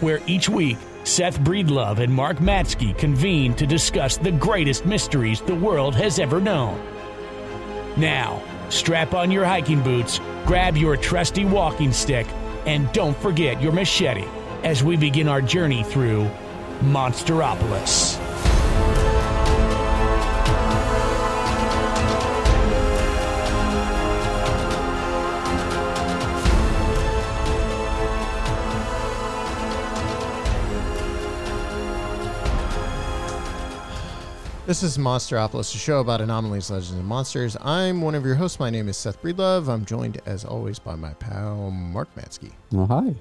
where 0.00 0.20
each 0.26 0.48
week 0.48 0.78
Seth 1.04 1.38
Breedlove 1.40 1.98
and 1.98 2.12
Mark 2.12 2.38
Matsky 2.38 2.96
convene 2.96 3.54
to 3.54 3.66
discuss 3.66 4.16
the 4.16 4.32
greatest 4.32 4.86
mysteries 4.86 5.40
the 5.42 5.54
world 5.54 5.94
has 5.94 6.18
ever 6.18 6.40
known. 6.40 6.80
Now, 7.96 8.42
strap 8.70 9.14
on 9.14 9.30
your 9.30 9.44
hiking 9.44 9.82
boots, 9.82 10.20
grab 10.46 10.76
your 10.76 10.96
trusty 10.96 11.44
walking 11.44 11.92
stick, 11.92 12.26
and 12.66 12.90
don't 12.92 13.16
forget 13.18 13.60
your 13.60 13.72
machete 13.72 14.24
as 14.62 14.82
we 14.82 14.96
begin 14.96 15.28
our 15.28 15.42
journey 15.42 15.84
through 15.84 16.30
Monsteropolis. 16.80 18.23
This 34.66 34.82
is 34.82 34.96
Monsteropolis, 34.96 35.74
a 35.74 35.78
show 35.78 36.00
about 36.00 36.22
anomalies, 36.22 36.70
legends, 36.70 36.92
and 36.92 37.04
monsters. 37.04 37.54
I'm 37.60 38.00
one 38.00 38.14
of 38.14 38.24
your 38.24 38.34
hosts. 38.34 38.58
My 38.58 38.70
name 38.70 38.88
is 38.88 38.96
Seth 38.96 39.20
Breedlove. 39.20 39.68
I'm 39.68 39.84
joined, 39.84 40.22
as 40.24 40.44
always, 40.46 40.78
by 40.78 40.94
my 40.96 41.12
pal 41.14 41.70
Mark 41.70 42.08
Matsky. 42.14 42.50
Oh, 42.74 42.86
hi. 42.86 43.14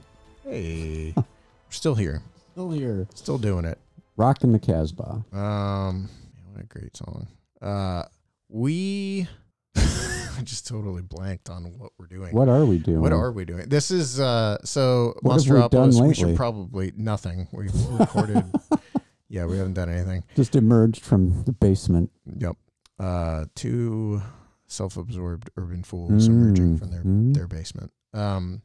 Hey, 0.46 1.14
we're 1.18 1.24
still 1.70 1.96
here, 1.96 2.22
Still 2.54 2.72
here. 2.72 3.08
still 3.14 3.38
doing 3.38 3.66
it. 3.66 3.78
Rocking 4.16 4.54
the 4.54 4.60
Casbah. 4.60 5.26
Um, 5.34 6.10
what 6.54 6.62
a 6.64 6.66
great 6.66 6.96
song. 6.96 7.28
Uh, 7.62 8.04
we 8.48 9.28
I 9.76 10.42
just 10.44 10.66
totally 10.66 11.02
blanked 11.02 11.50
on 11.50 11.78
what 11.78 11.92
we're 11.98 12.08
doing. 12.08 12.34
What 12.34 12.48
are 12.48 12.64
we 12.64 12.78
doing? 12.78 13.02
What 13.02 13.12
are 13.12 13.32
we 13.34 13.44
doing? 13.44 13.68
This 13.70 13.90
is 13.92 14.20
uh 14.20 14.58
so 14.64 15.16
What 15.22 15.44
have 15.44 15.52
we 15.54 15.60
done 15.70 15.92
Monsteropolis. 15.92 16.08
We 16.08 16.14
should 16.14 16.24
lately? 16.26 16.38
probably 16.38 16.94
nothing. 16.96 17.48
We've 17.52 17.74
recorded. 17.90 18.44
yeah, 19.34 19.46
we 19.46 19.58
haven't 19.58 19.74
done 19.74 19.90
anything. 19.90 20.24
Just 20.36 20.56
emerged 20.56 21.04
from 21.04 21.44
the 21.44 21.52
basement. 21.52 22.12
Yep. 22.38 22.56
Uh, 23.00 23.46
two 23.56 24.22
self-absorbed 24.68 25.50
urban 25.58 25.84
fools 25.84 26.28
emerging 26.28 26.76
Mm, 26.76 26.80
from 26.80 26.92
their 26.92 27.02
mm. 27.04 27.34
their 27.34 27.48
basement. 27.48 27.92
Um, 28.14 28.62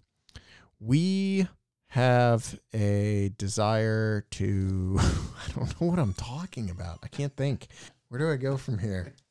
we 0.79 1.49
have 1.89 2.59
a 2.75 3.31
desire 3.39 4.27
to. 4.33 4.99
I 5.01 5.53
don't 5.57 5.81
know 5.81 5.87
what 5.89 5.99
I'm 5.99 6.13
talking 6.15 6.69
about. 6.71 6.99
I 7.03 7.09
can't 7.09 7.35
think. 7.37 7.69
Where 8.09 8.21
do 8.21 8.31
I 8.31 8.37
go 8.37 8.57
from 8.57 8.79
here? 8.79 9.15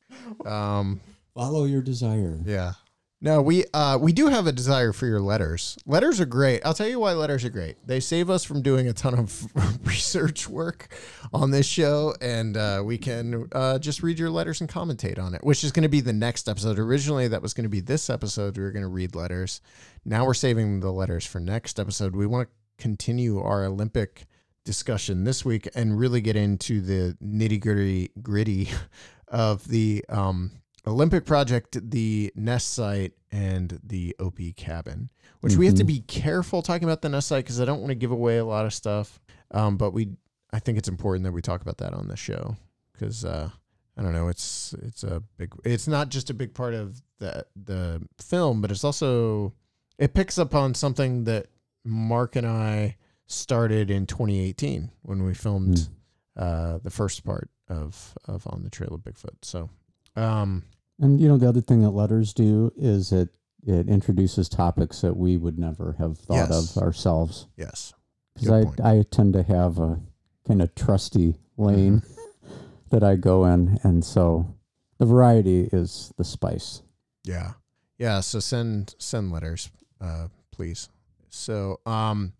Um, 0.46 1.00
Follow 1.34 1.64
your 1.66 1.82
desire. 1.82 2.40
yeah. 2.44 2.72
No, 3.20 3.42
we 3.42 3.64
uh 3.74 3.98
we 4.00 4.12
do 4.12 4.28
have 4.28 4.46
a 4.46 4.52
desire 4.52 4.92
for 4.92 5.06
your 5.06 5.20
letters. 5.20 5.76
Letters 5.84 6.20
are 6.20 6.26
great. 6.26 6.64
I'll 6.64 6.74
tell 6.74 6.86
you 6.86 7.00
why 7.00 7.14
letters 7.14 7.44
are 7.44 7.50
great. 7.50 7.76
They 7.84 7.98
save 7.98 8.30
us 8.30 8.44
from 8.44 8.62
doing 8.62 8.86
a 8.86 8.92
ton 8.92 9.18
of 9.18 9.46
research 9.84 10.48
work 10.48 10.94
on 11.32 11.50
this 11.50 11.66
show, 11.66 12.14
and 12.20 12.56
uh, 12.56 12.82
we 12.84 12.96
can 12.96 13.48
uh, 13.50 13.80
just 13.80 14.04
read 14.04 14.20
your 14.20 14.30
letters 14.30 14.60
and 14.60 14.70
commentate 14.70 15.18
on 15.18 15.34
it, 15.34 15.42
which 15.42 15.64
is 15.64 15.72
going 15.72 15.82
to 15.82 15.88
be 15.88 16.00
the 16.00 16.12
next 16.12 16.48
episode. 16.48 16.78
Originally, 16.78 17.26
that 17.26 17.42
was 17.42 17.54
going 17.54 17.64
to 17.64 17.68
be 17.68 17.80
this 17.80 18.08
episode. 18.08 18.56
We 18.56 18.62
were 18.62 18.70
going 18.70 18.82
to 18.84 18.88
read 18.88 19.16
letters. 19.16 19.60
Now 20.04 20.24
we're 20.24 20.34
saving 20.34 20.78
the 20.78 20.92
letters 20.92 21.26
for 21.26 21.40
next 21.40 21.80
episode. 21.80 22.14
We 22.14 22.26
want 22.26 22.48
to 22.48 22.82
continue 22.82 23.40
our 23.40 23.64
Olympic 23.64 24.26
discussion 24.64 25.24
this 25.24 25.44
week 25.44 25.68
and 25.74 25.98
really 25.98 26.20
get 26.20 26.36
into 26.36 26.80
the 26.80 27.16
nitty 27.24 27.58
gritty 27.58 28.10
gritty 28.22 28.68
of 29.28 29.66
the 29.66 30.04
um, 30.08 30.52
Olympic 30.88 31.24
project, 31.26 31.78
the 31.90 32.32
nest 32.34 32.72
site, 32.74 33.12
and 33.30 33.78
the 33.82 34.16
OP 34.18 34.38
cabin, 34.56 35.10
which 35.40 35.56
we 35.56 35.66
have 35.66 35.74
to 35.76 35.84
Mhm. 35.84 35.88
be 35.88 36.00
careful 36.00 36.62
talking 36.62 36.84
about 36.84 37.02
the 37.02 37.08
nest 37.08 37.28
site 37.28 37.44
because 37.44 37.60
I 37.60 37.64
don't 37.64 37.80
want 37.80 37.90
to 37.90 37.94
give 37.94 38.10
away 38.10 38.38
a 38.38 38.44
lot 38.44 38.64
of 38.66 38.72
stuff. 38.74 39.20
Um, 39.50 39.76
but 39.76 39.92
we, 39.92 40.16
I 40.52 40.58
think 40.58 40.78
it's 40.78 40.88
important 40.88 41.24
that 41.24 41.32
we 41.32 41.42
talk 41.42 41.60
about 41.62 41.78
that 41.78 41.92
on 41.94 42.08
the 42.08 42.16
show 42.16 42.56
because 42.92 43.24
uh, 43.24 43.50
I 43.96 44.02
don't 44.02 44.12
know, 44.12 44.28
it's 44.28 44.74
it's 44.82 45.02
a 45.04 45.22
big, 45.36 45.52
it's 45.64 45.86
not 45.88 46.08
just 46.08 46.30
a 46.30 46.34
big 46.34 46.54
part 46.54 46.74
of 46.74 47.02
the 47.18 47.44
the 47.56 48.06
film, 48.18 48.60
but 48.62 48.70
it's 48.70 48.84
also 48.84 49.52
it 49.98 50.14
picks 50.14 50.38
up 50.38 50.54
on 50.54 50.74
something 50.74 51.24
that 51.24 51.48
Mark 51.84 52.36
and 52.36 52.46
I 52.46 52.96
started 53.26 53.90
in 53.90 54.06
2018 54.06 54.90
when 55.02 55.24
we 55.24 55.34
filmed 55.34 55.76
Mm. 55.76 55.88
uh, 56.36 56.78
the 56.78 56.90
first 56.90 57.24
part 57.24 57.50
of 57.68 58.14
of 58.24 58.46
On 58.46 58.62
the 58.62 58.70
Trail 58.70 58.94
of 58.94 59.00
Bigfoot. 59.02 59.36
So, 59.42 59.68
um, 60.16 60.62
And 61.00 61.20
you 61.20 61.28
know, 61.28 61.36
the 61.36 61.48
other 61.48 61.60
thing 61.60 61.82
that 61.82 61.90
letters 61.90 62.32
do 62.32 62.72
is 62.76 63.12
it 63.12 63.28
it 63.66 63.88
introduces 63.88 64.48
topics 64.48 65.00
that 65.00 65.16
we 65.16 65.36
would 65.36 65.58
never 65.58 65.94
have 65.98 66.16
thought 66.18 66.48
Yes. 66.50 66.76
of 66.76 66.82
ourselves. 66.82 67.46
yes, 67.56 67.92
Because 68.34 68.66
I. 68.80 68.98
I 68.98 69.02
tend 69.10 69.32
to 69.34 69.42
have 69.42 69.78
a 69.78 70.00
kind 70.46 70.62
of 70.62 70.74
trusty 70.74 71.36
lane 71.56 72.02
that 72.90 73.02
I 73.02 73.16
go 73.16 73.44
in, 73.46 73.78
and 73.82 74.04
so 74.04 74.54
the 74.98 75.06
variety 75.06 75.68
is 75.72 76.12
the 76.16 76.24
spice. 76.24 76.82
yeah, 77.24 77.52
yeah. 77.98 78.20
So 78.20 78.38
send 78.40 78.94
send 78.98 79.30
letters, 79.32 79.70
uh, 80.00 80.28
please. 80.52 80.88
So, 81.30 81.80
um, 81.84 82.32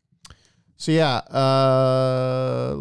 so 0.81 0.93
yeah, 0.93 1.17
uh, 1.17 2.77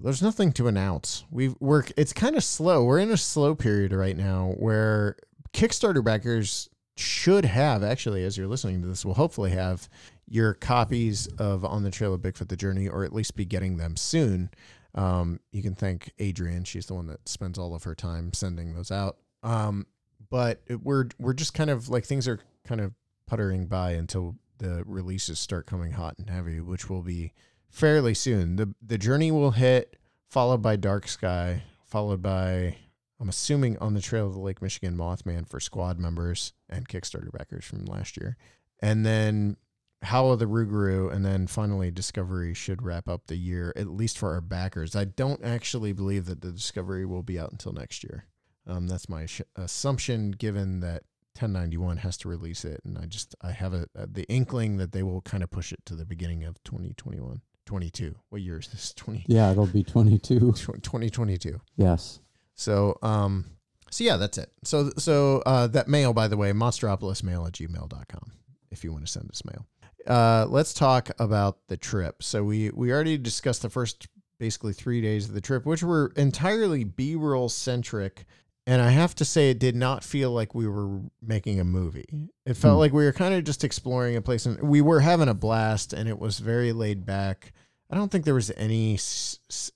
there's 0.00 0.22
nothing 0.22 0.52
to 0.52 0.68
announce. 0.68 1.24
We 1.28 1.48
work. 1.58 1.90
It's 1.96 2.12
kind 2.12 2.36
of 2.36 2.44
slow. 2.44 2.84
We're 2.84 3.00
in 3.00 3.10
a 3.10 3.16
slow 3.16 3.56
period 3.56 3.92
right 3.92 4.16
now 4.16 4.54
where 4.58 5.16
Kickstarter 5.52 6.04
backers 6.04 6.70
should 6.96 7.44
have 7.44 7.82
actually, 7.82 8.22
as 8.22 8.38
you're 8.38 8.46
listening 8.46 8.80
to 8.82 8.86
this, 8.86 9.04
will 9.04 9.14
hopefully 9.14 9.50
have 9.50 9.88
your 10.28 10.54
copies 10.54 11.26
of 11.38 11.64
On 11.64 11.82
the 11.82 11.90
Trail 11.90 12.14
of 12.14 12.20
Bigfoot: 12.20 12.46
The 12.46 12.56
Journey, 12.56 12.88
or 12.88 13.04
at 13.04 13.12
least 13.12 13.34
be 13.34 13.44
getting 13.44 13.76
them 13.76 13.96
soon. 13.96 14.50
Um, 14.94 15.40
you 15.50 15.62
can 15.64 15.74
thank 15.74 16.12
Adrian. 16.20 16.62
She's 16.62 16.86
the 16.86 16.94
one 16.94 17.08
that 17.08 17.28
spends 17.28 17.58
all 17.58 17.74
of 17.74 17.82
her 17.82 17.96
time 17.96 18.32
sending 18.32 18.72
those 18.72 18.92
out. 18.92 19.16
Um, 19.42 19.84
but 20.30 20.62
it, 20.68 20.80
we're 20.80 21.08
we're 21.18 21.34
just 21.34 21.54
kind 21.54 21.70
of 21.70 21.88
like 21.88 22.04
things 22.04 22.28
are 22.28 22.38
kind 22.64 22.80
of 22.80 22.92
puttering 23.26 23.66
by 23.66 23.92
until 23.92 24.36
the 24.58 24.82
releases 24.86 25.38
start 25.38 25.66
coming 25.66 25.92
hot 25.92 26.16
and 26.18 26.30
heavy, 26.30 26.60
which 26.60 26.88
will 26.88 27.02
be 27.02 27.32
fairly 27.70 28.14
soon. 28.14 28.56
the 28.56 28.74
The 28.82 28.98
Journey 28.98 29.30
will 29.30 29.52
hit, 29.52 29.96
followed 30.28 30.62
by 30.62 30.76
Dark 30.76 31.08
Sky, 31.08 31.62
followed 31.84 32.22
by 32.22 32.76
I'm 33.20 33.28
assuming 33.28 33.76
on 33.78 33.94
the 33.94 34.00
trail 34.00 34.26
of 34.26 34.34
the 34.34 34.40
Lake 34.40 34.62
Michigan 34.62 34.96
Mothman 34.96 35.48
for 35.48 35.58
squad 35.58 35.98
members 35.98 36.52
and 36.68 36.88
Kickstarter 36.88 37.32
backers 37.32 37.64
from 37.64 37.84
last 37.84 38.16
year. 38.16 38.36
And 38.80 39.04
then 39.04 39.56
Howl 40.02 40.32
of 40.32 40.38
the 40.38 40.46
Rougarou, 40.46 41.12
and 41.12 41.24
then 41.24 41.48
finally 41.48 41.90
Discovery 41.90 42.54
should 42.54 42.82
wrap 42.82 43.08
up 43.08 43.26
the 43.26 43.36
year, 43.36 43.72
at 43.74 43.88
least 43.88 44.16
for 44.16 44.32
our 44.32 44.40
backers. 44.40 44.94
I 44.94 45.04
don't 45.04 45.44
actually 45.44 45.92
believe 45.92 46.26
that 46.26 46.40
the 46.40 46.52
Discovery 46.52 47.04
will 47.04 47.24
be 47.24 47.38
out 47.38 47.50
until 47.50 47.72
next 47.72 48.04
year. 48.04 48.26
Um, 48.66 48.86
that's 48.86 49.08
my 49.08 49.26
sh- 49.26 49.40
assumption, 49.56 50.30
given 50.30 50.78
that 50.80 51.02
1091 51.40 51.98
has 51.98 52.16
to 52.18 52.28
release 52.28 52.64
it, 52.64 52.80
and 52.84 52.98
I 52.98 53.06
just 53.06 53.34
I 53.40 53.52
have 53.52 53.72
a, 53.72 53.86
a 53.94 54.06
the 54.06 54.24
inkling 54.24 54.76
that 54.78 54.92
they 54.92 55.02
will 55.02 55.20
kind 55.22 55.42
of 55.42 55.50
push 55.50 55.72
it 55.72 55.84
to 55.86 55.94
the 55.94 56.04
beginning 56.04 56.44
of 56.44 56.62
2021, 56.64 57.40
22. 57.66 58.14
What 58.30 58.42
year 58.42 58.58
is 58.58 58.68
this? 58.68 58.92
20, 58.96 59.24
Yeah, 59.28 59.50
it'll 59.50 59.66
be 59.66 59.82
twenty 59.94 60.18
two. 60.18 60.52
2022. 60.52 61.60
Yes. 61.76 62.20
So, 62.54 62.98
um, 63.02 63.44
so 63.90 64.04
yeah, 64.04 64.16
that's 64.16 64.36
it. 64.36 64.50
So, 64.64 64.90
so, 64.98 65.42
uh, 65.46 65.68
that 65.68 65.86
mail, 65.88 66.12
by 66.12 66.26
the 66.28 66.36
way, 66.36 66.50
monsteropolismail 66.52 67.46
at 67.46 67.52
gmail.com 67.54 68.32
if 68.70 68.82
you 68.84 68.92
want 68.92 69.06
to 69.06 69.10
send 69.12 69.30
us 69.30 69.44
mail. 69.44 69.66
Uh, 70.06 70.46
let's 70.48 70.74
talk 70.74 71.10
about 71.18 71.58
the 71.68 71.76
trip. 71.76 72.22
So 72.22 72.42
we, 72.42 72.70
we 72.70 72.92
already 72.92 73.16
discussed 73.16 73.62
the 73.62 73.70
first 73.70 74.08
basically 74.38 74.72
three 74.72 75.00
days 75.00 75.28
of 75.28 75.34
the 75.34 75.40
trip, 75.40 75.64
which 75.66 75.82
were 75.82 76.12
entirely 76.16 76.84
B-roll 76.84 77.48
centric. 77.48 78.24
And 78.68 78.82
I 78.82 78.90
have 78.90 79.14
to 79.14 79.24
say, 79.24 79.48
it 79.50 79.58
did 79.58 79.74
not 79.74 80.04
feel 80.04 80.30
like 80.30 80.54
we 80.54 80.68
were 80.68 81.00
making 81.22 81.58
a 81.58 81.64
movie. 81.64 82.28
It 82.44 82.52
felt 82.54 82.74
Hmm. 82.74 82.80
like 82.80 82.92
we 82.92 83.04
were 83.04 83.12
kind 83.12 83.32
of 83.32 83.42
just 83.44 83.64
exploring 83.64 84.14
a 84.14 84.20
place, 84.20 84.44
and 84.44 84.60
we 84.60 84.82
were 84.82 85.00
having 85.00 85.26
a 85.28 85.32
blast, 85.34 85.94
and 85.94 86.06
it 86.08 86.18
was 86.18 86.38
very 86.38 86.72
laid 86.72 87.06
back. 87.06 87.52
I 87.90 87.96
don't 87.96 88.12
think 88.12 88.26
there 88.26 88.34
was 88.34 88.52
any 88.58 88.98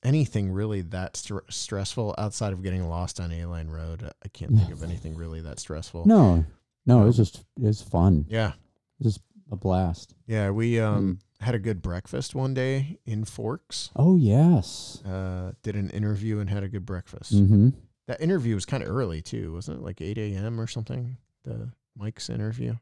anything 0.02 0.50
really 0.52 0.82
that 0.82 1.16
str- 1.16 1.38
stressful 1.48 2.14
outside 2.18 2.52
of 2.52 2.62
getting 2.62 2.86
lost 2.88 3.18
on 3.20 3.32
A 3.32 3.46
Line 3.46 3.68
Road. 3.68 4.10
I 4.24 4.28
can't 4.28 4.54
think 4.56 4.70
of 4.70 4.82
anything 4.88 5.14
really 5.16 5.40
that 5.40 5.58
stressful. 5.58 6.06
No, 6.06 6.44
no, 6.86 7.02
it 7.02 7.06
was 7.06 7.16
just 7.16 7.36
it 7.56 7.64
was 7.64 7.80
fun. 7.82 8.26
Yeah, 8.28 8.52
Just 9.00 9.20
a 9.50 9.56
blast. 9.56 10.14
yeah. 10.26 10.50
We 10.50 10.78
um 10.80 11.18
had 11.40 11.54
a 11.54 11.58
good 11.58 11.80
breakfast 11.82 12.34
one 12.34 12.52
day 12.54 12.98
in 13.06 13.24
Forks. 13.24 13.90
Oh 13.96 14.16
yes. 14.16 15.02
Uh, 15.04 15.52
did 15.62 15.76
an 15.76 15.88
interview 15.90 16.38
and 16.40 16.50
had 16.50 16.62
a 16.62 16.68
good 16.68 16.84
breakfast. 16.86 17.34
Mm-hmm. 17.34 17.70
That 18.12 18.20
interview 18.20 18.54
was 18.54 18.66
kind 18.66 18.82
of 18.82 18.90
early 18.90 19.22
too, 19.22 19.54
wasn't 19.54 19.78
it? 19.78 19.82
Like 19.82 20.02
eight 20.02 20.18
a.m. 20.18 20.60
or 20.60 20.66
something. 20.66 21.16
The 21.44 21.70
Mike's 21.96 22.28
interview. 22.28 22.74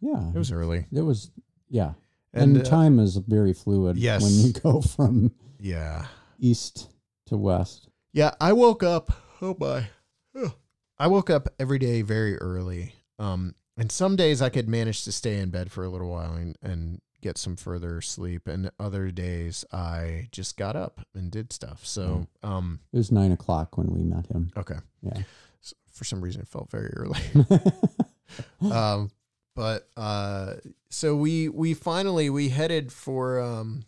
Yeah. 0.00 0.28
It 0.28 0.38
was 0.38 0.52
early. 0.52 0.86
It 0.92 1.00
was. 1.00 1.32
Yeah. 1.68 1.94
And, 2.32 2.58
uh, 2.58 2.62
time 2.62 3.00
is 3.00 3.16
very 3.16 3.52
fluid. 3.52 3.96
Yes. 3.96 4.22
When 4.22 4.32
you 4.32 4.52
go 4.62 4.80
from 4.80 5.32
yeah, 5.58 6.06
east 6.38 6.88
to 7.26 7.36
west. 7.36 7.88
yeah. 8.12 8.30
I 8.40 8.52
woke 8.52 8.84
up. 8.84 9.10
Oh 9.42 9.56
my. 9.58 9.88
I 11.00 11.08
woke 11.08 11.30
up 11.30 11.48
every 11.58 11.80
day 11.80 12.02
very 12.02 12.36
early. 12.36 12.94
Um, 13.18 13.56
and 13.76 13.90
some 13.90 14.14
days 14.14 14.40
I 14.40 14.50
could 14.50 14.68
manage 14.68 15.02
to 15.02 15.10
stay 15.10 15.38
in 15.38 15.50
bed 15.50 15.72
for 15.72 15.82
a 15.82 15.88
little 15.88 16.10
while 16.10 16.34
and, 16.34 16.56
and 16.62 17.00
get 17.20 17.38
some 17.38 17.56
further 17.56 18.00
sleep, 18.00 18.46
and 18.48 18.70
other 18.78 19.10
days 19.10 19.64
I 19.72 20.28
just 20.32 20.56
got 20.56 20.76
up 20.76 21.00
and 21.14 21.30
did 21.30 21.52
stuff. 21.52 21.84
So, 21.86 22.26
um, 22.42 22.80
It 22.92 22.96
was 22.98 23.12
nine 23.12 23.32
o'clock 23.32 23.76
when 23.78 23.88
we 23.88 24.02
met 24.02 24.26
him. 24.26 24.50
okay. 24.56 24.76
Yeah. 25.02 25.22
S- 25.62 25.74
For 25.92 26.04
some 26.04 26.20
reason, 26.20 26.40
it 26.42 26.48
felt 26.48 26.70
very 26.70 26.90
early. 26.96 27.20
um, 28.70 29.10
but 29.56 29.88
uh, 29.96 30.54
so 30.88 31.16
we 31.16 31.48
we 31.48 31.74
finally 31.74 32.30
we 32.30 32.48
headed 32.48 32.92
for 32.92 33.40
um, 33.40 33.84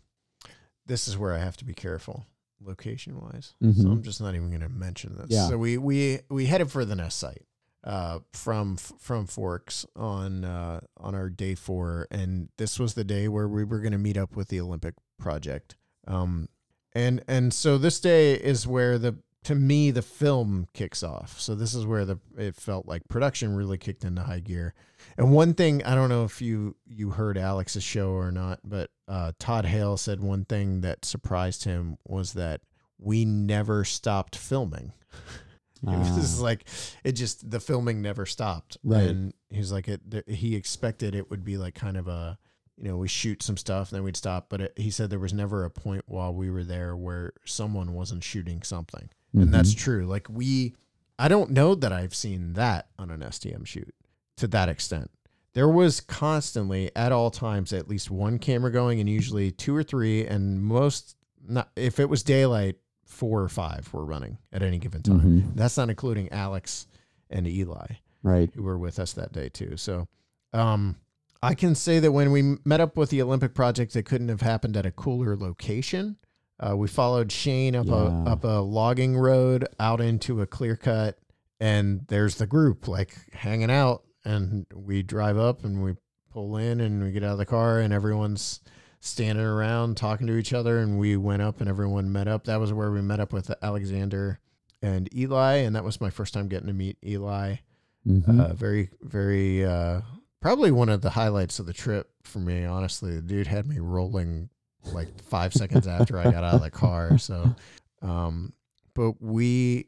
this 0.86 1.06
is 1.08 1.16
where 1.16 1.32
I 1.32 1.38
have 1.38 1.56
to 1.58 1.64
be 1.64 1.74
careful 1.74 2.26
location 2.60 3.20
wise. 3.20 3.54
So 3.60 3.66
Mhm. 3.68 3.90
I'm 3.92 4.02
just 4.02 4.20
not 4.20 4.34
even 4.34 4.48
going 4.50 4.60
to 4.62 4.68
mention 4.68 5.16
this. 5.16 5.26
Yeah. 5.30 5.48
So 5.48 5.58
we 5.58 5.78
we 5.78 6.20
we 6.28 6.46
headed 6.46 6.70
for 6.70 6.84
the 6.84 6.94
nest 6.96 7.18
site 7.18 7.44
uh, 7.84 8.20
from 8.32 8.76
from 8.76 9.26
Forks 9.26 9.84
on 9.96 10.44
uh, 10.44 10.80
on 10.96 11.14
our 11.14 11.28
day 11.28 11.54
four, 11.54 12.06
and 12.10 12.48
this 12.56 12.78
was 12.78 12.94
the 12.94 13.04
day 13.04 13.28
where 13.28 13.48
we 13.48 13.64
were 13.64 13.80
going 13.80 13.92
to 13.92 13.98
meet 13.98 14.16
up 14.16 14.36
with 14.36 14.48
the 14.48 14.60
Olympic 14.60 14.94
project. 15.18 15.76
Um, 16.06 16.48
and 16.94 17.24
and 17.26 17.52
so 17.52 17.78
this 17.78 18.00
day 18.00 18.34
is 18.34 18.66
where 18.66 18.98
the 18.98 19.16
to 19.44 19.54
me 19.54 19.90
the 19.90 20.02
film 20.02 20.68
kicks 20.72 21.02
off. 21.02 21.40
So 21.40 21.54
this 21.54 21.74
is 21.74 21.84
where 21.84 22.04
the 22.04 22.18
it 22.36 22.54
felt 22.54 22.86
like 22.86 23.08
production 23.08 23.56
really 23.56 23.78
kicked 23.78 24.04
into 24.04 24.22
high 24.22 24.40
gear. 24.40 24.74
And 25.16 25.32
one 25.32 25.54
thing 25.54 25.82
I 25.84 25.94
don't 25.94 26.08
know 26.08 26.24
if 26.24 26.40
you 26.40 26.76
you 26.86 27.10
heard 27.10 27.36
Alex's 27.36 27.82
show 27.82 28.10
or 28.10 28.30
not, 28.30 28.60
but 28.62 28.90
uh, 29.08 29.32
Todd 29.38 29.64
Hale 29.64 29.96
said 29.96 30.20
one 30.20 30.44
thing 30.44 30.82
that 30.82 31.04
surprised 31.04 31.64
him 31.64 31.98
was 32.06 32.34
that 32.34 32.60
we 32.98 33.24
never 33.24 33.84
stopped 33.84 34.36
filming. 34.36 34.92
It 35.86 35.98
was 36.16 36.40
Ah, 36.40 36.44
like 36.44 36.64
it 37.04 37.12
just 37.12 37.50
the 37.50 37.60
filming 37.60 38.02
never 38.02 38.24
stopped, 38.26 38.78
Right. 38.84 39.08
And 39.08 39.34
he's 39.50 39.72
like 39.72 39.88
it. 39.88 40.00
th- 40.10 40.24
He 40.28 40.54
expected 40.54 41.14
it 41.14 41.28
would 41.30 41.44
be 41.44 41.56
like 41.56 41.74
kind 41.74 41.96
of 41.96 42.06
a, 42.08 42.38
you 42.78 42.88
know, 42.88 42.96
we 42.96 43.08
shoot 43.08 43.42
some 43.42 43.56
stuff, 43.56 43.90
then 43.90 44.02
we'd 44.04 44.16
stop. 44.16 44.46
But 44.48 44.60
it, 44.60 44.72
he 44.76 44.90
said 44.90 45.10
there 45.10 45.18
was 45.18 45.32
never 45.32 45.64
a 45.64 45.70
point 45.70 46.04
while 46.06 46.32
we 46.32 46.50
were 46.50 46.64
there 46.64 46.94
where 46.96 47.32
someone 47.44 47.92
wasn't 47.94 48.22
shooting 48.24 48.62
something, 48.62 49.08
and 49.34 49.52
that's 49.52 49.74
mhm. 49.74 49.78
true. 49.78 50.06
Like 50.06 50.28
we, 50.30 50.74
I 51.18 51.28
don't 51.28 51.50
know 51.50 51.74
that 51.74 51.92
I've 51.92 52.14
seen 52.14 52.52
that 52.54 52.88
on 52.98 53.10
an 53.10 53.20
STM 53.20 53.66
shoot 53.66 53.94
to 54.36 54.46
that 54.48 54.68
extent. 54.68 55.10
There 55.54 55.68
was 55.68 56.00
constantly 56.00 56.90
at 56.96 57.12
all 57.12 57.30
times 57.30 57.72
at 57.72 57.88
least 57.88 58.10
one 58.10 58.38
camera 58.38 58.70
going, 58.70 59.00
and 59.00 59.08
usually 59.08 59.50
two 59.50 59.76
or 59.76 59.82
three, 59.82 60.26
and 60.26 60.62
most 60.62 61.16
not 61.46 61.70
if 61.76 61.98
it 62.00 62.08
was 62.08 62.22
daylight, 62.22 62.76
four 63.12 63.42
or 63.42 63.48
five 63.48 63.92
were 63.92 64.04
running 64.04 64.38
at 64.52 64.62
any 64.62 64.78
given 64.78 65.02
time. 65.02 65.20
Mhm. 65.20 65.54
That's 65.54 65.76
not 65.76 65.90
including 65.90 66.30
Alex 66.32 66.86
and 67.30 67.46
Eli 67.46 67.86
right. 68.22 68.50
who 68.54 68.62
were 68.62 68.78
with 68.78 68.98
us 68.98 69.12
that 69.12 69.32
day 69.32 69.48
too. 69.48 69.76
So, 69.76 70.08
um, 70.52 70.96
I 71.42 71.54
can 71.54 71.74
say 71.74 71.98
that 71.98 72.12
when 72.12 72.30
we 72.32 72.56
met 72.64 72.80
up 72.80 72.96
with 72.96 73.10
the 73.10 73.20
Olympic 73.22 73.54
project, 73.54 73.94
it 73.96 74.04
couldn't 74.04 74.28
have 74.28 74.42
happened 74.42 74.76
at 74.76 74.86
a 74.86 74.90
cooler 74.92 75.36
location. 75.36 76.16
Uh, 76.60 76.76
we 76.76 76.86
followed 76.86 77.32
Shane 77.32 77.74
up 77.74 77.86
Yeah. 77.86 77.94
a 77.94 78.30
up 78.30 78.44
a 78.44 78.60
logging 78.60 79.16
road 79.16 79.66
out 79.80 80.00
into 80.00 80.40
a 80.40 80.46
clear 80.46 80.76
cut, 80.76 81.18
and 81.58 82.02
there's 82.08 82.36
the 82.36 82.46
group 82.46 82.86
like 82.88 83.32
hanging 83.34 83.70
out. 83.70 84.04
And 84.24 84.66
we 84.72 85.02
drive 85.02 85.36
up 85.36 85.64
and 85.64 85.82
we 85.82 85.96
pull 86.30 86.56
in 86.56 86.80
and 86.80 87.02
we 87.02 87.10
get 87.10 87.24
out 87.24 87.32
of 87.32 87.38
the 87.38 87.44
car 87.46 87.80
and 87.80 87.92
everyone's 87.92 88.60
standing 89.04 89.44
around 89.44 89.96
talking 89.96 90.26
to 90.28 90.36
each 90.36 90.52
other. 90.52 90.78
And 90.78 90.96
we 90.98 91.16
went 91.16 91.42
up 91.42 91.60
and 91.60 91.68
everyone 91.68 92.10
met 92.12 92.28
up. 92.28 92.44
That 92.44 92.60
was 92.60 92.72
where 92.72 92.90
we 92.92 93.02
met 93.02 93.18
up 93.20 93.32
with 93.32 93.50
Alexander 93.60 94.38
and 94.80 95.12
Eli, 95.14 95.56
and 95.56 95.74
that 95.76 95.84
was 95.84 96.00
my 96.00 96.08
first 96.10 96.32
time 96.34 96.46
getting 96.48 96.68
to 96.68 96.72
meet 96.72 96.96
Eli 97.04 97.56
Mhm. 98.04 98.40
uh, 98.40 98.52
very 98.54 98.90
very 99.00 99.64
uh 99.64 100.00
probably 100.40 100.72
one 100.72 100.88
of 100.88 101.02
the 101.02 101.10
highlights 101.10 101.60
of 101.60 101.66
the 101.66 101.72
trip 101.72 102.10
for 102.24 102.40
me 102.40 102.64
honestly 102.64 103.14
the 103.14 103.22
dude 103.22 103.46
had 103.46 103.64
me 103.64 103.78
rolling 103.78 104.48
like 104.92 105.22
five 105.22 105.54
seconds 105.54 105.86
after 105.86 106.18
i 106.18 106.24
got 106.24 106.42
out 106.42 106.54
of 106.54 106.62
the 106.62 106.70
car 106.70 107.16
so 107.28 107.54
um 108.02 108.52
but 108.96 109.22
we 109.22 109.86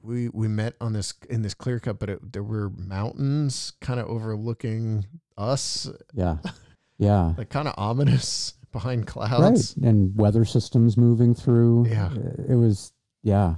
we 0.00 0.30
we 0.30 0.48
met 0.48 0.72
on 0.80 0.94
this 0.94 1.12
in 1.28 1.42
this 1.42 1.52
clear 1.52 1.78
cut 1.78 1.98
but 1.98 2.08
it, 2.08 2.32
there 2.32 2.42
were 2.42 2.70
mountains 2.70 3.74
kind 3.82 4.00
of 4.00 4.06
overlooking 4.06 5.04
us 5.36 5.90
yeah. 6.14 6.38
Yeah. 7.02 7.34
like 7.36 7.48
kind 7.50 7.68
of 7.68 7.74
ominous 7.76 8.54
behind 8.72 9.00
right. 9.00 9.06
clouds 9.08 9.76
And 9.76 10.16
weather 10.16 10.44
systems 10.44 10.96
moving 10.96 11.34
through. 11.34 11.86
Yeah. 11.88 12.12
It 12.48 12.54
was, 12.56 12.92
yeah. 13.22 13.56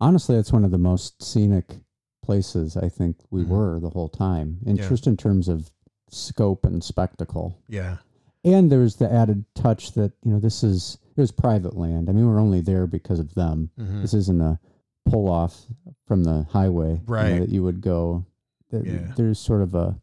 Honestly, 0.00 0.36
it's 0.36 0.52
one 0.52 0.64
of 0.64 0.70
the 0.70 0.78
most 0.78 1.22
scenic 1.22 1.76
places 2.22 2.76
I 2.76 2.88
think 2.88 3.16
we 3.30 3.44
Mhm. 3.44 3.48
were 3.48 3.80
the 3.80 3.90
whole 3.90 4.08
time. 4.08 4.58
And 4.66 4.76
Yeah. 4.78 4.88
just 4.88 5.06
in 5.06 5.16
terms 5.16 5.48
of 5.48 5.70
scope 6.10 6.64
and 6.64 6.82
spectacle. 6.82 7.58
yeah 7.68 7.98
And 8.44 8.70
there's 8.70 8.96
the 8.96 9.12
added 9.12 9.44
touch 9.54 9.92
that, 9.92 10.12
you 10.24 10.30
know, 10.32 10.38
this 10.38 10.62
is, 10.62 10.98
it 11.16 11.20
was 11.20 11.32
private 11.32 11.76
land. 11.76 12.08
I 12.08 12.12
mean, 12.12 12.26
we're 12.28 12.38
only 12.40 12.60
there 12.60 12.86
because 12.86 13.18
of 13.18 13.34
them. 13.34 13.70
Mhm. 13.78 14.02
This 14.02 14.14
isn't 14.14 14.40
a 14.40 14.58
pull 15.04 15.28
off 15.28 15.66
from 16.06 16.22
the 16.24 16.44
highway 16.50 17.00
you 17.06 17.14
know, 17.14 17.38
that 17.40 17.48
you 17.48 17.62
would 17.64 17.80
go. 17.80 18.24
Yeah. 18.70 19.12
There's 19.16 19.38
sort 19.40 19.62
of 19.62 19.74
a, 19.74 19.96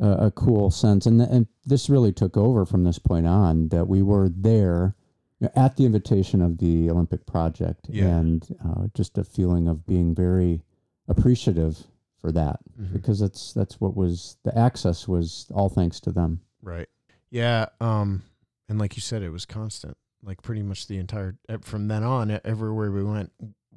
a, 0.00 0.26
a 0.26 0.30
cool 0.32 0.70
sense. 0.70 1.06
And, 1.06 1.20
and 1.20 1.46
this 1.64 1.88
really 1.90 2.12
took 2.12 2.36
over 2.36 2.64
from 2.66 2.84
this 2.84 2.98
point 2.98 3.26
on 3.26 3.68
that 3.68 3.86
we 3.86 4.02
were 4.02 4.28
there 4.28 4.94
you 5.38 5.46
know, 5.46 5.62
at 5.62 5.76
the 5.76 5.84
invitation 5.84 6.42
of 6.42 6.58
the 6.58 6.90
Olympic 6.90 7.26
Project 7.26 7.86
Yeah. 7.88 8.06
and 8.18 8.56
uh, 8.64 8.86
just 8.94 9.16
a 9.18 9.24
feeling 9.24 9.68
of 9.68 9.86
being 9.86 10.14
very 10.14 10.62
appreciative 11.08 11.86
for 12.18 12.30
that 12.32 12.60
Mhm. 12.80 12.92
because 12.92 13.18
that's 13.20 13.52
that's 13.54 13.80
what 13.80 13.96
was 13.96 14.36
the 14.44 14.56
access 14.56 15.08
was 15.08 15.46
all 15.54 15.68
thanks 15.68 16.00
to 16.00 16.12
them. 16.12 16.40
Right. 16.62 16.88
Yeah. 17.30 17.66
Um, 17.80 18.22
and 18.68 18.78
like 18.78 18.96
you 18.96 19.00
said, 19.02 19.22
it 19.22 19.30
was 19.30 19.46
constant. 19.46 19.96
Like 20.22 20.42
pretty 20.42 20.62
much 20.62 20.86
the 20.86 20.98
entire 20.98 21.38
from 21.62 21.88
then 21.88 22.02
on, 22.04 22.38
everywhere 22.44 22.90
we 22.92 23.02
went 23.02 23.32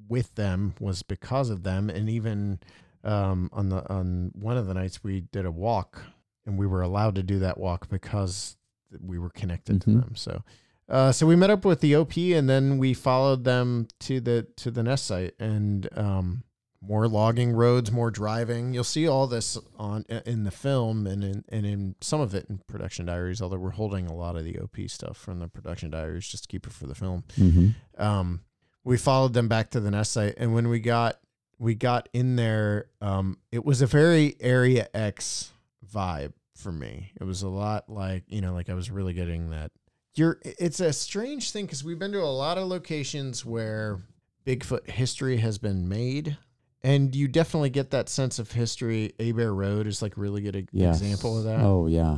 with 0.10 0.36
them 0.36 0.76
was 0.80 1.02
because 1.04 1.50
of 1.50 1.64
them. 1.64 1.90
And 1.90 2.10
even 2.10 2.60
um, 3.04 3.50
on 3.54 3.70
the 3.70 3.88
on 3.92 4.32
one 4.34 4.58
of 4.58 4.68
the 4.68 4.74
nights, 4.74 5.04
we 5.04 5.22
did 5.32 5.46
a 5.46 5.52
walk, 5.52 6.02
and 6.46 6.58
we 6.58 6.68
were 6.68 6.82
allowed 6.82 7.16
to 7.16 7.24
do 7.24 7.40
that 7.40 7.58
walk 7.58 7.90
because 7.90 8.56
we 9.02 9.18
were 9.18 9.30
connected 9.30 9.82
to 9.82 9.90
Mhm. 9.90 10.02
them. 10.02 10.16
So. 10.16 10.44
Uh, 10.90 11.12
so 11.14 11.26
we 11.26 11.36
met 11.36 11.50
up 11.50 11.64
with 11.64 11.80
the 11.80 11.96
OP 11.96 12.34
and 12.34 12.48
then 12.50 12.78
we 12.78 12.94
followed 12.94 13.46
them 13.46 13.88
to 14.02 14.20
the 14.20 14.46
to 14.58 14.70
the 14.70 14.84
nest 14.84 15.06
site 15.06 15.34
and 15.40 15.88
um, 15.98 16.44
more 16.82 17.08
logging 17.08 17.54
roads, 17.54 17.90
more 17.90 18.12
driving. 18.12 18.74
You'll 18.74 18.84
see 18.84 19.08
all 19.08 19.26
this 19.26 19.58
on 19.80 20.04
in 20.26 20.44
the 20.44 20.52
film 20.52 21.08
and 21.08 21.24
in 21.24 21.46
and 21.48 21.66
in 21.66 21.96
some 22.02 22.20
of 22.20 22.36
it 22.36 22.48
in 22.50 22.60
production 22.68 23.06
diaries. 23.06 23.42
Although 23.42 23.60
we're 23.60 23.70
holding 23.72 24.08
a 24.08 24.14
lot 24.14 24.36
of 24.36 24.44
the 24.44 24.60
OP 24.60 24.88
stuff 24.90 25.16
from 25.18 25.40
the 25.40 25.48
production 25.48 25.90
diaries 25.90 26.28
just 26.28 26.44
to 26.44 26.50
keep 26.50 26.68
it 26.68 26.74
for 26.74 26.86
the 26.86 26.96
film. 26.96 27.24
hmm 27.38 27.70
Um, 27.98 28.42
we 28.84 28.98
followed 28.98 29.32
them 29.34 29.48
back 29.48 29.70
to 29.72 29.80
the 29.80 29.90
nest 29.90 30.12
site, 30.12 30.34
and 30.38 30.54
when 30.54 30.68
we 30.68 30.82
got 30.82 31.18
we 31.60 31.76
got 31.76 32.10
in 32.14 32.36
there, 32.36 32.88
um, 33.02 33.38
it 33.52 33.64
was 33.64 33.82
a 33.82 33.88
very 33.88 34.36
Area 34.40 34.88
X 34.94 35.52
vibe 35.94 36.34
for 36.56 36.72
me. 36.72 37.12
It 37.20 37.24
was 37.24 37.42
a 37.42 37.50
lot 37.50 37.90
like 37.90 38.24
you 38.28 38.42
know, 38.42 38.54
like 38.54 38.70
I 38.70 38.74
was 38.74 38.90
really 38.92 39.14
getting 39.14 39.50
that. 39.52 39.72
You're. 40.16 40.40
It's 40.44 40.80
a 40.80 40.94
strange 40.94 41.52
thing 41.52 41.66
because 41.66 41.84
we've 41.84 41.98
been 42.00 42.12
to 42.12 42.22
a 42.22 42.26
lot 42.26 42.58
of 42.58 42.68
locations 42.68 43.44
where 43.46 44.02
Bigfoot 44.46 44.90
history 44.90 45.38
has 45.38 45.58
been 45.58 45.88
made. 45.90 46.38
And 46.86 47.16
you 47.16 47.30
definitely 47.30 47.70
get 47.70 47.92
that 47.92 48.10
sense 48.10 48.40
of 48.40 48.52
history. 48.52 49.14
Abear 49.18 49.54
Road 49.54 49.88
is 49.88 50.02
like 50.02 50.18
really 50.18 50.42
good 50.42 50.68
Yes. 50.74 51.02
example 51.02 51.38
of 51.38 51.46
that. 51.46 51.62
Oh 51.62 51.88
yeah. 51.88 52.18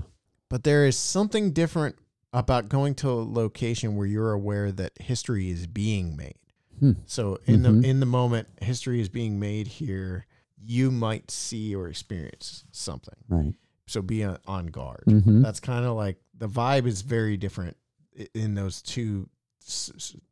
But 0.49 0.63
there 0.63 0.87
is 0.87 0.97
something 0.97 1.51
different 1.51 1.97
about 2.33 2.67
going 2.67 2.95
to 2.95 3.09
a 3.09 3.21
location 3.23 3.95
where 3.95 4.07
you're 4.07 4.31
aware 4.33 4.71
that 4.71 4.93
history 4.99 5.49
is 5.49 5.67
being 5.67 6.17
made. 6.17 6.35
Hmm. 6.79 6.91
So 7.05 7.39
in 7.45 7.61
Mhm. 7.61 7.81
the 7.81 7.89
in 7.89 7.99
the 7.99 8.05
moment 8.05 8.47
history 8.61 8.99
is 9.01 9.09
being 9.09 9.39
made 9.39 9.67
here, 9.67 10.25
you 10.57 10.91
might 10.91 11.29
see 11.31 11.75
or 11.75 11.87
experience 11.87 12.63
something. 12.71 13.15
Right. 13.29 13.53
So 13.87 14.01
be 14.01 14.23
on, 14.23 14.67
guard. 14.67 15.03
hmm 15.07 15.41
That's 15.41 15.59
kind 15.59 15.85
of 15.85 15.95
like 15.95 16.17
the 16.37 16.47
vibe 16.49 16.85
is 16.87 17.01
very 17.01 17.37
different 17.37 17.77
in 18.33 18.55
those 18.55 18.81
two 18.81 19.29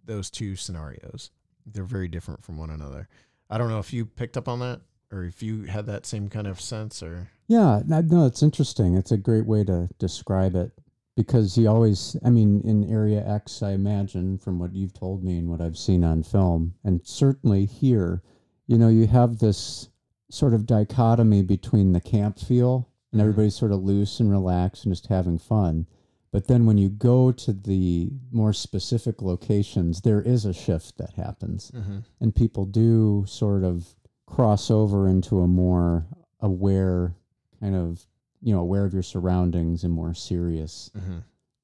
those 0.06 0.30
two 0.30 0.56
scenarios. 0.56 1.32
They're 1.66 1.84
very 1.84 2.08
different 2.08 2.44
from 2.44 2.58
one 2.58 2.70
another. 2.70 3.08
I 3.50 3.58
don't 3.58 3.70
know 3.70 3.80
if 3.80 3.94
you 3.94 4.06
picked 4.06 4.38
up 4.38 4.48
on 4.48 4.60
that 4.60 4.82
or 5.12 5.24
if 5.24 5.42
you 5.44 5.64
had 5.64 5.86
that 5.86 6.06
same 6.06 6.28
kind 6.30 6.48
of 6.48 6.60
sense 6.60 7.02
or 7.04 7.30
Yeah, 7.48 7.82
no, 7.86 8.26
it's 8.26 8.42
interesting. 8.44 8.96
It's 8.96 9.12
a 9.12 9.18
great 9.18 9.46
way 9.46 9.64
to 9.66 9.90
describe 10.00 10.56
it. 10.56 10.72
Because 11.16 11.58
you 11.58 11.68
always 11.68 12.16
i 12.26 12.30
mean 12.30 12.62
in 12.64 12.90
area 12.92 13.24
x 13.28 13.62
i 13.62 13.72
imagine 13.72 14.38
from 14.38 14.58
what 14.60 14.74
you've 14.74 14.94
told 14.94 15.24
me 15.24 15.38
and 15.38 15.50
what 15.50 15.62
i've 15.62 15.78
seen 15.78 16.04
on 16.04 16.24
film 16.24 16.74
and 16.84 17.02
certainly 17.06 17.66
here 17.66 18.22
you 18.68 18.78
know 18.78 18.90
you 18.90 19.06
have 19.08 19.38
this 19.40 19.90
sort 20.30 20.54
of 20.54 20.66
dichotomy 20.66 21.42
between 21.44 21.94
the 21.94 22.02
camp 22.02 22.40
feel 22.40 22.90
and 23.12 23.20
Mhm. 23.20 23.24
everybody's 23.26 23.56
sort 23.56 23.72
of 23.72 23.84
loose 23.84 24.20
and 24.20 24.32
relaxed 24.32 24.86
and 24.86 24.92
just 24.94 25.08
having 25.08 25.38
fun 25.38 25.86
but 26.32 26.48
then 26.48 26.66
when 26.66 26.80
you 26.80 26.90
go 26.90 27.32
to 27.32 27.54
the 27.54 28.12
more 28.32 28.54
specific 28.54 29.22
locations 29.22 30.02
there 30.02 30.22
is 30.22 30.46
a 30.46 30.54
shift 30.54 30.98
that 30.98 31.14
happens 31.14 31.72
Mm-hmm. 31.76 31.98
and 32.22 32.34
people 32.36 32.66
do 32.66 33.24
sort 33.28 33.64
of 33.64 33.94
cross 34.26 34.72
over 34.72 35.08
into 35.08 35.42
a 35.42 35.48
more 35.48 36.08
aware 36.40 37.14
kind 37.60 37.76
of 37.76 38.08
you 38.44 38.54
know 38.54 38.60
aware 38.62 38.86
of 38.86 38.94
your 38.94 39.04
surroundings 39.04 39.84
and 39.84 39.94
more 39.94 40.14
serious 40.14 40.92
Mm-hmm. 40.98 41.18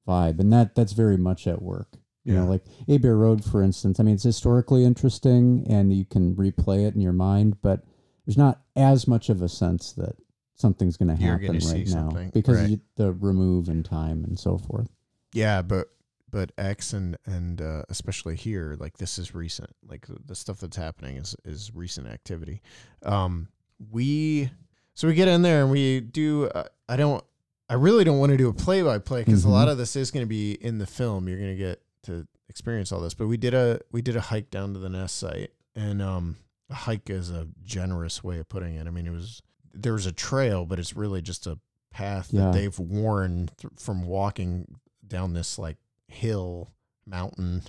vibe 0.08 0.40
and 0.40 0.52
that 0.52 0.74
that's 0.74 0.92
very 0.92 1.16
much 1.16 1.46
at 1.46 1.60
work 1.62 1.88
you 2.24 2.34
know 2.34 2.44
like 2.46 2.64
Abear 2.88 3.16
Road 3.16 3.44
for 3.44 3.62
instance 3.62 3.98
I 4.00 4.02
mean 4.02 4.14
it's 4.14 4.22
historically 4.24 4.84
interesting 4.84 5.66
and 5.68 5.92
you 5.92 6.04
can 6.04 6.34
replay 6.36 6.86
it 6.86 6.94
in 6.94 7.00
your 7.00 7.12
mind 7.12 7.60
but 7.62 7.82
there's 8.26 8.36
not 8.38 8.60
as 8.76 9.06
much 9.08 9.28
of 9.30 9.42
a 9.42 9.48
sense 9.48 9.92
that 9.94 10.16
something's 10.54 10.96
going 10.96 11.08
to 11.08 11.14
happen 11.14 11.58
right 11.58 11.86
now 11.88 12.10
because 12.32 12.60
right. 12.60 12.70
you, 12.70 12.80
the 12.96 13.12
remove 13.14 13.68
in 13.68 13.82
time 13.82 14.24
and 14.24 14.38
so 14.38 14.58
forth 14.58 14.88
Yeah, 15.32 15.62
but 15.62 15.88
but 16.30 16.52
X 16.58 16.92
and 16.92 17.16
and 17.26 17.60
uh, 17.60 17.82
especially 17.88 18.36
here, 18.36 18.76
like 18.78 18.98
this 18.98 19.18
is 19.18 19.34
recent. 19.34 19.70
Like 19.88 20.06
the- 20.06 20.20
the 20.26 20.36
stuff 20.36 20.60
that's 20.60 20.76
happening 20.76 21.16
is 21.16 21.34
is 21.44 21.72
recent 21.74 22.06
activity. 22.06 22.62
Um, 23.02 23.48
we 23.90 24.50
so 25.00 25.08
we 25.08 25.14
get 25.14 25.28
in 25.28 25.40
there 25.40 25.62
and 25.62 25.70
we 25.70 26.00
do. 26.00 26.44
Uh, 26.48 26.64
I 26.88 26.96
don't. 26.96 27.24
I 27.70 27.74
really 27.74 28.04
don't 28.04 28.18
want 28.18 28.30
to 28.32 28.36
do 28.36 28.48
a 28.48 28.52
play 28.52 28.82
by 28.82 28.98
play 28.98 29.22
because 29.24 29.44
Mhm. 29.44 29.48
a 29.48 29.50
lot 29.52 29.68
of 29.68 29.78
this 29.78 29.96
is 29.96 30.10
going 30.10 30.24
to 30.26 30.28
be 30.28 30.52
in 30.52 30.76
the 30.78 30.86
film. 30.86 31.26
You're 31.26 31.38
going 31.38 31.52
to 31.52 31.56
get 31.56 31.80
to 32.02 32.26
experience 32.50 32.92
all 32.92 33.00
this. 33.00 33.14
But 33.14 33.26
we 33.28 33.38
did 33.38 33.54
a 33.54 33.80
we 33.92 34.02
did 34.02 34.14
a 34.16 34.20
hike 34.20 34.50
down 34.50 34.74
to 34.74 34.78
the 34.78 34.90
nest 34.90 35.16
site, 35.16 35.52
and 35.74 36.02
um, 36.02 36.36
a 36.68 36.74
hike 36.74 37.08
is 37.08 37.30
a 37.30 37.48
generous 37.64 38.22
way 38.22 38.38
of 38.40 38.48
putting 38.50 38.74
it. 38.74 38.86
I 38.86 38.90
mean, 38.90 39.06
it 39.06 39.12
was 39.12 39.40
there 39.72 39.94
was 39.94 40.04
a 40.04 40.12
trail, 40.12 40.66
but 40.66 40.78
it's 40.78 40.94
really 40.94 41.22
just 41.22 41.46
a 41.46 41.58
path 41.90 42.28
Yeah. 42.32 42.46
that 42.46 42.52
they've 42.52 42.78
worn 42.78 43.48
th- 43.56 43.72
from 43.78 44.02
walking 44.02 44.76
down 45.06 45.32
this 45.32 45.58
like 45.58 45.76
hill 46.08 46.72
mountain 47.06 47.62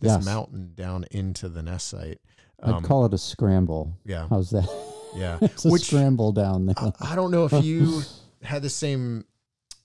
this 0.00 0.12
Yes. 0.12 0.24
mountain 0.24 0.70
down 0.74 1.04
into 1.10 1.48
the 1.48 1.62
nest 1.62 1.88
site 1.88 2.20
I'd 2.62 2.74
um, 2.74 2.82
call 2.84 3.04
it 3.04 3.12
a 3.12 3.18
scramble 3.18 3.92
yeah 4.06 4.28
how's 4.30 4.50
that 4.50 4.68
yeah 5.14 5.38
it's 5.42 5.64
a 5.64 5.68
Which- 5.68 5.84
scramble 5.84 6.32
down 6.32 6.66
there 6.66 6.74
I, 6.78 6.92
I 7.12 7.14
don't 7.16 7.30
know 7.30 7.44
if 7.50 7.64
you 7.64 8.02
had 8.42 8.62
the 8.62 8.70
same 8.70 9.24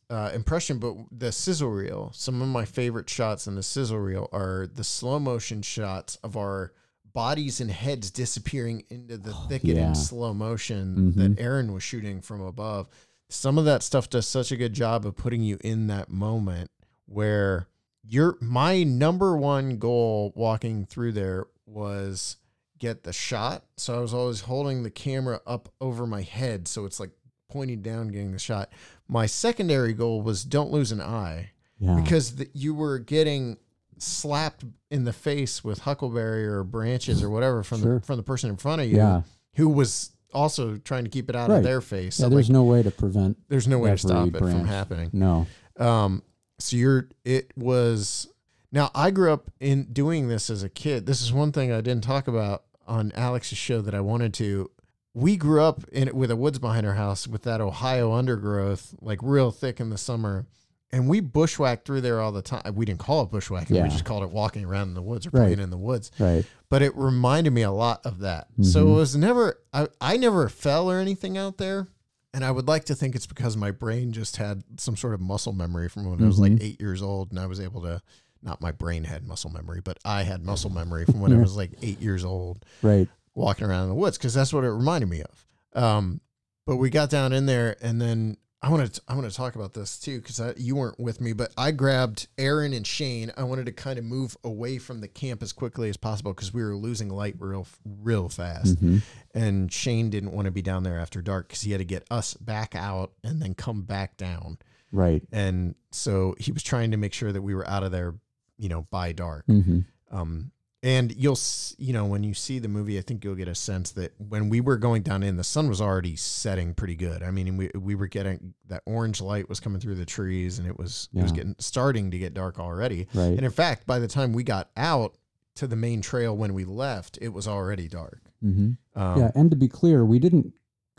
uh, 0.09 0.31
impression 0.33 0.77
but 0.77 0.95
the 1.11 1.31
sizzle 1.31 1.69
reel 1.69 2.11
some 2.13 2.41
of 2.41 2.47
my 2.49 2.65
favorite 2.65 3.09
shots 3.09 3.47
in 3.47 3.55
the 3.55 3.63
sizzle 3.63 3.99
reel 3.99 4.27
are 4.33 4.67
the 4.73 4.83
slow 4.83 5.19
motion 5.19 5.61
shots 5.61 6.17
of 6.23 6.35
our 6.35 6.73
bodies 7.13 7.61
and 7.61 7.71
heads 7.71 8.11
disappearing 8.11 8.83
into 8.89 9.17
the 9.17 9.33
thicket 9.33 9.77
yeah. 9.77 9.87
in 9.89 9.95
slow 9.95 10.33
motion 10.33 11.13
Mhm. 11.13 11.15
that 11.35 11.41
aaron 11.41 11.73
was 11.73 11.83
shooting 11.83 12.21
from 12.21 12.41
above 12.41 12.87
some 13.29 13.57
of 13.57 13.63
that 13.65 13.83
stuff 13.83 14.09
does 14.09 14.27
such 14.27 14.51
a 14.51 14.57
good 14.57 14.73
job 14.73 15.05
of 15.05 15.15
putting 15.15 15.41
you 15.41 15.57
in 15.63 15.87
that 15.87 16.09
moment 16.09 16.69
where 17.05 17.67
your 18.03 18.35
my 18.41 18.83
number 18.83 19.37
one 19.37 19.77
goal 19.77 20.33
walking 20.35 20.85
through 20.85 21.13
there 21.13 21.45
was 21.65 22.35
get 22.81 23.03
the 23.03 23.13
shot. 23.13 23.63
So 23.77 23.95
I 23.95 23.99
was 24.01 24.13
always 24.13 24.41
holding 24.41 24.83
the 24.83 24.89
camera 24.91 25.39
up 25.47 25.69
over 25.79 26.05
my 26.05 26.21
head 26.23 26.67
so 26.67 26.83
it's 26.85 26.99
like 26.99 27.11
pointing 27.49 27.81
down 27.81 28.09
getting 28.09 28.31
the 28.33 28.39
shot. 28.39 28.69
My 29.07 29.25
secondary 29.25 29.93
goal 29.93 30.21
was 30.21 30.43
don't 30.43 30.71
lose 30.71 30.91
an 30.91 30.99
eye 31.01 31.51
yeah 31.79 31.95
because 32.01 32.35
the, 32.35 32.49
you 32.53 32.73
were 32.75 32.99
getting 32.99 33.57
slapped 33.97 34.63
in 34.89 35.03
the 35.03 35.13
face 35.13 35.63
with 35.63 35.79
huckleberry 35.79 36.45
or 36.45 36.63
branches 36.63 37.21
or 37.23 37.29
whatever 37.29 37.63
from 37.63 37.81
Sure. 37.81 37.99
the 37.99 38.05
from 38.05 38.17
the 38.17 38.23
person 38.23 38.49
in 38.49 38.57
front 38.57 38.81
of 38.81 38.87
you 38.89 38.97
yeah 38.97 39.21
who 39.55 39.69
was 39.69 40.11
also 40.33 40.77
trying 40.77 41.03
to 41.03 41.09
keep 41.09 41.29
it 41.29 41.35
out 41.35 41.49
Right. 41.49 41.57
of 41.57 41.63
their 41.63 41.81
face. 41.81 42.19
yeah 42.19 42.25
So 42.25 42.29
there's 42.29 42.49
like, 42.49 42.53
no 42.53 42.63
way 42.63 42.83
to 42.83 42.91
prevent 42.91 43.37
there's 43.49 43.67
no 43.67 43.79
way 43.79 43.91
to 43.91 43.97
stop 43.97 44.27
it 44.29 44.37
from 44.37 44.65
happening. 44.65 45.09
no 45.13 45.45
Um, 45.77 46.23
so 46.59 46.77
you're 46.77 47.09
it 47.25 47.51
was 47.55 48.27
now 48.71 48.89
I 48.95 49.11
grew 49.11 49.31
up 49.33 49.51
in 49.59 49.91
doing 49.91 50.29
this 50.29 50.49
as 50.49 50.63
a 50.63 50.69
kid. 50.69 51.05
This 51.05 51.21
is 51.21 51.33
one 51.33 51.51
thing 51.51 51.71
I 51.71 51.81
didn't 51.81 52.03
talk 52.05 52.27
about 52.29 52.63
on 52.87 53.11
Alex's 53.15 53.57
show 53.57 53.81
that 53.81 53.93
I 53.95 54.01
wanted 54.01 54.33
to. 54.35 54.69
We 55.13 55.35
grew 55.35 55.61
up 55.61 55.83
in 55.91 56.15
with 56.15 56.31
a 56.31 56.35
woods 56.35 56.57
behind 56.59 56.85
our 56.87 56.93
house 56.93 57.27
with 57.27 57.43
that 57.43 57.59
Ohio 57.61 58.13
undergrowth, 58.13 58.95
like 59.01 59.19
real 59.21 59.51
thick 59.51 59.79
in 59.79 59.89
the 59.89 59.97
summer. 59.97 60.45
And 60.93 61.07
we 61.07 61.21
bushwhacked 61.21 61.85
through 61.85 62.01
there 62.01 62.19
all 62.19 62.33
the 62.33 62.41
time. 62.41 62.75
We 62.75 62.85
didn't 62.85 62.99
call 62.99 63.23
it 63.23 63.31
bushwhacking. 63.31 63.75
Yeah. 63.77 63.83
We 63.83 63.89
just 63.89 64.03
called 64.03 64.23
it 64.23 64.29
walking 64.31 64.65
around 64.65 64.89
in 64.89 64.93
the 64.93 65.01
woods 65.01 65.25
or 65.25 65.29
Right. 65.29 65.43
playing 65.45 65.59
in 65.59 65.69
the 65.69 65.77
woods 65.77 66.11
right 66.19 66.45
but 66.69 66.81
it 66.81 66.95
reminded 66.95 67.51
me 67.51 67.61
a 67.63 67.71
lot 67.71 67.99
of 68.05 68.19
that. 68.19 68.47
So 68.61 68.85
Mhm. 68.85 68.91
it 68.91 68.95
was 68.95 69.15
never 69.17 69.59
I, 69.73 69.87
I 69.99 70.15
never 70.17 70.47
fell 70.49 70.89
or 70.89 70.99
anything 70.99 71.37
out 71.37 71.57
there. 71.57 71.87
And 72.33 72.45
I 72.45 72.51
would 72.51 72.67
like 72.69 72.85
to 72.85 72.95
think 72.95 73.13
it's 73.15 73.27
because 73.27 73.57
my 73.57 73.71
brain 73.71 74.13
just 74.13 74.37
had 74.37 74.63
some 74.77 74.95
sort 74.95 75.13
of 75.13 75.19
muscle 75.19 75.51
memory 75.51 75.89
from 75.89 76.09
when 76.09 76.23
I 76.23 76.27
was 76.27 76.39
like 76.39 76.53
Mhm. 76.53 76.63
eight 76.63 76.79
years 76.79 77.01
old 77.01 77.31
and 77.31 77.39
I 77.39 77.45
was 77.47 77.59
able 77.59 77.81
to 77.81 78.01
not 78.43 78.61
my 78.61 78.71
brain 78.71 79.03
had 79.03 79.27
muscle 79.27 79.49
memory, 79.49 79.81
but 79.83 79.97
I 80.05 80.23
had 80.23 80.43
muscle 80.43 80.69
memory 80.81 81.05
from 81.05 81.19
when 81.19 81.33
I 81.33 81.37
was 81.37 81.55
like 81.55 81.71
eight 81.81 81.99
years 82.01 82.23
old 82.25 82.65
right. 82.81 83.07
walking 83.35 83.67
around 83.67 83.83
in 83.83 83.89
the 83.89 83.95
woods 83.95 84.17
because 84.17 84.33
that's 84.33 84.53
what 84.53 84.63
it 84.63 84.71
reminded 84.71 85.09
me 85.09 85.23
of. 85.23 85.83
Um, 85.83 86.21
but 86.65 86.77
we 86.77 86.89
got 86.89 87.09
down 87.09 87.33
in 87.33 87.45
there, 87.45 87.75
and 87.81 87.99
then 88.01 88.37
I 88.63 88.69
want 88.69 88.93
to 88.93 89.01
I 89.07 89.15
want 89.15 89.29
to 89.29 89.35
talk 89.35 89.55
about 89.55 89.73
this 89.73 89.97
too 89.97 90.21
because 90.21 90.39
you 90.57 90.75
weren't 90.75 90.99
with 90.99 91.19
me, 91.19 91.33
but 91.33 91.51
I 91.57 91.71
grabbed 91.71 92.27
Aaron 92.37 92.73
and 92.73 92.85
Shane. 92.85 93.31
I 93.35 93.43
wanted 93.43 93.65
to 93.65 93.71
kind 93.71 93.97
of 93.97 94.05
move 94.05 94.37
away 94.43 94.77
from 94.77 95.01
the 95.01 95.07
camp 95.07 95.41
as 95.41 95.51
quickly 95.51 95.89
as 95.89 95.97
possible 95.97 96.31
because 96.33 96.53
we 96.53 96.63
were 96.63 96.75
losing 96.75 97.09
light 97.09 97.35
real 97.39 97.67
real 97.85 98.29
fast, 98.29 98.79
hmm 98.79 98.97
and 99.33 99.71
Shane 99.71 100.09
didn't 100.09 100.33
want 100.33 100.45
to 100.45 100.51
be 100.51 100.61
down 100.61 100.83
there 100.83 100.99
after 100.99 101.21
dark 101.21 101.47
because 101.47 101.61
he 101.61 101.71
had 101.71 101.77
to 101.77 101.85
get 101.85 102.05
us 102.11 102.33
back 102.33 102.75
out 102.75 103.13
and 103.23 103.41
then 103.41 103.53
come 103.55 103.83
back 103.83 104.17
down, 104.17 104.57
right. 104.91 105.23
And 105.31 105.73
so 105.91 106.35
he 106.37 106.51
was 106.51 106.61
trying 106.63 106.91
to 106.91 106.97
make 106.97 107.13
sure 107.13 107.31
that 107.31 107.41
we 107.41 107.55
were 107.55 107.67
out 107.67 107.83
of 107.83 107.91
there, 107.91 108.15
you 108.61 108.69
know, 108.69 108.87
by 108.91 109.11
dark. 109.11 109.45
hmm 109.47 109.79
Um, 110.11 110.51
and 110.83 111.13
you'll, 111.15 111.37
you 111.77 111.93
know, 111.93 112.05
when 112.05 112.23
you 112.23 112.33
see 112.33 112.57
the 112.57 112.67
movie, 112.67 112.97
I 112.97 113.01
think 113.01 113.23
you'll 113.23 113.35
get 113.35 113.47
a 113.47 113.53
sense 113.53 113.91
that 113.91 114.13
when 114.17 114.49
we 114.49 114.61
were 114.61 114.77
going 114.77 115.03
down 115.03 115.21
in, 115.21 115.37
the 115.37 115.43
sun 115.43 115.67
was 115.69 115.79
already 115.79 116.15
setting 116.15 116.73
pretty 116.73 116.95
good. 116.95 117.21
I 117.21 117.29
mean, 117.29 117.55
we 117.55 117.69
we 117.75 117.93
were 117.93 118.07
getting 118.07 118.55
that 118.67 118.81
orange 118.87 119.21
light 119.21 119.47
was 119.47 119.59
coming 119.59 119.79
through 119.79 119.95
the 119.95 120.05
trees, 120.05 120.57
and 120.59 120.67
it 120.67 120.77
was 120.79 121.07
it 121.13 121.21
was 121.21 121.31
getting 121.31 121.55
starting 121.59 122.09
to 122.11 122.17
get 122.17 122.33
dark 122.33 122.59
already. 122.59 123.07
right 123.13 123.25
And 123.37 123.41
in 123.41 123.51
fact, 123.51 123.85
by 123.85 123.99
the 123.99 124.07
time 124.07 124.33
we 124.33 124.43
got 124.43 124.69
out 124.75 125.15
to 125.55 125.67
the 125.67 125.75
main 125.75 126.01
trail 126.01 126.35
when 126.35 126.53
we 126.55 126.65
left, 126.65 127.19
it 127.21 127.29
was 127.29 127.47
already 127.47 127.87
dark. 127.87 128.21
hmm 128.41 128.71
Um, 128.95 129.19
yeah 129.19 129.31
and 129.35 129.49
to 129.51 129.55
be 129.55 129.67
clear 129.67 130.03
we 130.03 130.17
didn't 130.17 130.51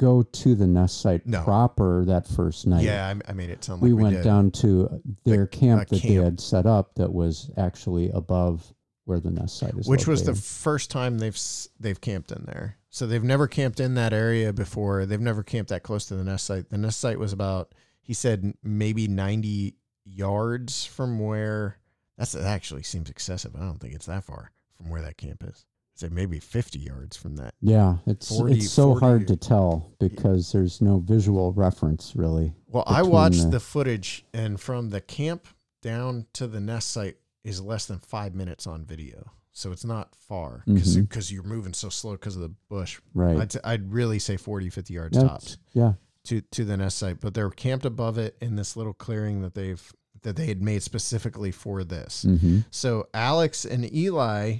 go 0.02 0.22
to 0.22 0.54
the 0.54 0.66
nest 0.66 1.00
site 1.00 1.24
No. 1.26 1.42
proper 1.44 2.04
that 2.06 2.26
first 2.26 2.66
night 2.66 2.82
yeah, 2.84 3.14
I, 3.26 3.30
I 3.30 3.32
made 3.34 3.50
it 3.50 3.62
sound 3.64 3.80
like 3.80 3.88
we, 3.88 3.94
we, 3.94 4.02
went 4.02 4.16
did. 4.16 4.24
down 4.24 4.50
to 4.62 5.00
their 5.24 5.46
camp 5.46 5.88
that 5.88 6.02
they 6.02 6.08
camp. 6.08 6.24
had 6.24 6.40
set 6.40 6.66
up 6.66 6.94
that 6.96 7.12
was 7.12 7.50
actually 7.56 8.10
above 8.10 8.74
where 9.04 9.20
the 9.20 9.30
nest 9.30 9.58
site 9.58 9.74
is 9.74 9.88
which 9.88 10.06
was 10.06 10.22
the 10.24 10.32
located. 10.32 10.44
first 10.44 10.90
time 10.90 11.18
they've 11.18 11.34
s- 11.34 11.68
they've 11.80 12.00
camped 12.00 12.30
in 12.32 12.44
there. 12.46 12.78
So 12.90 13.06
they've 13.06 13.24
never 13.24 13.46
camped 13.48 13.80
in 13.80 13.94
that 13.94 14.12
area 14.12 14.52
before. 14.52 15.06
They've 15.06 15.18
never 15.20 15.42
camped 15.42 15.70
that 15.70 15.82
close 15.82 16.04
to 16.06 16.14
the 16.14 16.24
nest 16.24 16.44
site. 16.46 16.68
The 16.70 16.76
nest 16.78 17.00
site 17.00 17.18
was 17.18 17.32
about 17.32 17.74
he 18.02 18.12
said 18.14 18.52
maybe 18.62 19.08
90 19.08 19.76
yards 20.04 20.84
from 20.84 21.18
where 21.18 21.78
that's 22.18 22.32
that 22.32 22.44
actually 22.44 22.82
seems 22.82 23.08
excessive. 23.10 23.56
I 23.56 23.60
don't 23.60 23.78
think 23.80 23.94
it's 23.94 24.06
that 24.06 24.24
far 24.24 24.52
from 24.76 24.90
where 24.90 25.00
that 25.02 25.16
camp 25.16 25.42
is. 25.44 25.64
Say 25.94 26.08
maybe 26.10 26.38
50 26.40 26.78
yards 26.78 27.16
from 27.16 27.36
that. 27.36 27.54
yeah 27.60 27.96
it's 28.06 28.28
40 28.28 28.54
it's 28.54 28.70
so 28.70 28.90
40 28.98 29.00
hard 29.06 29.28
to 29.28 29.36
tell 29.36 29.92
because 30.00 30.50
there's 30.52 30.80
no 30.80 30.98
visual 30.98 31.52
reference 31.52 32.14
really 32.16 32.54
Well, 32.68 32.84
I 32.86 33.02
watched 33.02 33.42
the- 33.44 33.50
the 33.50 33.60
footage 33.60 34.24
and 34.32 34.58
from 34.60 34.90
the 34.90 35.00
camp 35.00 35.46
down 35.82 36.26
to 36.34 36.46
the 36.46 36.60
nest 36.60 36.90
site 36.90 37.16
is 37.44 37.60
less 37.60 37.86
than 37.86 37.98
5 37.98 38.34
minutes 38.34 38.66
on 38.66 38.84
video. 38.84 39.32
So 39.52 39.70
it's 39.70 39.84
not 39.84 40.14
far 40.16 40.62
because 40.66 40.96
Mhm. 40.96 41.30
you're 41.30 41.42
moving 41.42 41.74
so 41.74 41.88
slow 41.90 42.12
because 42.12 42.36
of 42.36 42.42
the 42.42 42.54
bush. 42.70 43.00
right 43.14 43.36
I'd, 43.38 43.56
I'd 43.64 43.92
really 43.92 44.18
say 44.18 44.36
40, 44.38 44.70
50 44.70 44.94
yards 44.94 45.16
That's- 45.16 45.30
tops 45.30 45.56
yeah 45.74 45.92
to, 46.24 46.40
to 46.40 46.64
the 46.64 46.76
nest 46.76 46.98
site, 46.98 47.20
but 47.20 47.34
they're 47.34 47.50
camped 47.50 47.84
above 47.84 48.16
it 48.16 48.36
in 48.40 48.54
this 48.56 48.76
little 48.76 48.94
clearing 48.94 49.42
that 49.42 49.54
they've, 49.54 49.92
that 50.22 50.36
they 50.36 50.46
had 50.46 50.62
made 50.62 50.82
specifically 50.82 51.50
for 51.50 51.82
this. 51.84 52.22
hmm 52.22 52.60
So 52.70 53.08
Alex 53.12 53.64
and 53.66 53.92
Eli 53.92 54.58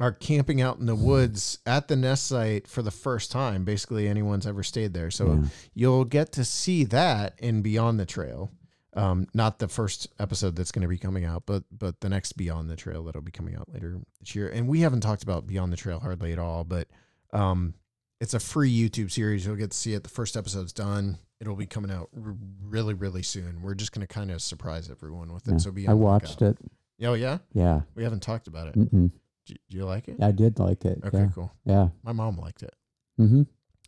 are 0.00 0.12
camping 0.12 0.60
out 0.60 0.78
in 0.78 0.86
the 0.86 0.94
woods 0.94 1.58
at 1.66 1.88
the 1.88 1.96
nest 1.96 2.26
site 2.26 2.66
for 2.66 2.82
the 2.82 2.90
first 2.90 3.30
time. 3.30 3.64
Basically 3.64 4.08
anyone's 4.08 4.46
ever 4.46 4.62
stayed 4.62 4.92
there. 4.92 5.10
So 5.10 5.34
yeah. 5.34 5.48
you'll 5.74 6.04
get 6.04 6.32
to 6.32 6.44
see 6.44 6.84
that 6.84 7.34
in 7.38 7.62
Beyond 7.62 8.00
the 8.00 8.06
Trail. 8.06 8.50
Um, 8.96 9.26
not 9.34 9.58
the 9.58 9.66
first 9.68 10.08
episode 10.20 10.54
that's 10.54 10.70
going 10.70 10.82
to 10.82 10.88
be 10.88 10.98
coming 10.98 11.24
out, 11.24 11.44
but 11.46 11.64
but 11.76 12.00
the 12.00 12.08
next 12.08 12.32
Beyond 12.34 12.70
the 12.70 12.76
Trail 12.76 13.02
that'll 13.04 13.22
be 13.22 13.32
coming 13.32 13.56
out 13.56 13.68
later 13.72 13.98
this 14.20 14.34
year. 14.34 14.48
And 14.48 14.68
we 14.68 14.80
haven't 14.80 15.00
talked 15.00 15.22
about 15.22 15.46
Beyond 15.46 15.72
the 15.72 15.76
Trail 15.76 15.98
hardly 16.00 16.32
at 16.32 16.38
all, 16.38 16.62
but 16.64 16.88
um, 17.32 17.74
it's 18.20 18.34
a 18.34 18.40
free 18.40 18.72
YouTube 18.72 19.10
series. 19.10 19.44
You'll 19.44 19.56
get 19.56 19.72
to 19.72 19.76
see 19.76 19.94
it. 19.94 20.02
The 20.04 20.08
first 20.08 20.36
episode's 20.36 20.72
done. 20.72 21.18
It'll 21.40 21.56
be 21.56 21.66
coming 21.66 21.90
out 21.90 22.08
r- 22.16 22.36
really, 22.62 22.94
really 22.94 23.22
soon. 23.24 23.62
We're 23.62 23.74
just 23.74 23.92
going 23.92 24.06
to 24.06 24.12
kind 24.12 24.30
of 24.30 24.40
surprise 24.40 24.88
everyone 24.88 25.32
with 25.32 25.48
it. 25.48 25.52
Yeah. 25.52 25.58
So 25.58 25.72
be. 25.72 25.88
I 25.88 25.94
watched 25.94 26.40
it. 26.40 26.56
Oh 27.02 27.14
yeah, 27.14 27.38
Yeah. 27.52 27.80
we 27.96 28.04
haven't 28.04 28.22
talked 28.22 28.46
about 28.46 28.68
it. 28.68 28.78
Mm-mm. 28.78 29.10
Do, 29.46 29.54
you 29.68 29.84
like 29.84 30.08
it? 30.08 30.16
I 30.22 30.30
did 30.32 30.58
like 30.58 30.84
it. 30.84 31.00
Okay, 31.04 31.18
Yeah. 31.18 31.28
cool. 31.34 31.52
Yeah. 31.64 31.88
My 32.02 32.12
mom 32.12 32.36
liked 32.38 32.62
it. 32.62 32.74
Mm-hmm. 33.20 33.42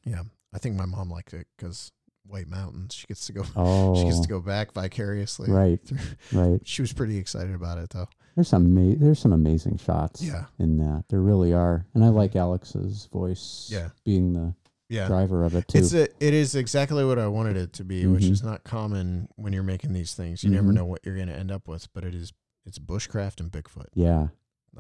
Yeah, 0.05 0.23
I 0.53 0.59
think 0.59 0.77
my 0.77 0.87
mom 0.87 1.11
liked 1.11 1.33
it 1.35 1.47
because 1.57 1.91
White 2.27 2.49
Mountains. 2.49 2.95
She 2.95 3.07
gets 3.07 3.27
to 3.27 3.33
go. 3.33 3.45
Oh. 3.57 3.95
She 3.99 4.05
gets 4.05 4.21
to 4.21 4.29
go 4.29 4.41
back 4.41 4.73
vicariously. 4.73 5.51
Right. 5.51 5.81
Right. 6.33 6.61
She 6.65 6.83
was 6.83 6.93
pretty 6.93 7.17
excited 7.19 7.55
about 7.55 7.79
it 7.79 7.91
though. 7.91 8.09
There's 8.35 8.49
some 8.49 8.75
ma- 8.75 8.97
there's 8.99 9.19
some 9.19 9.33
amazing 9.33 9.79
shots 9.79 10.23
Yeah. 10.23 10.45
in 10.59 10.77
that. 10.79 11.05
There 11.09 11.21
really 11.23 11.53
are. 11.55 11.87
And 11.95 12.05
I 12.05 12.09
like 12.09 12.37
Alex's 12.37 13.07
voice 13.13 13.69
Yeah. 13.73 13.91
being 14.05 14.33
the 14.35 14.55
Yeah. 14.89 15.07
driver 15.09 15.45
of 15.45 15.55
it 15.55 15.67
too. 15.69 15.79
It's 15.79 15.95
a, 15.95 16.03
it 16.25 16.35
is 16.35 16.55
exactly 16.55 17.05
what 17.05 17.19
I 17.19 17.29
wanted 17.29 17.57
it 17.57 17.73
to 17.75 17.85
be, 17.85 18.07
which 18.07 18.25
Mhm. 18.25 18.31
is 18.33 18.43
not 18.43 18.63
common 18.65 19.29
when 19.37 19.53
you're 19.53 19.63
making 19.63 19.93
these 19.95 20.13
things. 20.15 20.45
You 20.45 20.51
never 20.51 20.71
Mhm. 20.71 20.75
know 20.75 20.85
what 20.85 21.01
you're 21.05 21.17
going 21.17 21.29
to 21.29 21.35
end 21.37 21.51
up 21.51 21.67
with, 21.69 21.91
but 21.95 22.05
it 22.05 22.15
is 22.15 22.33
it's 22.67 22.79
bushcraft 22.81 23.41
and 23.41 23.51
Bigfoot. 23.51 23.87
yeah. 23.95 24.29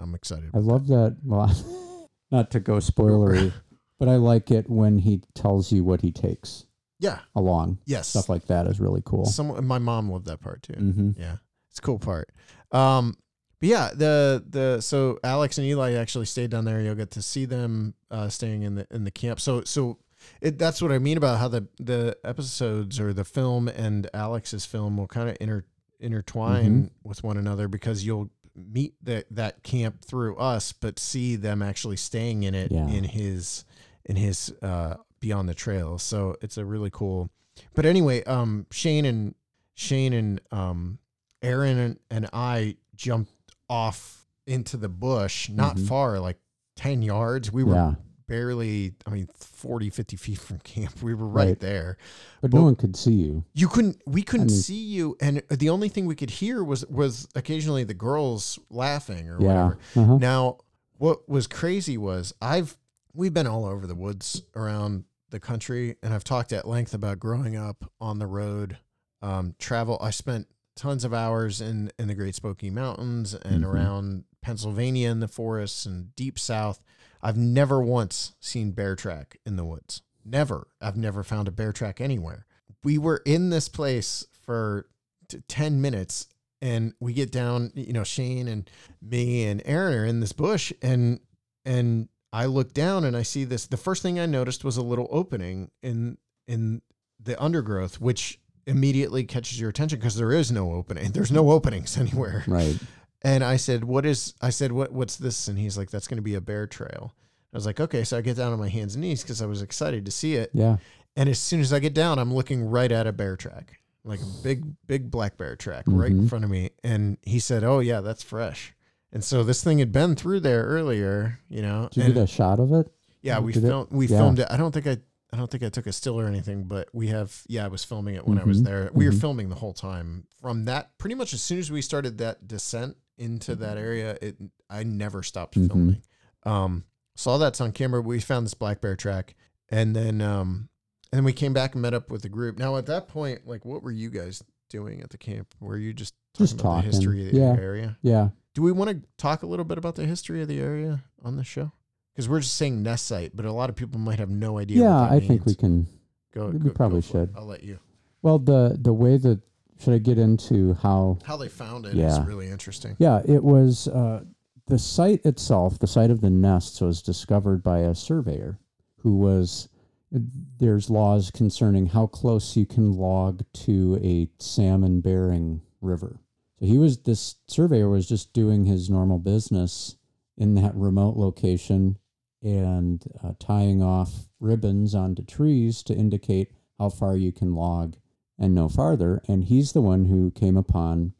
I'm 0.00 0.15
excited. 0.15 0.50
I 0.55 0.59
love 0.59 0.87
that. 0.88 1.17
Well, 1.25 2.09
not 2.31 2.50
to 2.53 2.61
go 2.61 2.75
spoilery, 2.75 3.53
but 3.99 4.09
I 4.09 4.17
like 4.17 4.50
it 4.50 4.69
when 4.69 4.99
he 4.99 5.23
tells 5.35 5.73
you 5.73 5.85
what 5.85 6.00
he 6.03 6.12
takes 6.12 6.67
Yeah. 6.99 7.21
along. 7.35 7.79
Yes. 7.87 8.09
Stuff 8.09 8.29
like 8.29 8.47
that 8.47 8.67
is 8.67 8.81
really 8.81 9.03
cool. 9.05 9.26
Some 9.26 9.67
my 9.67 9.79
mom 9.79 10.11
loved 10.11 10.26
that 10.26 10.41
part 10.41 10.62
too. 10.62 10.75
Mm-hmm. 10.75 11.11
Yeah. 11.21 11.37
It's 11.71 11.79
a 11.79 11.83
cool 11.83 11.99
part. 11.99 12.31
Um 12.73 13.17
but 13.59 13.69
yeah, 13.71 13.91
the 13.95 14.45
the 14.47 14.81
so 14.83 15.19
Alex 15.25 15.57
and 15.57 15.67
Eli 15.67 15.93
actually 15.95 16.26
stayed 16.26 16.50
down 16.50 16.67
there. 16.67 16.81
You'll 16.83 16.95
get 16.95 17.12
to 17.12 17.23
see 17.23 17.47
them 17.47 17.95
uh, 18.11 18.29
staying 18.29 18.62
in 18.65 18.75
the 18.75 18.87
in 18.91 19.05
the 19.05 19.11
camp. 19.11 19.41
So 19.41 19.65
so 19.65 19.97
it, 20.43 20.59
that's 20.59 20.83
what 20.83 20.93
I 20.93 20.99
mean 20.99 21.17
about 21.17 21.38
how 21.38 21.49
the 21.49 21.67
the 21.79 22.19
episodes 22.23 23.00
or 23.00 23.15
the 23.15 23.25
film 23.25 23.69
and 23.69 24.11
Alex's 24.12 24.67
film 24.67 24.99
will 24.99 25.07
kind 25.07 25.31
of 25.31 25.38
inter 25.41 25.65
intertwine 25.99 26.91
with 27.03 27.25
one 27.25 27.37
another 27.38 27.69
because 27.69 28.05
you'll 28.05 28.31
meet 28.57 28.95
that 29.03 29.27
that 29.31 29.63
camp 29.63 30.05
through 30.05 30.37
us, 30.37 30.73
but 30.73 30.99
see 30.99 31.37
them 31.37 31.63
actually 31.63 31.97
staying 31.97 32.43
in 32.43 32.55
it 32.55 32.73
Yeah. 32.73 32.89
in 32.89 33.05
his 33.05 33.65
in 34.05 34.17
his 34.17 34.53
uh, 34.63 34.97
beyond 35.21 35.49
the 35.49 35.55
trail. 35.55 35.99
So 35.99 36.37
it's 36.41 36.57
a 36.59 36.65
really 36.65 36.91
cool. 36.91 37.31
But 37.75 37.87
anyway, 37.87 38.23
um, 38.25 38.67
Shane 38.71 39.05
and 39.05 39.35
Shane 39.75 40.13
and 40.13 40.41
um, 40.51 40.99
Aaron 41.43 41.79
and, 41.79 41.99
and 42.11 42.29
I 42.33 42.77
jumped 42.95 43.33
off 43.69 44.27
into 44.47 44.77
the 44.77 44.89
bush, 44.89 45.49
not 45.49 45.77
Mhm. 45.77 45.89
far, 45.89 46.21
like 46.21 46.39
10 46.77 47.03
yards. 47.03 47.51
We 47.53 47.65
were 47.65 47.75
Yeah. 47.75 47.95
Barely, 48.26 48.95
I 49.06 49.11
mean, 49.11 49.28
40, 49.37 49.90
50 49.90 50.16
feet 50.16 50.38
from 50.38 50.59
camp. 50.61 50.95
We 51.02 51.14
were 51.14 51.26
right, 51.26 51.49
Right. 51.49 51.61
there. 51.61 51.99
But 52.40 52.52
Well- 52.52 52.62
no 52.62 52.66
one 52.66 52.76
could 52.76 52.97
see 52.97 53.12
you. 53.12 53.45
You 53.54 53.68
couldn't, 53.68 54.00
we 54.06 54.23
couldn't 54.23 54.49
mean- 54.49 54.56
see 54.56 54.83
you. 54.85 55.16
And 55.21 55.42
the 55.50 55.71
only 55.71 55.88
thing 55.88 56.06
we 56.06 56.16
could 56.16 56.30
hear 56.30 56.62
was, 56.64 56.85
was 56.87 57.28
occasionally 57.35 57.85
the 57.85 57.95
girls 57.95 58.59
laughing 58.71 59.28
or 59.28 59.40
Yeah. 59.40 59.47
whatever. 59.47 59.78
Uh-huh. 59.97 60.18
Now, 60.18 60.59
what 60.99 61.28
was 61.28 61.47
crazy 61.47 61.97
was 61.99 62.33
I've 62.40 62.78
we've 63.14 63.33
been 63.35 63.47
all 63.47 63.64
over 63.64 63.87
the 63.87 63.95
woods 63.95 64.42
around 64.54 65.04
the 65.30 65.40
country, 65.40 65.97
and 66.02 66.12
I've 66.12 66.25
talked 66.25 66.52
at 66.52 66.68
length 66.68 66.92
about 66.95 67.18
growing 67.18 67.56
up 67.56 67.90
on 68.00 68.18
the 68.18 68.26
road, 68.26 68.76
um, 69.23 69.54
travel. 69.59 69.97
I 70.02 70.11
spent 70.11 70.49
tons 70.75 71.02
of 71.04 71.12
hours 71.14 71.61
in 71.61 71.90
in 71.99 72.09
the 72.09 72.14
Great 72.14 72.35
Smoky 72.35 72.68
Mountains 72.71 73.35
and 73.35 73.64
Mhm. 73.64 73.68
around 73.68 74.25
Pennsylvania 74.42 75.11
in 75.11 75.21
the 75.21 75.28
forests 75.28 75.87
and 75.87 76.14
deep 76.14 76.38
south. 76.38 76.80
I've 77.23 77.37
never 77.37 77.81
once 77.81 78.35
seen 78.41 78.73
bear 78.73 78.97
track 78.97 79.39
in 79.47 79.57
the 79.57 79.65
woods. 79.65 80.03
Never. 80.25 80.69
I've 80.81 80.97
never 80.97 81.23
found 81.23 81.49
a 81.49 81.53
bear 81.53 81.73
track 81.73 82.01
anywhere. 82.01 82.47
We 82.83 82.99
were 82.99 83.23
in 83.25 83.51
this 83.51 83.69
place 83.69 84.25
for 84.45 84.87
t- 85.29 85.43
10 85.49 85.81
minutes 85.81 86.27
and 86.61 86.95
we 87.01 87.13
get 87.13 87.31
down, 87.31 87.73
you 87.75 87.93
know, 87.93 88.05
Shane 88.05 88.49
and 88.49 88.69
me 89.03 89.45
and 89.45 89.63
Aaron 89.65 89.95
are 89.95 90.05
in 90.05 90.21
this 90.21 90.33
bush 90.33 90.73
and 90.83 91.21
and 91.65 92.09
I 92.33 92.47
look 92.47 92.73
down 92.73 93.05
and 93.05 93.17
I 93.17 93.23
see 93.23 93.45
this 93.45 93.67
the 93.67 93.76
first 93.76 94.02
thing 94.02 94.19
I 94.19 94.26
noticed 94.26 94.65
was 94.65 94.76
a 94.76 94.83
little 94.83 95.09
opening 95.11 95.71
in 95.83 96.19
in 96.47 96.83
the 97.21 97.41
undergrowth 97.43 98.00
which 98.00 98.41
immediately 98.67 99.25
catches 99.25 99.61
your 99.61 99.71
attention 99.71 99.99
because 99.99 100.17
there 100.17 100.33
is 100.33 100.50
no 100.50 100.73
opening. 100.73 101.11
There's 101.13 101.33
no 101.33 101.50
openings 101.50 101.97
anywhere. 101.97 102.45
Right. 102.47 102.79
And 103.26 103.43
I 103.43 103.56
said, 103.56 103.82
"What 103.82 104.06
is?" 104.06 104.34
I 104.41 104.50
said, 104.50 104.71
"What? 104.71 104.93
What's 104.93 105.17
this?" 105.17 105.49
And 105.49 105.58
he's 105.58 105.76
like, 105.76 105.91
"That's 105.91 106.06
going 106.06 106.19
to 106.19 106.23
be 106.23 106.36
a 106.36 106.41
bear 106.41 106.67
trail." 106.69 107.12
I 107.52 107.56
was 107.56 107.67
like, 107.67 107.80
"Okay." 107.80 108.04
So 108.04 108.17
I 108.17 108.21
get 108.21 108.36
down 108.36 108.52
on 108.52 108.58
my 108.60 108.69
hands 108.69 108.95
and 108.95 109.02
knees 109.02 109.23
because 109.23 109.43
I 109.43 109.47
was 109.47 109.62
excited 109.62 110.04
to 110.04 110.12
see 110.12 110.34
it. 110.36 110.50
Yeah. 110.54 110.76
And 111.17 111.28
as 111.28 111.41
soon 111.41 111.60
as 111.60 111.73
I 111.73 111.80
get 111.80 111.93
down, 111.93 112.21
I'm 112.21 112.32
looking 112.32 112.62
right 112.65 112.93
at 112.93 113.06
a 113.08 113.12
bear 113.12 113.36
track, 113.36 113.80
like 114.04 114.21
a 114.21 114.43
big, 114.45 114.65
big 114.86 115.10
black 115.10 115.36
bear 115.36 115.56
track 115.56 115.84
right 115.89 116.12
in 116.12 116.26
Mhm. 116.26 116.28
front 116.28 116.45
of 116.45 116.50
me. 116.52 116.71
And 116.84 117.17
he 117.23 117.41
said, 117.41 117.65
"Oh 117.65 117.80
yeah, 117.80 118.00
that's 118.00 118.23
fresh." 118.23 118.75
And 119.12 119.25
so 119.25 119.43
this 119.43 119.65
thing 119.65 119.78
had 119.80 119.91
been 119.91 120.15
through 120.15 120.41
there 120.41 120.62
earlier, 120.65 121.41
you 121.49 121.62
know. 121.62 121.89
Did 121.91 122.06
you 122.06 122.12
get 122.15 122.23
a 122.23 122.26
shot 122.28 122.60
of 122.60 122.73
it? 122.73 122.86
yeah, 123.23 123.41
we 123.41 123.52
filmed. 123.52 123.89
We 123.91 124.06
Yeah. 124.06 124.19
filmed 124.19 124.39
it. 124.39 124.47
I 124.50 124.56
don't 124.56 124.73
think 124.73 124.86
I. 124.86 124.99
I 125.32 125.36
don't 125.36 125.50
think 125.50 125.65
I 125.65 125.69
took 125.69 125.89
a 125.89 125.93
still 125.93 126.21
or 126.21 126.26
anything, 126.26 126.62
but 126.65 126.89
we 126.93 127.08
have. 127.08 127.43
Yeah, 127.49 127.65
I 127.65 127.69
was 127.69 127.82
filming 127.82 128.15
it 128.15 128.25
when 128.28 128.39
I 128.39 128.45
was 128.45 128.60
Mhm. 128.60 128.65
there. 128.65 128.91
We 128.95 129.06
were 129.06 129.12
Mhm. 129.12 129.21
filming 129.21 129.49
the 129.49 129.56
whole 129.56 129.73
time 129.73 130.28
from 130.41 130.67
that. 130.67 130.97
Pretty 130.99 131.17
much 131.17 131.34
as 131.34 131.43
soon 131.43 131.58
as 131.58 131.69
we 131.73 131.82
started 131.82 132.19
that 132.19 132.47
descent 132.47 132.97
into 133.19 133.55
that 133.57 133.76
area, 133.79 134.17
it. 134.21 134.37
I 134.69 134.83
never 134.83 135.23
stopped 135.23 135.57
Mhm. 135.59 135.69
filming. 135.69 136.02
Um, 136.45 136.85
saw 137.15 137.39
that's 137.39 137.61
on 137.61 137.73
camera. 137.73 138.00
We 138.00 138.21
found 138.21 138.47
this 138.47 138.55
black 138.55 138.81
bear 138.81 138.97
track, 138.97 139.35
and 139.69 139.95
then 139.97 140.21
um, 140.21 140.69
and 141.13 141.19
then 141.19 141.25
we 141.25 141.33
came 141.33 141.52
back 141.52 141.75
and 141.75 141.83
met 141.83 141.95
up 141.95 142.11
with 142.11 142.23
the 142.23 142.29
group. 142.29 142.59
Now 142.59 142.76
at 142.76 142.87
that 142.87 143.09
point, 143.09 143.47
like, 143.47 143.65
what 143.65 143.83
were 143.83 143.91
you 143.93 144.11
guys 144.11 144.43
doing 144.69 145.00
at 145.00 145.11
the 145.11 145.19
camp? 145.19 145.55
Were 145.61 145.76
you 145.79 145.93
just 145.93 146.15
talking 146.35 146.45
Just 146.47 146.55
about 146.61 146.63
talking. 146.63 146.91
the 146.91 146.97
history 146.97 147.26
of 147.26 147.33
the 147.33 147.39
Yeah. 147.41 147.52
area? 147.57 147.99
Yeah. 148.02 148.29
Do 148.55 148.63
we 148.63 148.73
want 148.73 148.91
to 148.91 149.02
talk 149.19 149.43
a 149.43 149.47
little 149.47 149.65
bit 149.65 149.79
about 149.79 149.95
the 149.97 150.07
history 150.07 150.41
of 150.43 150.49
the 150.49 150.59
area 150.61 151.05
on 151.23 151.37
the 151.37 151.45
show? 151.45 151.73
Because 152.15 152.29
we're 152.29 152.41
just 152.41 152.55
saying 152.55 152.83
nest 152.83 153.05
site, 153.07 153.37
but 153.37 153.45
a 153.45 153.52
lot 153.52 153.69
of 153.71 153.76
people 153.76 154.00
might 154.00 154.19
have 154.19 154.31
no 154.31 154.59
idea. 154.59 154.79
Yeah, 154.83 155.00
I 155.00 155.21
think 155.21 155.45
we 155.47 155.55
can. 155.55 155.87
go. 156.33 156.49
we 156.50 156.59
go- 156.59 156.71
probably 156.71 157.00
go 157.02 157.07
should. 157.07 157.35
I'll 157.37 157.47
let 157.47 157.63
you. 157.63 157.79
Well, 158.23 158.39
the 158.39 158.76
the 158.81 158.93
way 158.93 159.17
that 159.19 159.41
should 159.78 159.95
I 159.95 159.99
get 159.99 160.19
into 160.19 160.75
how? 160.75 161.19
How 161.25 161.36
they 161.36 161.49
found 161.49 161.86
it? 161.86 161.95
Yeah. 161.95 162.25
really 162.26 162.49
interesting. 162.49 162.97
Yeah, 162.99 163.23
it 163.26 163.43
was 163.43 163.89
uh, 163.89 164.25
the 164.67 164.78
site 164.78 165.25
itself. 165.25 165.78
The 165.78 165.86
site 165.86 166.10
of 166.10 166.21
the 166.21 166.30
nests 166.30 166.80
was 166.80 167.02
discovered 167.02 167.62
by 167.62 167.80
a 167.80 167.95
surveyor 167.95 168.58
who 168.99 169.17
was. 169.17 169.69
There's 170.10 170.89
laws 170.89 171.32
concerning 171.32 171.86
how 171.86 172.06
close 172.06 172.56
you 172.56 172.65
can 172.65 172.93
log 172.93 173.43
to 173.65 174.00
a 174.02 174.28
salmon 174.39 175.00
bearing 175.00 175.62
river. 175.80 176.21
So 176.58 176.67
he 176.67 176.78
was 176.78 176.99
this 176.99 177.36
surveyor 177.49 177.89
was 177.89 178.08
just 178.08 178.32
doing 178.32 178.65
his 178.65 178.89
normal 178.89 179.19
business 179.19 179.97
in 180.39 180.54
that 180.54 180.75
remote 180.75 181.17
location 181.17 181.99
and 182.43 183.04
uh, 183.23 183.32
tying 183.39 183.82
off 183.82 184.28
ribbons 184.39 184.95
onto 184.95 185.23
trees 185.25 185.82
to 185.82 185.95
indicate 185.95 186.52
how 186.78 186.89
far 186.89 187.17
you 187.17 187.32
can 187.32 187.54
log 187.54 187.97
and 188.39 188.55
no 188.55 188.69
farther. 188.69 189.23
And 189.29 189.45
he's 189.45 189.73
the 189.73 189.81
one 189.81 190.07
who 190.07 190.31
came 190.31 190.57
upon 190.57 191.13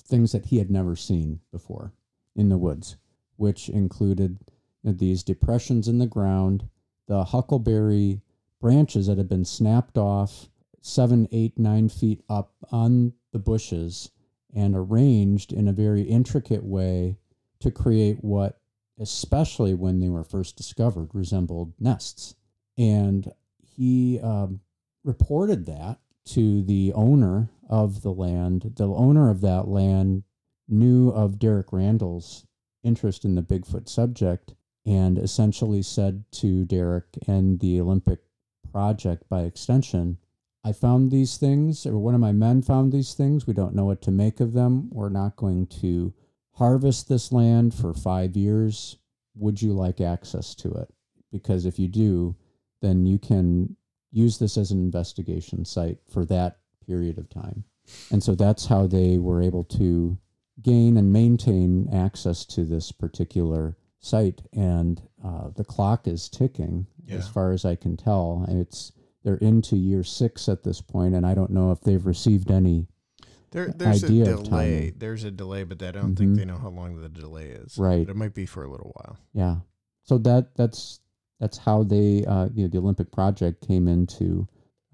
things 0.00 0.32
that 0.32 0.46
he 0.46 0.58
had 0.58 0.70
never 0.70 0.96
seen 0.96 1.40
before 1.50 1.92
in 2.36 2.48
the 2.48 2.58
woods, 2.58 2.96
which 3.36 3.68
included 3.68 4.38
these 4.82 5.22
depressions 5.22 5.88
in 5.88 5.98
the 5.98 6.06
ground, 6.06 6.68
the 7.06 7.24
huckleberry 7.24 8.20
branches 8.60 9.06
that 9.06 9.18
had 9.18 9.28
been 9.28 9.44
snapped 9.44 9.98
off 9.98 10.48
seven, 10.80 11.26
eight, 11.32 11.58
nine 11.58 11.88
feet 11.88 12.22
up 12.28 12.52
on 12.70 13.12
the 13.32 13.38
bushes 13.38 14.10
and 14.54 14.76
arranged 14.76 15.52
in 15.52 15.66
a 15.66 15.72
very 15.72 16.02
intricate 16.02 16.62
way 16.62 17.16
to 17.60 17.70
create 17.70 18.22
what, 18.22 18.60
especially 19.00 19.74
when 19.74 20.00
they 20.00 20.08
were 20.08 20.22
first 20.22 20.56
discovered, 20.56 21.08
resembled 21.14 21.72
nests. 21.80 22.34
And 22.76 23.32
he 23.62 24.20
um, 24.20 24.60
reported 25.02 25.66
that 25.66 25.98
to 26.26 26.62
the 26.62 26.92
owner 26.94 27.50
of 27.68 28.02
the 28.02 28.12
land. 28.12 28.72
The 28.76 28.88
owner 28.88 29.30
of 29.30 29.40
that 29.42 29.68
land 29.68 30.24
knew 30.68 31.10
of 31.10 31.38
Derek 31.38 31.72
Randles's 31.72 32.46
interest 32.82 33.24
in 33.24 33.34
the 33.34 33.42
Bigfoot 33.42 33.88
subject 33.88 34.54
and 34.86 35.18
essentially 35.18 35.82
said 35.82 36.24
to 36.32 36.64
Derek 36.64 37.06
and 37.26 37.60
the 37.60 37.80
Olympic 37.80 38.20
project 38.70 39.28
by 39.28 39.42
extension, 39.42 40.18
I 40.62 40.72
found 40.72 41.10
these 41.10 41.36
things, 41.36 41.84
or 41.84 41.98
one 41.98 42.14
of 42.14 42.20
my 42.20 42.32
men 42.32 42.62
found 42.62 42.90
these 42.92 43.14
things. 43.14 43.46
We 43.46 43.52
don't 43.52 43.74
know 43.74 43.84
what 43.84 44.00
to 44.02 44.10
make 44.10 44.40
of 44.40 44.54
them. 44.54 44.88
We're 44.90 45.10
not 45.10 45.36
going 45.36 45.66
to 45.80 46.14
harvest 46.52 47.08
this 47.08 47.32
land 47.32 47.74
for 47.74 47.92
five 47.92 48.36
years. 48.36 48.96
Would 49.36 49.60
you 49.60 49.72
like 49.74 50.00
access 50.00 50.54
to 50.56 50.72
it? 50.72 50.92
Because 51.30 51.66
if 51.66 51.78
you 51.78 51.88
do, 51.88 52.36
then 52.80 53.04
you 53.04 53.18
can 53.18 53.76
use 54.14 54.38
this 54.38 54.56
as 54.56 54.70
an 54.70 54.78
investigation 54.78 55.64
site 55.64 55.98
for 56.08 56.24
that 56.26 56.58
period 56.86 57.18
of 57.18 57.28
time. 57.28 57.64
And 58.10 58.22
so 58.22 58.34
that's 58.34 58.64
how 58.66 58.86
they 58.86 59.18
were 59.18 59.42
able 59.42 59.64
to 59.64 60.16
gain 60.62 60.96
and 60.96 61.12
maintain 61.12 61.88
access 61.92 62.44
to 62.46 62.64
this 62.64 62.92
particular 62.92 63.76
site, 63.98 64.42
and 64.52 65.02
uh, 65.24 65.48
the 65.56 65.64
clock 65.64 66.06
is 66.06 66.28
ticking 66.28 66.86
Yeah. 67.06 67.16
as 67.16 67.28
far 67.28 67.52
as 67.52 67.64
I 67.64 67.74
can 67.74 67.96
tell. 67.96 68.44
It's 68.48 68.92
they're 69.22 69.36
into 69.36 69.76
year 69.76 70.04
six 70.04 70.48
at 70.48 70.62
this 70.62 70.80
point, 70.80 71.14
and 71.14 71.26
I 71.26 71.34
don't 71.34 71.50
know 71.50 71.72
if 71.72 71.80
they've 71.80 72.04
received 72.06 72.50
any. 72.50 72.86
There, 73.50 73.68
there's 73.68 74.02
a 74.02 74.06
idea 74.06 74.34
of 74.34 74.44
delay. 74.44 74.90
There's 74.96 75.24
a 75.24 75.30
delay, 75.30 75.64
but 75.64 75.82
I 75.82 75.90
don't 75.92 76.14
think 76.16 76.32
Mhm. 76.32 76.36
they 76.36 76.44
know 76.44 76.58
how 76.58 76.68
long 76.68 77.00
the 77.00 77.08
delay 77.08 77.48
is. 77.50 77.78
Right. 77.78 78.06
But 78.06 78.12
it 78.12 78.16
might 78.16 78.34
be 78.34 78.46
for 78.46 78.62
a 78.64 78.70
little 78.70 78.92
while. 78.94 79.16
Yeah, 79.32 79.60
so 80.02 80.18
that 80.18 80.54
that's 80.56 81.00
that's 81.40 81.58
how 81.58 81.82
they 81.82 82.24
uh, 82.26 82.48
you 82.54 82.62
know 82.62 82.68
the 82.68 82.78
Olympic 82.78 83.10
project 83.12 83.66
came 83.66 83.88
into 83.88 84.46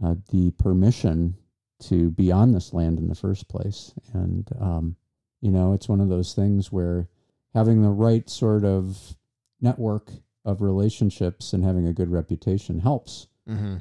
uh, 0.05 0.15
the 0.31 0.51
permission 0.53 1.37
to 1.81 2.11
be 2.11 2.31
on 2.33 2.53
this 2.53 2.73
land 2.75 2.99
in 2.99 3.09
the 3.09 3.15
first 3.15 3.49
place, 3.49 3.93
and 4.13 4.49
um, 4.61 4.97
you 5.41 5.51
know 5.51 5.73
it's 5.73 5.89
one 5.89 6.01
of 6.01 6.09
those 6.09 6.35
things 6.35 6.71
where 6.73 7.09
having 7.55 7.83
the 7.83 7.89
right 7.91 8.29
sort 8.31 8.65
of 8.65 9.17
network 9.61 10.11
of 10.45 10.63
relationships 10.63 11.53
and 11.53 11.65
having 11.65 11.87
a 11.87 11.93
good 11.93 12.11
reputation 12.11 12.79
helps 12.81 13.27
Mm-hmm. 13.49 13.77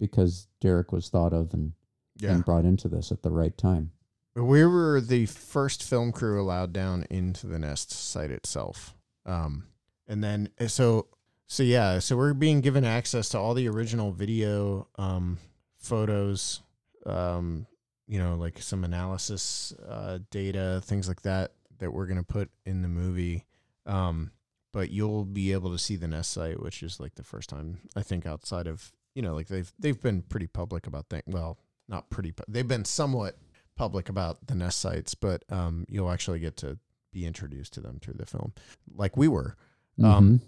because 0.00 0.48
Derek 0.60 0.90
was 0.90 1.08
thought 1.08 1.32
of 1.32 1.54
and, 1.54 1.72
Yeah. 2.18 2.32
and 2.34 2.44
brought 2.44 2.64
into 2.64 2.88
this 2.88 3.12
at 3.12 3.22
the 3.22 3.30
right 3.30 3.56
time. 3.56 3.92
We 4.34 4.64
were 4.64 5.00
the 5.00 5.26
first 5.26 5.82
film 5.84 6.10
crew 6.12 6.42
allowed 6.42 6.72
down 6.72 7.04
into 7.08 7.46
the 7.46 7.58
nest 7.58 7.92
site 7.92 8.30
itself. 8.32 8.94
Um, 9.26 9.64
and 10.08 10.24
then 10.24 10.48
uh, 10.60 10.66
so 10.66 11.06
so 11.46 11.62
yeah, 11.62 11.98
so 11.98 12.16
we're 12.16 12.34
being 12.34 12.60
given 12.60 12.84
access 12.84 13.28
to 13.30 13.38
all 13.38 13.54
the 13.54 13.68
original 13.68 14.10
video 14.12 14.88
um, 14.96 15.38
photos, 15.78 16.60
um, 17.06 17.66
you 18.06 18.18
know, 18.18 18.36
like 18.36 18.60
some 18.60 18.84
analysis 18.84 19.72
uh, 19.88 20.18
data, 20.30 20.80
things 20.84 21.08
like 21.08 21.22
that 21.22 21.52
that 21.78 21.92
we're 21.92 22.06
gonna 22.06 22.22
put 22.22 22.50
in 22.64 22.82
the 22.82 22.88
movie. 22.88 23.44
Um, 23.86 24.30
but 24.72 24.90
you'll 24.90 25.24
be 25.24 25.52
able 25.52 25.70
to 25.72 25.78
see 25.78 25.96
the 25.96 26.08
nest 26.08 26.30
site, 26.32 26.60
which 26.62 26.82
is 26.82 26.98
like 27.00 27.14
the 27.16 27.22
first 27.24 27.50
time 27.50 27.78
I 27.96 28.02
think 28.02 28.24
outside 28.24 28.66
of 28.66 28.92
you 29.14 29.20
know 29.22 29.34
like 29.34 29.48
they've 29.48 29.70
they've 29.78 30.00
been 30.00 30.22
pretty 30.22 30.46
public 30.46 30.86
about 30.86 31.08
things. 31.10 31.24
Well, 31.26 31.58
not 31.88 32.08
pretty. 32.08 32.32
pu- 32.32 32.44
They've 32.48 32.66
been 32.66 32.84
somewhat 32.86 33.36
public 33.76 34.08
about 34.08 34.46
the 34.46 34.54
nest 34.54 34.78
sites, 34.78 35.14
but 35.14 35.44
um, 35.50 35.84
you'll 35.88 36.10
actually 36.10 36.38
get 36.38 36.56
to 36.58 36.78
be 37.12 37.26
introduced 37.26 37.74
to 37.74 37.80
them 37.80 37.98
through 38.00 38.14
the 38.14 38.24
film, 38.26 38.52
like 38.94 39.16
we 39.16 39.28
were. 39.28 39.56
Um, 40.02 40.38
Mhm. 40.38 40.40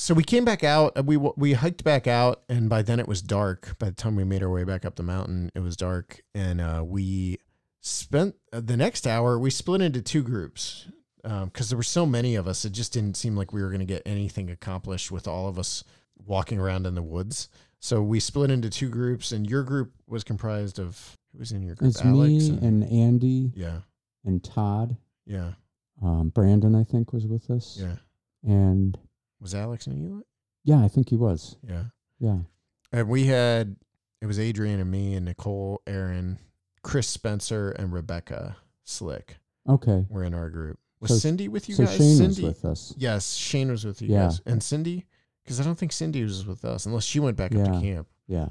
So 0.00 0.14
we 0.14 0.24
came 0.24 0.46
back 0.46 0.64
out. 0.64 0.96
uh, 0.96 1.02
We 1.02 1.18
we 1.18 1.52
hiked 1.52 1.84
back 1.84 2.06
out, 2.06 2.42
and 2.48 2.70
by 2.70 2.80
then 2.80 2.98
it 3.00 3.06
was 3.06 3.20
dark. 3.20 3.76
By 3.78 3.90
the 3.90 3.94
time 3.94 4.16
we 4.16 4.24
made 4.24 4.42
our 4.42 4.48
way 4.48 4.64
back 4.64 4.86
up 4.86 4.96
the 4.96 5.02
mountain, 5.02 5.50
it 5.54 5.60
was 5.60 5.76
dark, 5.76 6.22
and 6.34 6.58
uh, 6.58 6.82
we 6.86 7.36
spent 7.82 8.34
uh, 8.50 8.60
the 8.64 8.78
next 8.78 9.06
hour. 9.06 9.38
We 9.38 9.50
split 9.50 9.82
into 9.82 10.00
two 10.00 10.22
groups 10.22 10.88
because 11.22 11.68
there 11.68 11.76
were 11.76 11.82
so 11.82 12.06
many 12.06 12.34
of 12.34 12.48
us. 12.48 12.64
It 12.64 12.72
just 12.72 12.94
didn't 12.94 13.18
seem 13.18 13.36
like 13.36 13.52
we 13.52 13.60
were 13.60 13.68
going 13.68 13.80
to 13.80 13.84
get 13.84 14.00
anything 14.06 14.50
accomplished 14.50 15.10
with 15.10 15.28
all 15.28 15.48
of 15.48 15.58
us 15.58 15.84
walking 16.24 16.58
around 16.58 16.86
in 16.86 16.94
the 16.94 17.02
woods. 17.02 17.50
So 17.78 18.02
we 18.02 18.20
split 18.20 18.50
into 18.50 18.70
two 18.70 18.88
groups, 18.88 19.32
and 19.32 19.46
your 19.48 19.62
group 19.64 19.92
was 20.06 20.24
comprised 20.24 20.78
of 20.78 21.18
who 21.32 21.40
was 21.40 21.52
in 21.52 21.62
your 21.62 21.74
group? 21.74 21.90
it's 21.90 22.02
me 22.02 22.48
and 22.62 22.84
Andy 22.90 23.52
yeah, 23.54 23.80
and 24.24 24.42
Todd. 24.42 24.96
yeah, 25.26 25.52
Um, 26.02 26.30
Brandon, 26.30 26.74
I 26.74 26.84
think, 26.84 27.12
was 27.12 27.26
with 27.26 27.50
us. 27.50 27.76
yeah. 27.78 27.96
And 28.42 28.98
Was 29.40 29.54
Alex 29.54 29.86
and 29.86 29.98
you? 29.98 30.24
yeah, 30.64 30.82
I 30.84 30.88
think 30.88 31.08
he 31.08 31.16
was. 31.16 31.56
Yeah. 31.66 31.84
Yeah. 32.18 32.38
And 32.92 33.08
we 33.08 33.26
had 33.26 33.76
it 34.20 34.26
was 34.26 34.38
Adrian 34.38 34.80
and 34.80 34.90
me 34.90 35.14
and 35.14 35.24
Nicole, 35.24 35.80
Aaron, 35.86 36.38
Chris 36.82 37.08
Spencer, 37.08 37.70
and 37.70 37.92
Rebecca 37.92 38.56
Slick 38.84 39.36
Okay. 39.68 40.04
We're 40.08 40.24
in 40.24 40.34
our 40.34 40.50
group. 40.50 40.78
Was 41.00 41.10
So- 41.12 41.16
Cindy 41.18 41.48
with 41.48 41.68
you 41.68 41.74
so 41.76 41.84
guys? 41.84 41.96
Shane 41.96 42.16
Cindy. 42.16 42.42
was 42.44 42.54
with 42.54 42.64
us. 42.64 42.94
Yes, 42.98 43.32
Shane 43.34 43.70
was 43.70 43.84
with 43.84 44.02
you 44.02 44.08
Yeah. 44.08 44.24
guys. 44.24 44.40
And 44.46 44.62
Cindy? 44.62 45.06
Because 45.44 45.60
I 45.60 45.64
don't 45.64 45.76
think 45.78 45.92
Cindy 45.92 46.22
was 46.22 46.46
with 46.46 46.64
us 46.64 46.84
unless 46.86 47.04
she 47.04 47.20
went 47.20 47.36
back 47.36 47.54
up 47.54 47.64
to 47.64 47.80
camp. 47.80 48.08
Yeah. 48.26 48.48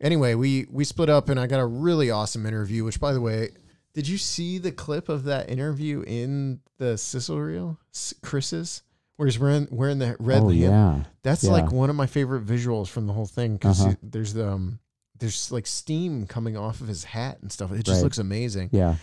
Anyway, 0.00 0.34
we 0.34 0.66
we 0.70 0.84
split 0.84 1.08
up 1.10 1.28
and 1.28 1.40
I 1.40 1.46
got 1.48 1.58
a 1.60 1.66
really 1.66 2.10
awesome 2.10 2.46
interview, 2.46 2.84
which 2.84 3.00
by 3.00 3.12
the 3.12 3.20
way, 3.20 3.50
did 3.94 4.06
you 4.06 4.18
see 4.18 4.58
the 4.58 4.70
clip 4.70 5.08
of 5.08 5.24
that 5.24 5.50
interview 5.50 6.02
in 6.06 6.60
the 6.76 6.96
sizzle 6.96 7.40
reel? 7.40 7.78
S- 7.92 8.14
Chris's? 9.18 9.38
Where 9.40 9.52
he's 9.52 9.68
wearing 9.70 9.78
wearing 9.78 9.98
the 9.98 10.16
red 10.20 10.42
oh 10.42 10.50
yeah. 10.50 11.04
That's 11.22 11.44
Yeah. 11.44 11.52
like 11.52 11.72
one 11.72 11.90
of 11.90 11.96
my 11.96 12.06
favorite 12.06 12.44
visuals 12.46 12.88
from 12.88 13.06
the 13.06 13.12
whole 13.12 13.26
thing 13.26 13.54
because 13.54 13.80
Uh-huh. 13.84 13.94
there's 14.02 14.32
the 14.34 14.48
um, 14.50 14.78
there's 15.18 15.50
like 15.50 15.66
steam 15.66 16.26
coming 16.26 16.56
off 16.56 16.80
of 16.80 16.88
his 16.88 17.04
hat 17.04 17.38
and 17.42 17.50
stuff. 17.50 17.72
It 17.72 17.84
just 17.84 17.96
Right. 17.98 18.04
looks 18.04 18.18
amazing. 18.18 18.70
Yeah. 18.72 18.96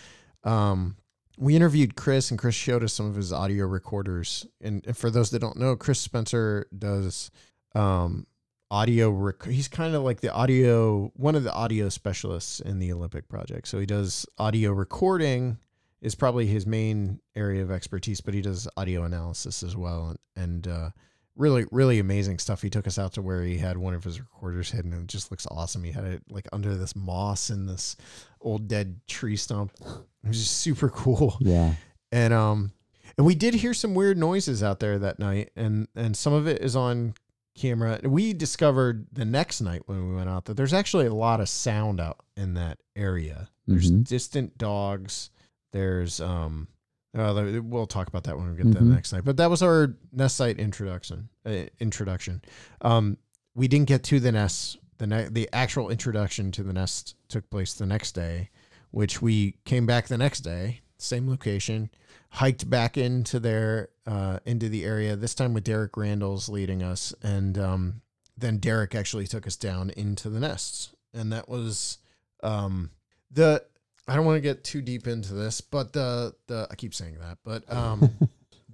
Um, 0.44 0.96
we 1.38 1.54
interviewed 1.54 1.96
Chris, 1.96 2.30
and 2.30 2.38
Chris 2.38 2.54
showed 2.54 2.82
us 2.82 2.94
some 2.94 3.04
of 3.06 3.14
his 3.16 3.30
audio 3.32 3.66
recorders. 3.66 4.46
And, 4.62 4.82
and 4.86 4.96
for 4.96 5.10
those 5.10 5.28
that 5.30 5.40
don't 5.40 5.58
know, 5.58 5.76
Chris 5.76 6.00
Spencer 6.00 6.66
does 6.76 7.30
um, 7.74 8.26
audio. 8.70 9.10
Rec- 9.10 9.44
he's 9.44 9.68
kind 9.68 9.94
of 9.94 10.02
like 10.02 10.20
the 10.22 10.32
audio, 10.32 11.12
one 11.14 11.34
of 11.34 11.44
the 11.44 11.52
audio 11.52 11.90
specialists 11.90 12.60
in 12.60 12.78
the 12.78 12.90
Olympic 12.90 13.28
project. 13.28 13.68
So 13.68 13.78
he 13.78 13.84
does 13.84 14.24
audio 14.38 14.72
recording 14.72 15.58
is 16.06 16.14
probably 16.14 16.46
his 16.46 16.66
main 16.66 17.20
area 17.34 17.62
of 17.62 17.70
expertise, 17.72 18.20
but 18.20 18.32
he 18.32 18.40
does 18.40 18.68
audio 18.76 19.02
analysis 19.02 19.62
as 19.64 19.76
well. 19.76 20.10
And, 20.36 20.44
and 20.44 20.68
uh, 20.68 20.90
really, 21.34 21.64
really 21.72 21.98
amazing 21.98 22.38
stuff. 22.38 22.62
He 22.62 22.70
took 22.70 22.86
us 22.86 22.96
out 22.98 23.14
to 23.14 23.22
where 23.22 23.42
he 23.42 23.58
had 23.58 23.76
one 23.76 23.92
of 23.92 24.04
his 24.04 24.20
recorders 24.20 24.70
hidden, 24.70 24.92
and 24.92 25.02
it 25.02 25.08
just 25.08 25.30
looks 25.32 25.46
awesome. 25.50 25.82
He 25.82 25.90
had 25.90 26.04
it 26.04 26.22
like 26.30 26.46
under 26.52 26.76
this 26.76 26.94
moss 26.94 27.50
in 27.50 27.66
this 27.66 27.96
old 28.40 28.68
dead 28.68 29.00
tree 29.08 29.36
stump. 29.36 29.72
It 29.80 30.28
was 30.28 30.38
just 30.38 30.58
super 30.58 30.88
cool. 30.90 31.36
Yeah. 31.40 31.74
And 32.12 32.32
um 32.32 32.72
and 33.18 33.26
we 33.26 33.34
did 33.34 33.54
hear 33.54 33.74
some 33.74 33.94
weird 33.94 34.16
noises 34.16 34.62
out 34.62 34.78
there 34.78 34.98
that 35.00 35.18
night 35.18 35.50
and 35.56 35.88
and 35.96 36.16
some 36.16 36.32
of 36.32 36.46
it 36.46 36.62
is 36.62 36.76
on 36.76 37.14
camera. 37.56 37.98
We 38.04 38.32
discovered 38.32 39.06
the 39.12 39.24
next 39.24 39.60
night 39.60 39.82
when 39.86 40.08
we 40.08 40.14
went 40.14 40.28
out 40.28 40.44
that 40.44 40.56
there's 40.56 40.72
actually 40.74 41.06
a 41.06 41.14
lot 41.14 41.40
of 41.40 41.48
sound 41.48 42.00
out 42.00 42.20
in 42.36 42.54
that 42.54 42.78
area. 42.94 43.48
There's 43.66 43.90
Mhm. 43.90 44.06
distant 44.06 44.56
dogs. 44.58 45.30
There's 45.72 46.20
um 46.20 46.68
uh, 47.16 47.60
we'll 47.62 47.86
talk 47.86 48.08
about 48.08 48.24
that 48.24 48.36
when 48.36 48.50
we 48.50 48.56
get 48.56 48.64
to 48.64 48.78
Mhm. 48.78 48.88
the 48.88 48.94
next 48.94 49.12
night. 49.12 49.24
But 49.24 49.38
that 49.38 49.48
was 49.48 49.62
our 49.62 49.94
nest 50.12 50.36
site 50.36 50.58
introduction. 50.58 51.30
Uh, 51.46 51.64
introduction. 51.80 52.42
Um, 52.82 53.16
we 53.54 53.68
didn't 53.68 53.88
get 53.88 54.02
to 54.04 54.20
the 54.20 54.32
nest. 54.32 54.76
The 54.98 55.06
ne- 55.06 55.28
the 55.30 55.48
actual 55.52 55.88
introduction 55.88 56.52
to 56.52 56.62
the 56.62 56.74
nest 56.74 57.14
took 57.28 57.48
place 57.48 57.72
the 57.74 57.86
next 57.86 58.12
day, 58.12 58.50
which 58.90 59.22
we 59.22 59.56
came 59.64 59.86
back 59.86 60.08
the 60.08 60.18
next 60.18 60.40
day, 60.40 60.82
same 60.98 61.28
location, 61.28 61.90
hiked 62.30 62.68
back 62.68 62.98
into 62.98 63.40
there, 63.40 63.88
uh, 64.06 64.38
into 64.44 64.68
the 64.68 64.84
area. 64.84 65.16
This 65.16 65.34
time 65.34 65.54
with 65.54 65.64
Derek 65.64 65.96
Randles's 65.96 66.48
leading 66.50 66.82
us, 66.82 67.14
and 67.22 67.56
um, 67.58 68.02
then 68.36 68.58
Derek 68.58 68.94
actually 68.94 69.26
took 69.26 69.46
us 69.46 69.56
down 69.56 69.88
into 69.90 70.28
the 70.28 70.40
nests, 70.40 70.94
and 71.14 71.32
that 71.32 71.48
was 71.48 71.96
um, 72.42 72.90
the. 73.30 73.64
I 74.08 74.14
don't 74.14 74.24
want 74.24 74.36
to 74.36 74.40
get 74.40 74.62
too 74.62 74.82
deep 74.82 75.06
into 75.06 75.34
this, 75.34 75.60
but 75.60 75.92
the 75.92 76.34
the 76.46 76.68
I 76.70 76.74
keep 76.74 76.94
saying 76.94 77.18
that, 77.20 77.38
but 77.44 77.70
um, 77.72 78.10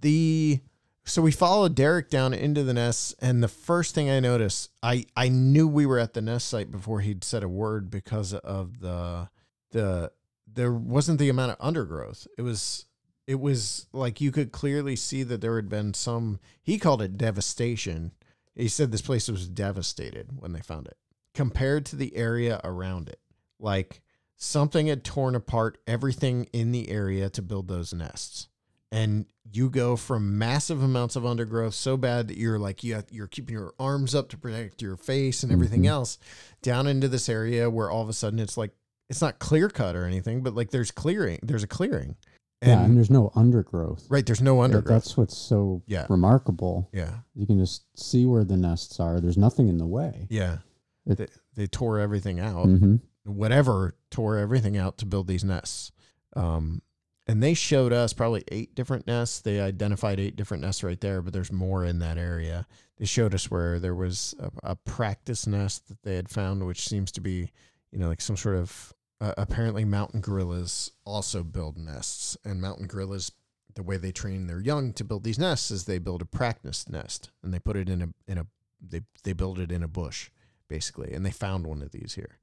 the 0.01 0.61
so 1.05 1.21
we 1.23 1.33
followed 1.33 1.75
Derek 1.75 2.11
down 2.11 2.33
into 2.33 2.62
the 2.62 2.75
nest, 2.75 3.14
and 3.21 3.42
the 3.42 3.49
first 3.49 3.95
thing 3.95 4.11
I 4.11 4.21
noticed, 4.21 4.71
I 4.83 5.07
I 5.16 5.29
knew 5.29 5.66
we 5.66 5.87
were 5.87 5.99
at 5.99 6.14
the 6.14 6.23
nest 6.23 6.49
site 6.49 6.71
before 6.71 7.01
he'd 7.01 7.25
said 7.25 7.42
a 7.42 7.49
word 7.49 7.90
because 7.90 8.35
of 8.35 8.81
the 8.81 9.29
the 9.71 10.12
there 10.47 10.73
wasn't 10.73 11.18
the 11.18 11.29
amount 11.29 11.53
of 11.53 11.57
undergrowth. 11.61 12.27
It 12.37 12.42
was 12.42 12.87
it 13.27 13.40
was 13.40 13.87
like 13.92 14.21
you 14.21 14.31
could 14.31 14.53
clearly 14.53 14.97
see 14.97 15.23
that 15.23 15.40
there 15.40 15.57
had 15.57 15.68
been 15.68 15.95
some. 15.95 16.38
He 16.62 16.79
called 16.79 17.03
it 17.03 17.16
devastation. 17.16 18.12
He 18.55 18.68
said 18.68 18.92
this 18.92 19.01
place 19.01 19.29
was 19.29 19.49
devastated 19.49 20.38
when 20.38 20.53
they 20.53 20.61
found 20.61 20.87
it 20.87 20.99
compared 21.35 21.87
to 21.87 21.97
the 21.97 22.14
area 22.14 22.61
around 22.62 23.09
it. 23.09 23.18
Like 23.59 24.03
something 24.42 24.88
had 24.88 25.05
torn 25.05 25.35
apart 25.37 25.78
everything 25.87 26.48
in 26.52 26.72
the 26.72 26.88
area 26.90 27.31
to 27.31 27.40
build 27.40 27.68
those 27.68 27.94
nests 27.94 28.48
and 28.90 29.24
you 29.52 29.70
go 29.70 29.94
from 29.96 30.37
massive 30.37 30.83
amounts 30.83 31.14
of 31.16 31.24
undergrowth 31.24 31.74
so 31.74 31.96
bad 31.96 32.26
that 32.28 32.37
you're 32.37 32.59
like 32.59 32.83
you 32.83 32.94
have, 32.94 33.07
you're 33.11 33.28
keeping 33.28 33.55
your 33.55 33.72
arms 33.78 34.14
up 34.14 34.28
to 34.28 34.37
protect 34.37 34.83
your 34.83 34.96
face 34.96 35.42
and 35.44 35.52
everything 35.52 35.83
Mhm. 35.85 35.88
else 35.90 36.18
down 36.61 36.87
into 36.88 37.07
this 37.09 37.28
area 37.28 37.70
where 37.70 37.88
all 37.90 38.02
of 38.02 38.09
a 38.09 38.12
sudden 38.12 38.38
it's 38.40 38.57
like 38.57 38.72
it's 39.09 39.20
not 39.22 39.38
clear 39.38 39.68
cut 39.68 39.94
or 39.94 40.05
anything 40.07 40.42
but 40.42 40.55
like 40.55 40.70
there's 40.70 40.90
clearing 40.90 41.38
there's 41.42 41.62
a 41.62 41.68
clearing 41.68 42.16
yeah. 42.62 42.78
And 42.78 42.87
and 42.87 42.96
there's 42.96 43.11
no 43.11 43.31
undergrowth. 43.37 44.07
right 44.11 44.26
there's 44.26 44.42
no 44.42 44.61
undergrowth 44.62 45.05
That's 45.05 45.16
what's 45.16 45.37
so 45.37 45.83
Yeah. 45.87 46.07
remarkable. 46.11 46.88
yeah 46.92 47.18
You 47.35 47.46
can 47.46 47.59
just 47.59 47.85
see 47.96 48.26
where 48.26 48.44
the 48.44 48.57
nests 48.57 48.98
are. 49.00 49.20
There's 49.20 49.38
nothing 49.38 49.68
in 49.68 49.78
the 49.78 49.87
way. 49.87 50.26
yeah 50.31 50.59
It- 51.07 51.18
they, 51.18 51.26
they 51.55 51.66
tore 51.68 51.98
everything 52.00 52.40
out 52.40 52.66
hmm 52.66 52.96
whatever 53.24 53.94
tore 54.11 54.37
everything 54.37 54.76
out 54.76 54.98
to 54.98 55.06
build 55.06 55.28
these 55.28 55.44
nests. 55.44 55.92
Um, 56.35 56.82
and 57.26 57.42
they 57.42 57.54
showed 57.54 57.92
us 57.92 58.12
probably 58.12 58.44
eight 58.48 58.74
different 58.74 59.06
nests. 59.06 59.40
They 59.40 59.61
identified 59.61 60.18
eight 60.18 60.35
different 60.35 60.62
nests 60.62 60.82
right 60.82 61.00
there, 61.00 61.22
but 61.22 61.32
there's 61.32 61.52
more 61.52 61.85
in 61.85 62.00
that 62.00 62.18
area. 62.18 62.66
They 62.98 63.04
showed 63.04 63.35
us 63.35 63.50
where 63.50 63.78
there 63.78 63.94
was 63.94 64.35
a, 64.40 64.50
a 64.70 64.76
practice 64.76 65.46
nest 65.46 65.88
that 65.88 66.02
they 66.02 66.16
had 66.16 66.28
found, 66.28 66.66
which 66.66 66.88
seems 66.88 67.12
to 67.12 67.20
be, 67.20 67.52
you 67.92 67.98
know, 67.98 68.08
like 68.08 68.20
some 68.20 68.37
sort 68.37 68.56
of 68.56 68.92
uh, 69.20 69.35
apparently 69.38 69.85
mountain 69.85 70.20
gorillas 70.20 70.90
also 71.04 71.44
build 71.44 71.78
nests, 71.78 72.37
and 72.44 72.61
mountain 72.61 72.88
gorillas 72.88 73.30
the 73.74 73.82
way 73.82 73.96
they 73.96 74.12
train 74.12 74.48
their 74.48 74.61
young 74.61 74.92
to 74.92 75.04
build 75.04 75.24
these 75.24 75.38
nests 75.38 75.70
is 75.70 75.85
they 75.85 75.98
build 75.98 76.20
a 76.20 76.26
practice 76.26 76.88
nest 76.90 77.30
and 77.42 77.54
they 77.54 77.58
put 77.58 77.74
it 77.74 77.88
in 77.88 78.02
a 78.02 78.08
in 78.30 78.37
a 78.37 78.46
they 78.87 79.00
they 79.22 79.32
build 79.32 79.58
it 79.58 79.72
in 79.72 79.82
a 79.82 79.88
bush 79.88 80.28
basically, 80.72 81.12
and 81.12 81.24
they 81.24 81.30
found 81.30 81.66
one 81.66 81.82
of 81.82 81.92
these 81.92 82.14
here. 82.14 82.38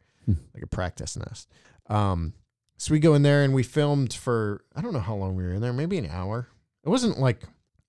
Like 0.53 0.63
a 0.63 0.67
practice 0.67 1.17
nest. 1.17 1.49
Um, 1.89 2.33
so 2.77 2.93
we 2.93 2.99
go 2.99 3.13
in 3.13 3.23
there 3.23 3.43
and 3.43 3.53
we 3.53 3.63
filmed 3.63 4.13
for 4.13 4.63
I 4.75 4.81
don't 4.81 4.93
know 4.93 4.99
how 4.99 5.15
long 5.15 5.35
we 5.35 5.43
were 5.43 5.53
in 5.53 5.61
there, 5.61 5.73
maybe 5.73 5.97
an 5.97 6.07
hour. 6.09 6.47
It 6.85 6.89
wasn't 6.89 7.19
like 7.19 7.43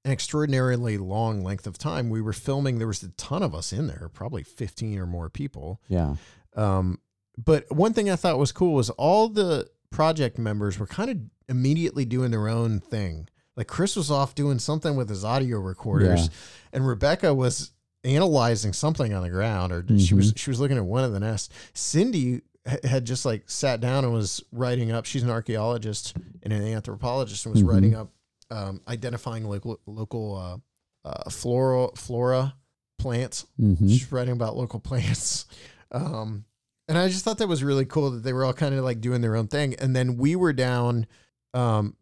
an 0.04 0.12
extraordinarily 0.12 0.98
long 0.98 1.44
length 1.44 1.66
of 1.66 1.78
time. 1.78 2.10
We 2.10 2.20
were 2.22 2.32
filming. 2.32 2.78
There 2.78 2.86
was 2.88 3.02
a 3.02 3.10
ton 3.10 3.42
of 3.42 3.54
us 3.54 3.72
in 3.72 3.86
there, 3.86 4.10
probably 4.12 4.42
fifteen 4.42 4.98
or 4.98 5.06
more 5.06 5.28
people. 5.28 5.80
Yeah. 5.88 6.16
Um, 6.56 6.98
but 7.36 7.70
one 7.70 7.92
thing 7.92 8.10
I 8.10 8.16
thought 8.16 8.38
was 8.38 8.52
cool 8.52 8.74
was 8.74 8.90
all 8.90 9.28
the 9.28 9.68
project 9.90 10.38
members 10.38 10.78
were 10.78 10.86
kind 10.86 11.10
of 11.10 11.18
immediately 11.48 12.04
doing 12.04 12.30
their 12.30 12.48
own 12.48 12.80
thing. 12.80 13.28
Like 13.56 13.66
Chris 13.66 13.94
was 13.96 14.10
off 14.10 14.34
doing 14.34 14.58
something 14.58 14.96
with 14.96 15.08
his 15.08 15.24
audio 15.24 15.58
recorders, 15.58 16.22
Yeah. 16.24 16.28
and 16.72 16.86
Rebecca 16.86 17.34
was 17.34 17.72
analyzing 18.04 18.72
something 18.72 19.12
on 19.12 19.22
the 19.22 19.30
ground, 19.30 19.72
or 19.72 19.84
she 19.98 20.14
was 20.14 20.32
she 20.36 20.50
was 20.50 20.60
looking 20.60 20.76
at 20.76 20.84
one 20.84 21.04
of 21.04 21.12
the 21.12 21.20
nests. 21.20 21.48
Cindy 21.74 22.42
had 22.84 23.04
just 23.04 23.24
like 23.24 23.48
sat 23.50 23.80
down 23.80 24.04
and 24.04 24.12
was 24.12 24.42
writing 24.52 24.90
up. 24.92 25.04
She's 25.06 25.22
an 25.22 25.30
archaeologist 25.30 26.14
and 26.42 26.52
an 26.52 26.62
anthropologist, 26.62 27.46
and 27.46 27.54
was 27.54 27.62
Mhm. 27.62 27.68
writing 27.68 27.94
up, 27.94 28.10
um, 28.50 28.80
identifying 28.88 29.44
local 29.44 29.80
local 29.86 30.36
uh, 31.04 31.08
uh, 31.08 31.30
flora 31.30 31.88
flora 31.96 32.54
plants 32.98 33.46
hmm 33.56 33.74
She's 33.88 34.12
writing 34.12 34.32
about 34.32 34.56
local 34.56 34.78
plants. 34.88 35.46
Um, 35.90 36.44
and 36.86 36.98
I 36.98 37.08
just 37.08 37.24
thought 37.24 37.38
that 37.38 37.48
was 37.48 37.62
really 37.64 37.84
cool 37.86 38.10
that 38.10 38.22
they 38.22 38.32
were 38.32 38.44
all 38.44 38.52
kind 38.52 38.74
of 38.74 38.84
like 38.84 39.00
doing 39.00 39.20
their 39.22 39.36
own 39.36 39.46
thing. 39.48 39.74
And 39.78 39.94
then 39.96 40.16
we 40.18 40.36
were 40.36 40.52
down. 40.52 41.06
Um, 41.54 41.96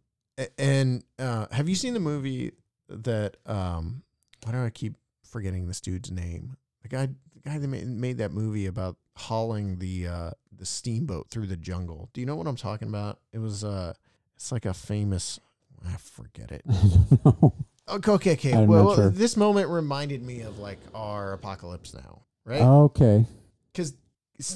and 0.58 1.04
uh, 1.18 1.46
have 1.52 1.68
you 1.68 1.74
seen 1.74 1.94
the 1.94 2.00
movie 2.00 2.52
that? 2.88 3.36
Um, 3.46 4.02
why 4.44 4.52
do 4.52 4.58
I 4.64 4.70
keep 4.70 4.96
forgetting 5.28 5.66
this 5.66 5.80
dude's 5.80 6.10
name? 6.10 6.56
The 6.82 6.88
guy, 6.88 7.06
the 7.06 7.40
guy 7.44 7.58
that 7.58 7.68
made, 7.68 7.86
made 7.86 8.18
that 8.18 8.32
movie 8.32 8.66
about 8.66 8.96
hauling 9.16 9.78
the 9.78 10.06
uh, 10.06 10.30
the 10.56 10.66
steamboat 10.66 11.28
through 11.30 11.46
the 11.46 11.56
jungle. 11.56 12.10
Do 12.12 12.20
you 12.20 12.26
know 12.26 12.36
what 12.36 12.46
I'm 12.46 12.56
talking 12.56 12.88
about? 12.88 13.18
It 13.32 13.38
was 13.38 13.64
uh, 13.64 13.94
it's 14.36 14.52
like 14.52 14.66
a 14.66 14.74
famous. 14.74 15.40
I 15.86 15.96
forget 15.96 16.50
it. 16.50 16.62
I. 17.24 17.52
Okay, 17.88 18.12
okay, 18.12 18.32
okay. 18.32 18.52
I'm 18.52 18.66
well, 18.66 18.94
sure. 18.94 19.08
this 19.08 19.36
moment 19.36 19.68
reminded 19.68 20.22
me 20.22 20.42
of 20.42 20.58
like 20.58 20.78
our 20.94 21.32
apocalypse 21.32 21.94
now, 21.94 22.22
right? 22.44 22.60
Okay. 22.60 23.24
Because 23.72 23.94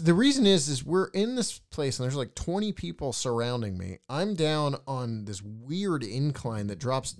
the 0.02 0.14
reason 0.14 0.46
is, 0.46 0.68
is 0.68 0.84
we're 0.84 1.08
in 1.08 1.34
this 1.34 1.58
place 1.70 1.98
and 1.98 2.04
there's 2.04 2.16
like 2.16 2.34
20 2.34 2.72
people 2.72 3.12
surrounding 3.12 3.76
me. 3.76 3.98
I'm 4.08 4.34
down 4.34 4.76
on 4.86 5.24
this 5.24 5.42
weird 5.42 6.04
incline 6.04 6.68
that 6.68 6.78
drops, 6.78 7.16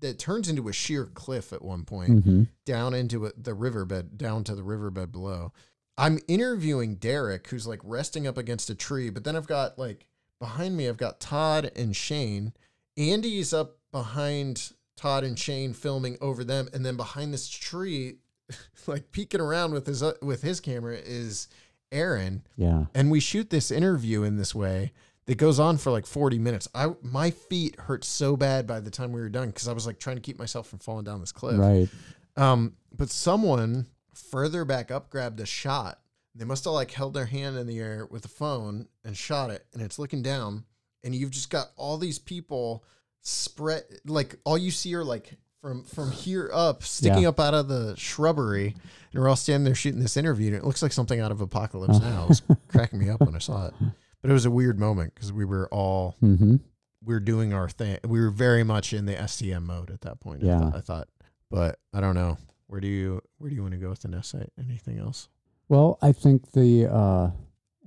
that 0.00 0.18
turns 0.18 0.48
into 0.48 0.68
a 0.68 0.72
sheer 0.72 1.06
cliff 1.06 1.52
at 1.52 1.62
one 1.62 1.84
point, 1.84 2.24
hmm 2.24 2.42
down 2.64 2.94
into 2.94 3.26
a, 3.26 3.32
the 3.36 3.52
riverbed, 3.54 4.16
down 4.16 4.42
to 4.44 4.54
the 4.54 4.62
riverbed 4.62 5.12
below. 5.12 5.52
I'm 5.98 6.18
interviewing 6.28 6.96
Derek, 6.96 7.46
who's 7.48 7.66
like 7.66 7.80
resting 7.84 8.26
up 8.26 8.36
against 8.38 8.70
a 8.70 8.74
tree, 8.74 9.10
but 9.10 9.24
then 9.24 9.36
I've 9.36 9.46
got 9.46 9.78
like 9.78 10.06
behind 10.40 10.76
me, 10.76 10.88
I've 10.88 10.96
got 10.96 11.20
Todd 11.20 11.70
and 11.76 11.94
Shane. 11.94 12.52
Andy's 12.96 13.52
up 13.52 13.78
behind 13.92 14.72
Todd 14.96 15.24
and 15.24 15.38
Shane 15.38 15.72
filming 15.74 16.16
over 16.20 16.42
them, 16.44 16.68
and 16.72 16.84
then 16.86 16.96
behind 16.96 17.32
this 17.32 17.48
tree, 17.48 18.16
like 18.86 19.12
peeking 19.12 19.40
around 19.40 19.72
with 19.72 19.86
his 19.86 20.02
uh, 20.02 20.14
with 20.22 20.42
his 20.42 20.60
camera 20.60 20.96
is 20.96 21.48
Aaron, 21.92 22.42
Yeah. 22.56 22.86
and 22.94 23.10
we 23.10 23.20
shoot 23.20 23.50
this 23.50 23.70
interview 23.70 24.22
in 24.24 24.36
this 24.36 24.54
way 24.54 24.92
that 25.26 25.36
goes 25.38 25.58
on 25.58 25.78
for 25.78 25.90
like 25.90 26.06
40 26.06 26.38
minutes. 26.38 26.68
I 26.74 26.88
my 27.02 27.30
feet 27.30 27.78
hurt 27.80 28.04
so 28.04 28.36
bad 28.36 28.66
by 28.66 28.80
the 28.80 28.90
time 28.90 29.12
we 29.12 29.20
were 29.20 29.28
done 29.28 29.48
because 29.48 29.68
I 29.68 29.72
was 29.72 29.86
like 29.86 29.98
trying 29.98 30.16
to 30.16 30.22
keep 30.22 30.38
myself 30.38 30.68
from 30.68 30.78
falling 30.80 31.04
down 31.04 31.20
this 31.20 31.32
cliff. 31.32 31.58
Right. 31.58 31.88
Um, 32.36 32.74
but 32.96 33.10
someone 33.10 33.86
further 34.14 34.64
back 34.64 34.90
up 34.90 35.10
grabbed 35.10 35.40
a 35.40 35.46
shot. 35.46 36.00
They 36.34 36.44
must 36.44 36.64
have 36.64 36.72
like 36.74 36.90
held 36.90 37.14
their 37.14 37.26
hand 37.26 37.56
in 37.56 37.66
the 37.66 37.78
air 37.78 38.06
with 38.10 38.24
a 38.24 38.28
phone 38.28 38.88
and 39.04 39.16
shot 39.16 39.50
it, 39.50 39.64
and 39.72 39.80
it's 39.82 39.98
looking 39.98 40.22
down, 40.22 40.64
and 41.04 41.14
you've 41.14 41.30
just 41.30 41.48
got 41.50 41.68
all 41.76 41.96
these 41.96 42.18
people 42.18 42.84
spread 43.22 43.84
like 44.04 44.36
all 44.44 44.58
you 44.58 44.70
see 44.70 44.94
are 44.94 45.02
like 45.04 45.38
from 45.62 45.82
from 45.84 46.10
here 46.10 46.50
up 46.52 46.82
sticking 46.82 47.22
Yeah. 47.22 47.30
up 47.30 47.40
out 47.40 47.54
of 47.54 47.68
the 47.68 47.94
shrubbery 47.96 48.74
and 49.12 49.22
we're 49.22 49.30
all 49.30 49.36
standing 49.36 49.64
there 49.64 49.74
shooting 49.74 50.00
this 50.00 50.18
interview 50.18 50.48
and 50.48 50.56
it 50.56 50.64
looks 50.64 50.82
like 50.82 50.92
something 50.92 51.20
out 51.20 51.32
of 51.32 51.40
apocalypse 51.40 52.00
now 52.00 52.24
it 52.24 52.28
was 52.28 52.42
cracking 52.68 52.98
me 52.98 53.08
up 53.08 53.20
when 53.22 53.34
i 53.34 53.38
saw 53.38 53.68
it 53.68 53.74
but 54.24 54.30
it 54.30 54.32
was 54.32 54.46
a 54.46 54.50
weird 54.50 54.78
moment 54.80 55.14
because 55.14 55.34
we 55.34 55.44
were 55.44 55.68
all 55.68 56.16
hmm 56.20 56.56
we 57.04 57.12
were 57.12 57.20
doing 57.20 57.52
our 57.52 57.68
thing. 57.68 57.98
We 58.08 58.18
were 58.18 58.30
very 58.30 58.64
much 58.64 58.94
in 58.94 59.04
the 59.04 59.12
STM 59.12 59.64
mode 59.64 59.90
at 59.90 60.00
that 60.00 60.20
point. 60.20 60.42
I 60.42 60.46
Yeah. 60.46 60.58
thought, 60.60 60.74
I 60.74 60.80
thought, 60.80 61.08
but 61.50 61.78
I 61.92 62.00
don't 62.00 62.14
know. 62.14 62.38
Where 62.66 62.80
do 62.80 62.88
you 62.88 63.20
where 63.36 63.50
do 63.50 63.54
you 63.54 63.60
want 63.60 63.74
to 63.74 63.78
go 63.78 63.90
with 63.90 64.06
an 64.06 64.14
essay? 64.14 64.48
Anything 64.58 64.98
else? 64.98 65.28
Well, 65.68 65.98
I 66.00 66.12
think 66.12 66.52
the 66.52 66.86
uh, 66.90 67.30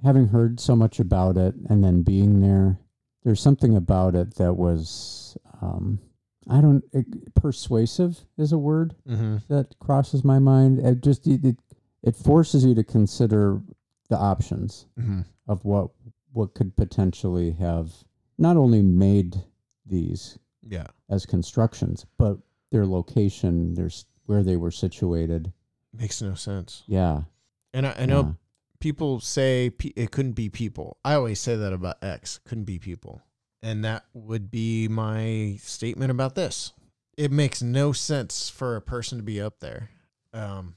having 0.04 0.28
heard 0.28 0.60
so 0.60 0.76
much 0.76 1.00
about 1.00 1.36
it 1.38 1.56
and 1.68 1.84
then 1.84 2.04
being 2.04 2.42
there, 2.42 2.78
there's 3.24 3.42
something 3.42 3.76
about 3.76 4.14
it 4.14 4.36
that 4.36 4.54
was 4.54 5.36
um, 5.64 5.98
I 6.48 6.62
don't 6.62 6.84
it, 6.94 7.34
persuasive 7.34 8.20
is 8.38 8.52
a 8.52 8.60
word 8.60 8.94
Mm-hmm. 9.10 9.38
that 9.52 9.80
crosses 9.80 10.24
my 10.24 10.38
mind. 10.38 10.78
It 10.78 11.02
just 11.02 11.26
it, 11.26 11.44
it 11.44 11.58
it 12.04 12.16
forces 12.16 12.64
you 12.64 12.76
to 12.76 12.84
consider 12.84 13.60
the 14.10 14.18
options 14.18 14.86
Mm-hmm. 15.00 15.22
of 15.48 15.66
what 15.66 15.90
what 16.38 16.54
could 16.54 16.76
potentially 16.76 17.52
have 17.54 17.92
not 18.38 18.56
only 18.58 18.82
made 18.84 19.44
these 19.86 20.38
Yeah. 20.62 20.88
as 21.10 21.26
constructions, 21.26 22.06
but 22.18 22.38
their 22.72 22.86
location, 22.86 23.74
there's 23.74 24.06
where 24.28 24.44
they 24.44 24.56
were 24.58 24.70
situated. 24.72 25.52
Makes 25.94 26.22
no 26.22 26.36
sense. 26.36 26.84
Yeah, 26.86 27.24
And 27.74 27.88
I, 27.88 27.96
I 28.00 28.06
know 28.06 28.22
yeah. 28.22 28.32
people 28.80 29.20
say 29.20 29.72
pe- 29.72 29.94
it 29.96 30.12
couldn't 30.12 30.34
be 30.34 30.50
people. 30.50 30.98
I 31.04 31.14
always 31.16 31.40
say 31.40 31.56
that 31.56 31.74
about 31.74 32.04
X. 32.04 32.40
Couldn't 32.46 32.66
be 32.66 32.78
people. 32.78 33.22
And 33.64 33.84
that 33.86 34.06
would 34.14 34.52
be 34.52 34.88
my 34.88 35.58
statement 35.62 36.12
about 36.12 36.36
this. 36.36 36.74
It 37.18 37.32
makes 37.32 37.64
no 37.64 37.94
sense 37.94 38.50
for 38.50 38.76
a 38.76 38.82
person 38.82 39.18
to 39.18 39.24
be 39.24 39.42
up 39.42 39.60
there. 39.60 39.90
Um, 40.34 40.76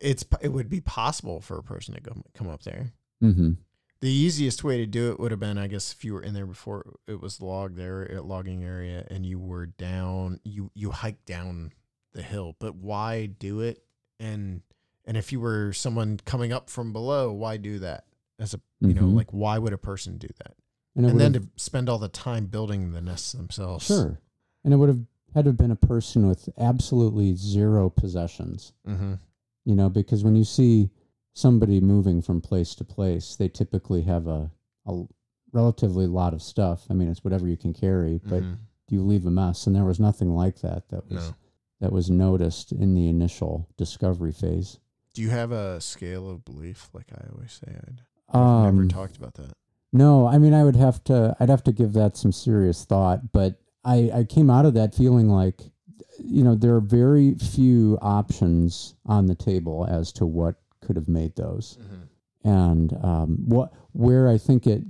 it's 0.00 0.24
it 0.40 0.48
would 0.48 0.68
be 0.68 0.80
possible 0.80 1.40
for 1.40 1.58
a 1.58 1.62
person 1.62 1.94
to 1.94 2.00
go 2.00 2.12
come 2.34 2.48
up 2.48 2.62
there. 2.64 2.92
Mm-hmm. 3.22 3.52
The 4.00 4.10
easiest 4.10 4.62
way 4.62 4.76
to 4.78 4.86
do 4.86 5.10
it 5.10 5.18
would 5.18 5.30
have 5.30 5.40
been, 5.40 5.56
I 5.58 5.68
guess, 5.68 5.92
if 5.92 6.04
you 6.04 6.12
were 6.14 6.22
in 6.22 6.34
there 6.34 6.46
before 6.46 6.94
it 7.06 7.20
was 7.20 7.40
logged 7.40 7.76
there 7.76 8.10
at 8.10 8.26
logging 8.26 8.62
area, 8.62 9.06
and 9.10 9.24
you 9.24 9.38
were 9.38 9.66
down, 9.66 10.40
you 10.44 10.70
you 10.74 10.90
hiked 10.90 11.24
down 11.24 11.72
the 12.12 12.22
hill. 12.22 12.56
But 12.58 12.74
why 12.76 13.26
do 13.26 13.60
it? 13.60 13.82
And 14.20 14.62
and 15.06 15.16
if 15.16 15.32
you 15.32 15.40
were 15.40 15.72
someone 15.72 16.18
coming 16.24 16.52
up 16.52 16.68
from 16.68 16.92
below, 16.92 17.32
why 17.32 17.56
do 17.56 17.78
that? 17.78 18.04
As 18.38 18.52
a 18.54 18.60
you 18.80 18.92
know, 18.92 19.02
Mhm. 19.04 19.14
like 19.16 19.32
why 19.32 19.58
would 19.58 19.72
a 19.72 19.78
person 19.78 20.18
do 20.18 20.28
that? 20.38 20.54
and, 20.94 21.06
And 21.06 21.20
then 21.20 21.32
to 21.34 21.48
spend 21.56 21.88
all 21.88 21.98
the 21.98 22.08
time 22.08 22.46
building 22.46 22.92
the 22.92 23.00
nests 23.00 23.32
themselves. 23.32 23.86
Sure. 23.86 24.18
And 24.64 24.72
it 24.74 24.76
would 24.76 24.88
have 24.90 25.04
had 25.34 25.44
to 25.44 25.50
have 25.50 25.56
been 25.58 25.70
a 25.70 25.76
person 25.76 26.26
with 26.28 26.48
absolutely 26.58 27.34
zero 27.34 27.88
possessions, 27.90 28.72
Mm-hmm. 28.86 29.14
you 29.64 29.74
know, 29.74 29.88
because 29.88 30.22
when 30.24 30.36
you 30.36 30.44
see 30.44 30.90
somebody 31.36 31.80
moving 31.80 32.22
from 32.22 32.40
place 32.40 32.74
to 32.74 32.82
place, 32.84 33.36
they 33.36 33.48
typically 33.48 34.00
have 34.02 34.26
a, 34.26 34.50
a 34.86 35.04
relatively 35.52 36.06
lot 36.06 36.32
of 36.32 36.40
stuff. 36.42 36.86
I 36.90 36.94
mean, 36.94 37.08
it's 37.10 37.22
whatever 37.22 37.46
you 37.46 37.58
can 37.58 37.74
carry, 37.74 38.18
but 38.24 38.42
you 38.88 39.02
leave 39.02 39.26
a 39.26 39.30
mess. 39.30 39.66
And 39.66 39.76
there 39.76 39.84
was 39.84 40.00
nothing 40.00 40.34
like 40.34 40.60
that 40.62 40.88
that 40.88 41.04
was 41.10 41.28
No. 41.28 41.34
that 41.80 41.92
was 41.92 42.08
noticed 42.10 42.72
in 42.72 42.94
the 42.94 43.08
initial 43.08 43.68
discovery 43.76 44.32
phase. 44.32 44.78
Do 45.12 45.20
you 45.22 45.28
have 45.30 45.52
a 45.52 45.78
scale 45.80 46.30
of 46.30 46.44
belief? 46.44 46.88
Like 46.94 47.10
I 47.12 47.28
always 47.32 47.52
say, 47.52 47.70
I'd 47.86 48.00
I've 48.30 48.64
never 48.64 48.82
Um, 48.82 48.88
talked 48.88 49.16
about 49.18 49.34
that. 49.34 49.52
No, 49.92 50.26
I 50.26 50.38
mean 50.38 50.54
I 50.54 50.64
would 50.64 50.76
have 50.76 51.04
to 51.04 51.36
I'd 51.38 51.50
have 51.50 51.64
to 51.64 51.72
give 51.72 51.92
that 51.92 52.16
some 52.16 52.32
serious 52.32 52.84
thought, 52.86 53.30
but 53.32 53.60
I 53.84 54.10
I 54.14 54.24
came 54.24 54.48
out 54.50 54.64
of 54.66 54.74
that 54.74 54.94
feeling 54.94 55.28
like 55.28 55.60
you 56.18 56.42
know 56.44 56.54
there 56.54 56.74
are 56.74 56.80
very 56.80 57.34
few 57.34 57.98
options 58.00 58.94
on 59.04 59.26
the 59.26 59.34
table 59.34 59.86
as 59.88 60.12
to 60.12 60.24
what 60.26 60.56
could 60.86 60.96
have 60.96 61.08
made 61.08 61.34
those. 61.36 61.78
Mm-hmm. 61.80 62.48
And 62.48 62.92
um, 63.04 63.38
what 63.46 63.72
where 63.92 64.28
I 64.28 64.38
think 64.38 64.66
it 64.66 64.82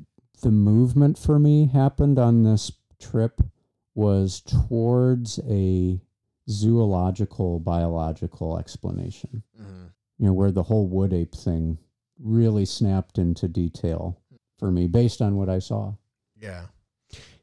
the 0.42 0.50
movement 0.50 1.18
for 1.18 1.38
me 1.38 1.70
happened 1.72 2.18
on 2.18 2.42
this 2.42 2.70
trip 3.00 3.40
was 3.94 4.42
towards 4.42 5.40
a 5.48 5.98
zoological 6.48 7.58
biological 7.58 8.58
explanation. 8.58 9.42
Mm-hmm. 9.60 9.86
You 10.18 10.26
know, 10.26 10.32
where 10.32 10.52
the 10.52 10.64
whole 10.64 10.86
wood 10.86 11.12
ape 11.12 11.34
thing 11.34 11.78
really 12.18 12.64
snapped 12.64 13.18
into 13.18 13.48
detail 13.48 14.20
for 14.58 14.70
me 14.70 14.86
based 14.86 15.20
on 15.20 15.36
what 15.36 15.48
I 15.48 15.58
saw. 15.58 15.94
Yeah. 16.40 16.66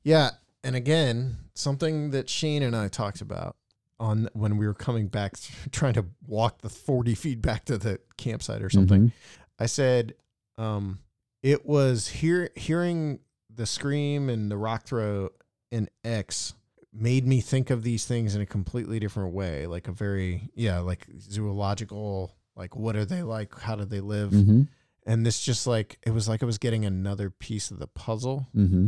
Yeah. 0.03 0.31
And 0.63 0.75
again, 0.75 1.37
something 1.53 2.11
that 2.11 2.29
Shane 2.29 2.63
and 2.63 2.75
I 2.75 2.87
talked 2.87 3.21
about 3.21 3.55
on 4.03 4.27
when 4.33 4.57
we 4.57 4.67
were 4.67 4.73
coming 4.73 5.07
back, 5.07 5.35
trying 5.71 5.93
to 5.93 6.05
walk 6.27 6.61
the 6.61 6.69
40 6.69 7.15
feet 7.15 7.41
back 7.41 7.65
to 7.65 7.77
the 7.77 7.99
campsite 8.17 8.61
or 8.61 8.69
something. 8.69 9.07
Mhm. 9.07 9.11
I 9.59 9.65
said, 9.67 10.15
um, 10.57 10.99
it 11.41 11.65
was 11.65 12.07
hear, 12.07 12.49
hearing 12.55 13.19
the 13.53 13.65
scream 13.65 14.29
and 14.29 14.51
the 14.51 14.57
rock 14.57 14.83
throw 14.85 15.29
in 15.71 15.89
X 16.03 16.53
made 16.91 17.25
me 17.25 17.41
think 17.41 17.69
of 17.69 17.83
these 17.83 18.05
things 18.05 18.35
in 18.35 18.41
a 18.41 18.45
completely 18.45 18.99
different 18.99 19.33
way, 19.33 19.65
like 19.67 19.87
a 19.87 19.91
very 19.91 20.49
yeah, 20.53 20.79
like 20.79 21.07
zoological, 21.19 22.31
like 22.55 22.75
what 22.75 22.95
are 22.95 23.05
they 23.05 23.23
like? 23.23 23.57
How 23.59 23.75
do 23.75 23.85
they 23.85 23.99
live? 23.99 24.31
Mm-hmm. 24.31 24.63
And 25.05 25.25
this 25.25 25.39
just 25.43 25.65
like 25.67 25.97
it 26.05 26.11
was 26.11 26.27
like 26.29 26.43
I 26.43 26.45
was 26.45 26.57
getting 26.57 26.85
another 26.85 27.29
piece 27.29 27.71
of 27.71 27.79
the 27.79 27.87
puzzle, 27.87 28.47
Mm-hmm. 28.55 28.87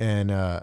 and 0.00 0.30
uh, 0.30 0.60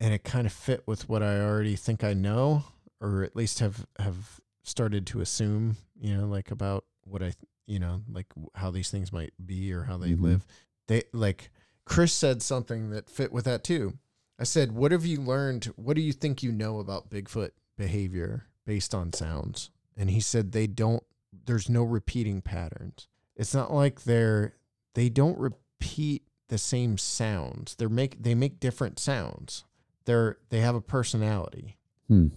and 0.00 0.12
it 0.14 0.24
kind 0.24 0.46
of 0.46 0.52
fit 0.52 0.82
with 0.86 1.08
what 1.08 1.22
I 1.22 1.40
already 1.40 1.76
think 1.76 2.02
I 2.04 2.12
know, 2.12 2.64
or 3.02 3.22
at 3.22 3.36
least 3.36 3.58
have 3.58 3.84
have 3.98 4.40
started 4.62 5.06
to 5.08 5.20
assume, 5.20 5.76
you 6.00 6.16
know, 6.16 6.26
like 6.26 6.50
about 6.50 6.84
what 7.04 7.20
I, 7.22 7.26
th- 7.26 7.36
you 7.66 7.78
know, 7.78 8.00
like 8.10 8.26
how 8.54 8.70
these 8.70 8.90
things 8.90 9.12
might 9.12 9.32
be 9.44 9.72
or 9.72 9.82
how 9.84 9.98
they 9.98 10.10
Mhm. 10.12 10.20
live. 10.22 10.46
They 10.86 11.02
like 11.12 11.50
Chris 11.84 12.12
said 12.12 12.42
something 12.42 12.90
that 12.90 13.10
fit 13.10 13.32
with 13.32 13.44
that 13.44 13.64
too. 13.64 13.98
I 14.38 14.44
said, 14.44 14.72
"What 14.72 14.92
have 14.92 15.04
you 15.04 15.20
learned? 15.20 15.66
What 15.76 15.94
do 15.96 16.00
you 16.02 16.12
think 16.12 16.42
you 16.42 16.52
know 16.52 16.78
about 16.78 17.10
Bigfoot 17.10 17.50
behavior 17.76 18.46
based 18.64 18.94
on 18.94 19.12
sounds?" 19.12 19.70
And 19.96 20.08
he 20.10 20.20
said 20.20 20.52
they 20.52 20.66
don't 20.66 21.02
there's 21.46 21.68
no 21.68 21.82
repeating 21.82 22.40
patterns. 22.40 23.08
It's 23.36 23.54
not 23.54 23.72
like 23.72 24.04
they're 24.04 24.54
they 24.94 25.08
don't 25.08 25.38
repeat 25.38 26.22
the 26.48 26.58
same 26.58 26.98
sounds. 26.98 27.74
They're 27.74 27.88
make 27.88 28.22
they 28.22 28.34
make 28.34 28.60
different 28.60 28.98
sounds. 28.98 29.64
They're 30.04 30.38
they 30.50 30.60
have 30.60 30.74
a 30.74 30.80
personality. 30.80 31.78
Hmm. 32.08 32.28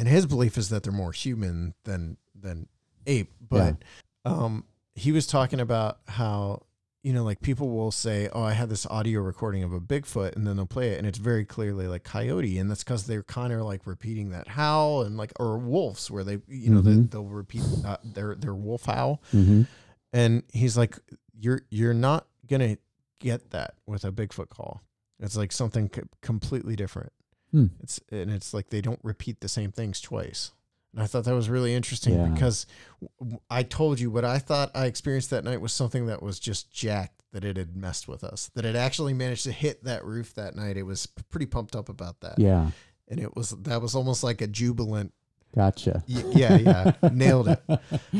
And 0.00 0.08
his 0.08 0.24
belief 0.24 0.56
is 0.56 0.70
that 0.70 0.82
they're 0.82 0.92
more 0.92 1.12
human 1.12 1.74
than 1.84 2.16
than 2.34 2.68
ape. 3.06 3.30
But 3.46 3.76
um 4.24 4.64
he 4.94 5.12
was 5.12 5.26
talking 5.26 5.60
about 5.60 5.98
how 6.08 6.62
you 7.02 7.12
know, 7.14 7.22
like 7.24 7.40
people 7.40 7.70
will 7.70 7.90
say, 7.90 8.28
"Oh, 8.32 8.42
I 8.42 8.52
had 8.52 8.68
this 8.68 8.84
audio 8.86 9.20
recording 9.20 9.62
of 9.62 9.72
a 9.74 9.80
Bigfoot," 9.80 10.36
and 10.36 10.46
then 10.46 10.56
they'll 10.56 10.66
play 10.66 10.90
it, 10.92 10.98
and 10.98 11.06
it's 11.06 11.16
very 11.18 11.44
clearly 11.46 11.86
like 11.86 12.02
coyote, 12.04 12.58
and 12.58 12.70
that's 12.70 12.84
because 12.84 13.06
they're 13.06 13.22
kind 13.22 13.52
of 13.54 13.60
like 13.62 13.86
repeating 13.86 14.30
that 14.30 14.48
howl, 14.48 15.02
and 15.02 15.16
like 15.16 15.32
or 15.40 15.56
wolves, 15.58 16.10
where 16.10 16.24
they, 16.24 16.40
you 16.46 16.68
know, 16.70 16.82
they, 16.82 16.90
Mhm. 16.92 17.10
they'll 17.10 17.24
repeat 17.24 17.62
uh, 17.86 17.96
their 18.04 18.34
their 18.34 18.54
wolf 18.54 18.84
howl, 18.84 19.22
Mm-hmm. 19.32 19.62
and 20.12 20.42
he's 20.52 20.76
like, 20.76 20.98
"You're 21.38 21.62
you're 21.70 21.94
not 21.94 22.26
gonna 22.46 22.76
get 23.18 23.50
that 23.50 23.74
with 23.86 24.04
a 24.04 24.12
Bigfoot 24.12 24.48
call. 24.50 24.82
It's 25.20 25.36
like 25.38 25.52
something 25.52 25.88
co- 25.90 26.02
completely 26.20 26.76
different. 26.76 27.12
Hmm. 27.52 27.66
It's 27.80 28.00
and 28.10 28.30
it's 28.30 28.54
like 28.54 28.70
they 28.70 28.80
don't 28.80 29.00
repeat 29.02 29.40
the 29.40 29.48
same 29.48 29.72
things 29.72 30.00
twice." 30.00 30.52
And 30.92 31.02
I 31.02 31.06
thought 31.06 31.24
that 31.24 31.34
was 31.34 31.48
really 31.48 31.74
interesting 31.74 32.14
Yeah. 32.14 32.26
because 32.26 32.66
I 33.48 33.62
told 33.62 34.00
you 34.00 34.10
what 34.10 34.24
I 34.24 34.38
thought 34.38 34.70
I 34.74 34.86
experienced 34.86 35.30
that 35.30 35.44
night 35.44 35.60
was 35.60 35.72
something 35.72 36.06
that 36.06 36.20
was 36.22 36.40
just 36.40 36.70
jacked 36.72 37.22
that 37.32 37.44
it 37.44 37.56
had 37.56 37.76
messed 37.76 38.08
with 38.08 38.24
us. 38.24 38.50
That 38.54 38.64
it 38.64 38.74
actually 38.74 39.14
managed 39.14 39.44
to 39.44 39.52
hit 39.52 39.84
that 39.84 40.04
roof 40.04 40.34
that 40.34 40.56
night. 40.56 40.76
It 40.76 40.82
was 40.82 41.06
pretty 41.06 41.46
pumped 41.46 41.76
up 41.76 41.88
about 41.88 42.20
that. 42.22 42.38
Yeah. 42.38 42.70
And 43.06 43.20
it 43.20 43.36
was 43.36 43.50
that 43.50 43.80
was 43.80 43.94
almost 43.94 44.24
like 44.24 44.40
a 44.40 44.46
jubilant 44.46 45.12
Gotcha. 45.54 46.04
Yeah, 46.06 46.56
yeah, 46.58 46.92
nailed 47.12 47.48
it. 47.48 47.60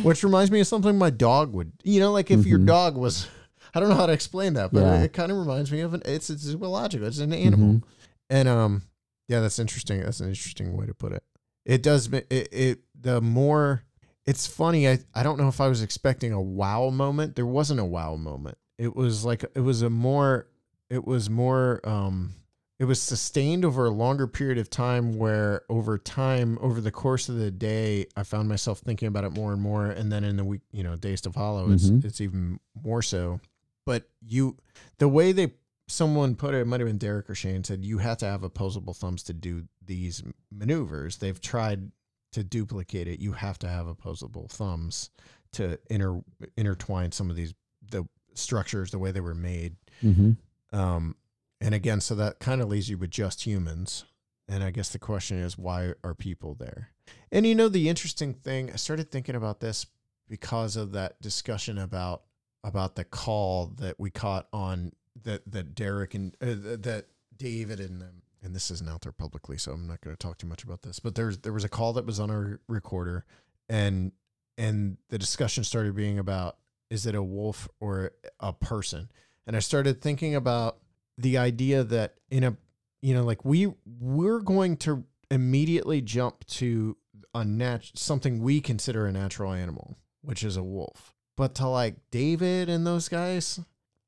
Which 0.02 0.24
reminds 0.24 0.50
me 0.50 0.58
of 0.60 0.66
something 0.66 0.98
my 0.98 1.10
dog 1.10 1.52
would. 1.52 1.70
You 1.84 2.00
know, 2.00 2.10
like 2.10 2.28
if 2.32 2.44
your 2.44 2.58
Mhm. 2.58 2.66
dog 2.66 2.96
was, 2.96 3.28
I 3.72 3.78
don't 3.78 3.88
know 3.88 3.94
how 3.94 4.06
to 4.06 4.12
explain 4.12 4.54
that, 4.54 4.72
but 4.72 4.80
Yeah. 4.80 5.02
it, 5.02 5.12
kind 5.12 5.30
of 5.30 5.38
reminds 5.38 5.70
me 5.70 5.78
of 5.80 5.94
an. 5.94 6.02
It's 6.04 6.28
it's 6.28 6.42
zoological. 6.42 7.06
It's 7.06 7.18
an 7.20 7.32
animal, 7.32 7.74
Mhm. 7.74 7.82
and 8.30 8.48
um, 8.48 8.82
yeah, 9.30 9.40
that's 9.40 9.58
interesting. 9.60 10.00
That's 10.00 10.18
an 10.20 10.28
interesting 10.28 10.76
way 10.76 10.86
to 10.86 10.94
put 10.94 11.12
it. 11.12 11.22
It 11.64 11.82
does. 11.84 12.12
It, 12.12 12.26
it 12.30 12.78
the 13.00 13.20
more. 13.20 13.84
It's 14.26 14.46
funny. 14.46 14.88
I 14.88 14.98
I 15.14 15.22
don't 15.22 15.38
know 15.38 15.48
if 15.48 15.60
I 15.60 15.68
was 15.68 15.82
expecting 15.82 16.32
a 16.32 16.40
wow 16.40 16.90
moment. 16.90 17.36
There 17.36 17.46
wasn't 17.46 17.78
a 17.80 17.84
wow 17.84 18.16
moment. 18.16 18.58
It 18.76 18.96
was 18.96 19.24
like 19.24 19.44
it 19.54 19.60
was 19.60 19.82
a 19.82 19.90
more. 19.90 20.48
It 20.90 21.06
was 21.06 21.30
more. 21.30 21.80
Um, 21.84 22.34
it 22.80 22.86
was 22.86 23.00
sustained 23.00 23.64
over 23.64 23.86
a 23.86 23.90
longer 23.90 24.26
period 24.26 24.58
of 24.58 24.68
time 24.70 25.16
where 25.16 25.62
over 25.68 25.96
time 25.98 26.58
over 26.60 26.80
the 26.80 26.90
course 26.90 27.28
of 27.28 27.36
the 27.36 27.50
day 27.50 28.06
i 28.16 28.22
found 28.22 28.48
myself 28.48 28.78
thinking 28.78 29.06
about 29.06 29.22
it 29.24 29.32
more 29.34 29.52
and 29.52 29.60
more 29.60 29.84
and 29.84 30.10
then 30.10 30.24
in 30.24 30.38
the 30.38 30.44
week 30.44 30.62
you 30.72 30.82
know 30.82 30.96
days 30.96 31.20
to 31.20 31.30
follow 31.30 31.70
it's 31.72 31.90
Mhm. 31.90 32.04
it's 32.06 32.22
even 32.22 32.58
more 32.82 33.02
so 33.02 33.38
but 33.84 34.08
you 34.26 34.56
the 34.96 35.08
way 35.08 35.32
they 35.32 35.52
someone 35.90 36.34
put 36.34 36.54
it, 36.54 36.60
it 36.60 36.66
might 36.66 36.80
have 36.80 36.88
been 36.88 36.98
derek 36.98 37.28
or 37.28 37.34
shane 37.34 37.64
said 37.64 37.84
you 37.84 37.98
have 37.98 38.18
to 38.18 38.26
have 38.26 38.42
opposable 38.42 38.94
thumbs 38.94 39.22
to 39.22 39.32
do 39.32 39.64
these 39.84 40.22
maneuvers 40.50 41.18
they've 41.18 41.40
tried 41.40 41.90
to 42.32 42.44
duplicate 42.44 43.08
it 43.08 43.18
you 43.20 43.32
have 43.32 43.58
to 43.58 43.68
have 43.68 43.86
opposable 43.86 44.48
thumbs 44.48 45.10
to 45.52 45.78
inter 45.90 46.20
intertwine 46.56 47.10
some 47.10 47.28
of 47.28 47.36
these 47.36 47.54
the 47.90 48.04
structures 48.34 48.90
the 48.90 48.98
way 48.98 49.10
they 49.10 49.20
were 49.20 49.34
made 49.34 49.76
Mm-hmm. 50.02 50.78
um, 50.78 51.14
and 51.60 51.74
again, 51.74 52.00
so 52.00 52.14
that 52.14 52.38
kind 52.38 52.60
of 52.60 52.68
leaves 52.68 52.88
you 52.88 52.96
with 52.96 53.10
just 53.10 53.46
humans. 53.46 54.04
And 54.48 54.64
I 54.64 54.70
guess 54.70 54.88
the 54.88 54.98
question 54.98 55.38
is, 55.38 55.58
why 55.58 55.92
are 56.02 56.14
people 56.14 56.54
there? 56.54 56.90
And 57.30 57.46
you 57.46 57.54
know, 57.54 57.68
the 57.68 57.88
interesting 57.88 58.34
thing, 58.34 58.70
I 58.72 58.76
started 58.76 59.10
thinking 59.10 59.34
about 59.34 59.60
this 59.60 59.86
because 60.28 60.76
of 60.76 60.92
that 60.92 61.20
discussion 61.20 61.78
about 61.78 62.22
about 62.62 62.94
the 62.94 63.04
call 63.04 63.72
that 63.78 63.98
we 63.98 64.10
caught 64.10 64.46
on 64.52 64.92
that 65.22 65.50
that 65.50 65.74
Derek 65.74 66.14
and 66.14 66.36
uh, 66.40 66.76
that 66.80 67.06
David 67.36 67.80
and 67.80 68.00
them. 68.00 68.22
And 68.42 68.54
this 68.54 68.70
isn't 68.70 68.88
out 68.88 69.02
there 69.02 69.12
publicly, 69.12 69.58
so 69.58 69.72
I'm 69.72 69.86
not 69.86 70.00
going 70.00 70.16
to 70.16 70.18
talk 70.18 70.38
too 70.38 70.46
much 70.46 70.64
about 70.64 70.80
this. 70.80 70.98
But 70.98 71.14
there's 71.14 71.38
there 71.38 71.52
was 71.52 71.64
a 71.64 71.68
call 71.68 71.92
that 71.94 72.06
was 72.06 72.18
on 72.18 72.30
our 72.30 72.58
recorder, 72.68 73.26
and 73.68 74.12
and 74.56 74.96
the 75.10 75.18
discussion 75.18 75.62
started 75.62 75.94
being 75.94 76.18
about 76.18 76.56
is 76.88 77.06
it 77.06 77.14
a 77.14 77.22
wolf 77.22 77.68
or 77.80 78.12
a 78.40 78.52
person? 78.52 79.10
And 79.46 79.56
I 79.56 79.60
started 79.60 80.00
thinking 80.00 80.34
about 80.34 80.78
the 81.20 81.38
idea 81.38 81.84
that 81.84 82.14
in 82.30 82.44
a 82.44 82.56
you 83.02 83.14
know 83.14 83.24
like 83.24 83.44
we 83.44 83.72
we're 83.84 84.40
going 84.40 84.76
to 84.76 85.04
immediately 85.30 86.00
jump 86.00 86.46
to 86.46 86.96
a 87.34 87.44
nat- 87.44 87.90
something 87.94 88.40
we 88.40 88.60
consider 88.60 89.06
a 89.06 89.12
natural 89.12 89.52
animal 89.52 89.96
which 90.22 90.42
is 90.42 90.56
a 90.56 90.62
wolf 90.62 91.14
but 91.36 91.54
to 91.54 91.66
like 91.68 91.96
david 92.10 92.68
and 92.68 92.86
those 92.86 93.08
guys 93.08 93.60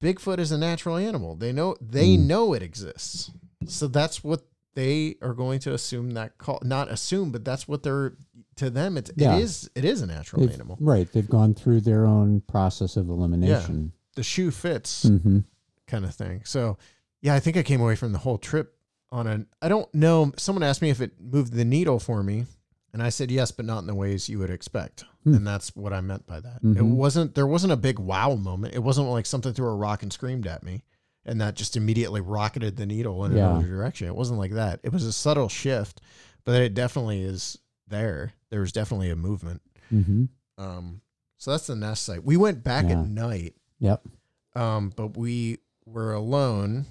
bigfoot 0.02 0.38
is 0.38 0.50
a 0.52 0.58
natural 0.58 0.96
animal 0.96 1.36
they 1.36 1.52
know 1.52 1.76
they 1.80 2.16
Hmm. 2.16 2.26
know 2.26 2.52
it 2.52 2.62
exists 2.62 3.30
so 3.66 3.86
that's 3.86 4.22
what 4.24 4.42
they 4.74 5.16
are 5.22 5.34
going 5.34 5.60
to 5.60 5.72
assume 5.72 6.10
that 6.12 6.36
call 6.38 6.58
not 6.64 6.90
assume 6.90 7.30
but 7.30 7.44
that's 7.44 7.68
what 7.68 7.82
they're 7.82 8.14
to 8.56 8.68
them 8.70 8.96
it's 8.98 9.10
Yeah. 9.16 9.36
it 9.36 9.42
is 9.42 9.70
it 9.74 9.84
is 9.84 10.02
a 10.02 10.06
natural 10.06 10.42
They've- 10.42 10.54
animal 10.54 10.76
Right. 10.80 11.10
They've 11.12 11.28
gone 11.28 11.54
through 11.54 11.80
their 11.82 12.04
own 12.06 12.40
process 12.42 12.96
of 12.96 13.08
elimination. 13.08 13.92
the 14.16 14.22
shoe 14.22 14.50
fits 14.50 15.04
Mm-hmm. 15.06 15.38
kind 15.86 16.04
of 16.04 16.14
thing. 16.14 16.42
So, 16.44 16.76
yeah, 17.22 17.34
I 17.34 17.40
think 17.40 17.56
I 17.56 17.62
came 17.62 17.80
away 17.80 17.96
from 17.96 18.12
the 18.12 18.18
whole 18.18 18.36
trip 18.38 18.76
on 19.10 19.26
an. 19.26 19.46
I 19.62 19.68
don't 19.68 19.92
know. 19.94 20.32
Someone 20.36 20.62
asked 20.62 20.82
me 20.82 20.90
if 20.90 21.00
it 21.00 21.12
moved 21.20 21.52
the 21.54 21.64
needle 21.64 21.98
for 21.98 22.22
me, 22.22 22.44
and 22.92 23.02
I 23.02 23.09
said 23.09 23.31
yes, 23.31 23.50
but 23.50 23.64
not 23.64 23.78
in 23.81 23.87
the 23.87 23.94
ways 23.94 24.28
you 24.28 24.38
would 24.38 24.50
expect. 24.50 25.05
Hmm. 25.24 25.35
And 25.35 25.46
that's 25.46 25.74
what 25.76 25.92
I 25.92 26.00
meant 26.00 26.26
by 26.26 26.40
that. 26.40 26.57
It 26.62 26.76
Mhm. 26.78 26.94
wasn't. 26.96 27.35
There 27.35 27.46
wasn't 27.46 27.72
a 27.72 27.76
big 27.76 27.98
wow 27.98 28.35
moment. 28.35 28.74
It 28.74 28.83
wasn't 28.83 29.09
like 29.09 29.26
something 29.26 29.52
threw 29.52 29.68
a 29.68 29.74
rock 29.76 30.02
and 30.02 30.12
screamed 30.12 30.46
at 30.46 30.62
me, 30.62 30.83
and 31.24 31.40
that 31.40 31.55
just 31.55 31.76
immediately 31.76 32.20
rocketed 32.20 32.76
the 32.76 32.87
needle 32.87 33.24
in 33.24 33.33
Yeah. 33.37 33.50
another 33.50 33.68
direction. 33.68 34.09
It 34.09 34.16
wasn't 34.16 34.38
like 34.38 34.52
that. 34.52 34.81
It 34.83 34.92
was 34.92 35.05
a 35.05 35.12
subtle 35.12 35.48
shift, 35.48 36.00
but 36.44 36.61
it 36.61 36.74
definitely 36.74 37.22
is 37.22 37.59
there. 37.87 38.33
There 38.50 38.61
was 38.61 38.72
definitely 38.72 39.11
a 39.11 39.16
movement. 39.16 39.62
Mm-hmm. 39.92 40.24
Um, 40.59 41.00
so 41.38 41.50
that's 41.52 41.66
the 41.68 41.76
nest 41.76 42.02
site. 42.05 42.24
We 42.24 42.37
went 42.37 42.62
back 42.64 42.85
Yeah. 42.87 43.00
at 43.00 43.07
night 43.09 43.55
Yep. 43.78 44.07
um, 44.55 44.92
but 44.94 45.16
we 45.16 45.59
were 45.87 46.12
alone. 46.12 46.87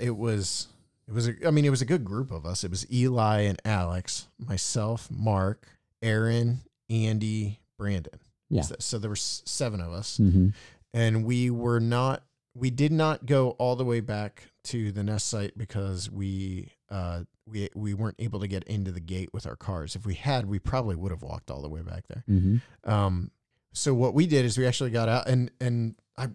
It 0.00 0.16
was 0.16 0.68
it 1.08 1.14
was 1.14 1.28
a, 1.28 1.34
I 1.46 1.50
mean 1.50 1.64
it 1.64 1.70
was 1.70 1.82
a 1.82 1.86
good 1.86 2.04
group 2.04 2.30
of 2.30 2.44
us. 2.46 2.64
It 2.64 2.70
was 2.70 2.90
Eli 2.92 3.40
and 3.42 3.60
Alex, 3.64 4.26
myself, 4.38 5.08
Mark, 5.10 5.66
Aaron, 6.02 6.60
Andy, 6.90 7.60
Brandon. 7.78 8.18
Yeah. 8.48 8.62
So, 8.62 8.76
so 8.78 8.98
there 8.98 9.10
were 9.10 9.16
seven 9.16 9.80
of 9.80 9.92
us, 9.92 10.18
Mm-hmm. 10.18 10.48
and 10.94 11.24
we 11.24 11.50
were 11.50 11.80
not. 11.80 12.22
We 12.54 12.70
did 12.70 12.90
not 12.92 13.26
go 13.26 13.50
all 13.58 13.76
the 13.76 13.84
way 13.84 14.00
back 14.00 14.44
to 14.64 14.90
the 14.90 15.02
nest 15.02 15.28
site 15.28 15.58
because 15.58 16.10
we 16.10 16.72
uh 16.90 17.22
we 17.46 17.68
we 17.74 17.92
weren't 17.92 18.16
able 18.18 18.40
to 18.40 18.48
get 18.48 18.64
into 18.64 18.92
the 18.92 19.00
gate 19.00 19.28
with 19.34 19.46
our 19.46 19.56
cars. 19.56 19.94
If 19.94 20.06
we 20.06 20.14
had, 20.14 20.46
we 20.46 20.58
probably 20.58 20.96
would 20.96 21.10
have 21.12 21.22
walked 21.22 21.50
all 21.50 21.60
the 21.60 21.68
way 21.68 21.82
back 21.82 22.04
there. 22.08 22.24
Mm-hmm. 22.28 22.90
Um, 22.90 23.30
so 23.72 23.92
what 23.94 24.14
we 24.14 24.26
did 24.26 24.44
is 24.46 24.56
we 24.56 24.66
actually 24.66 24.90
got 24.90 25.08
out 25.08 25.28
and 25.28 25.50
and 25.60 25.96
I 26.16 26.28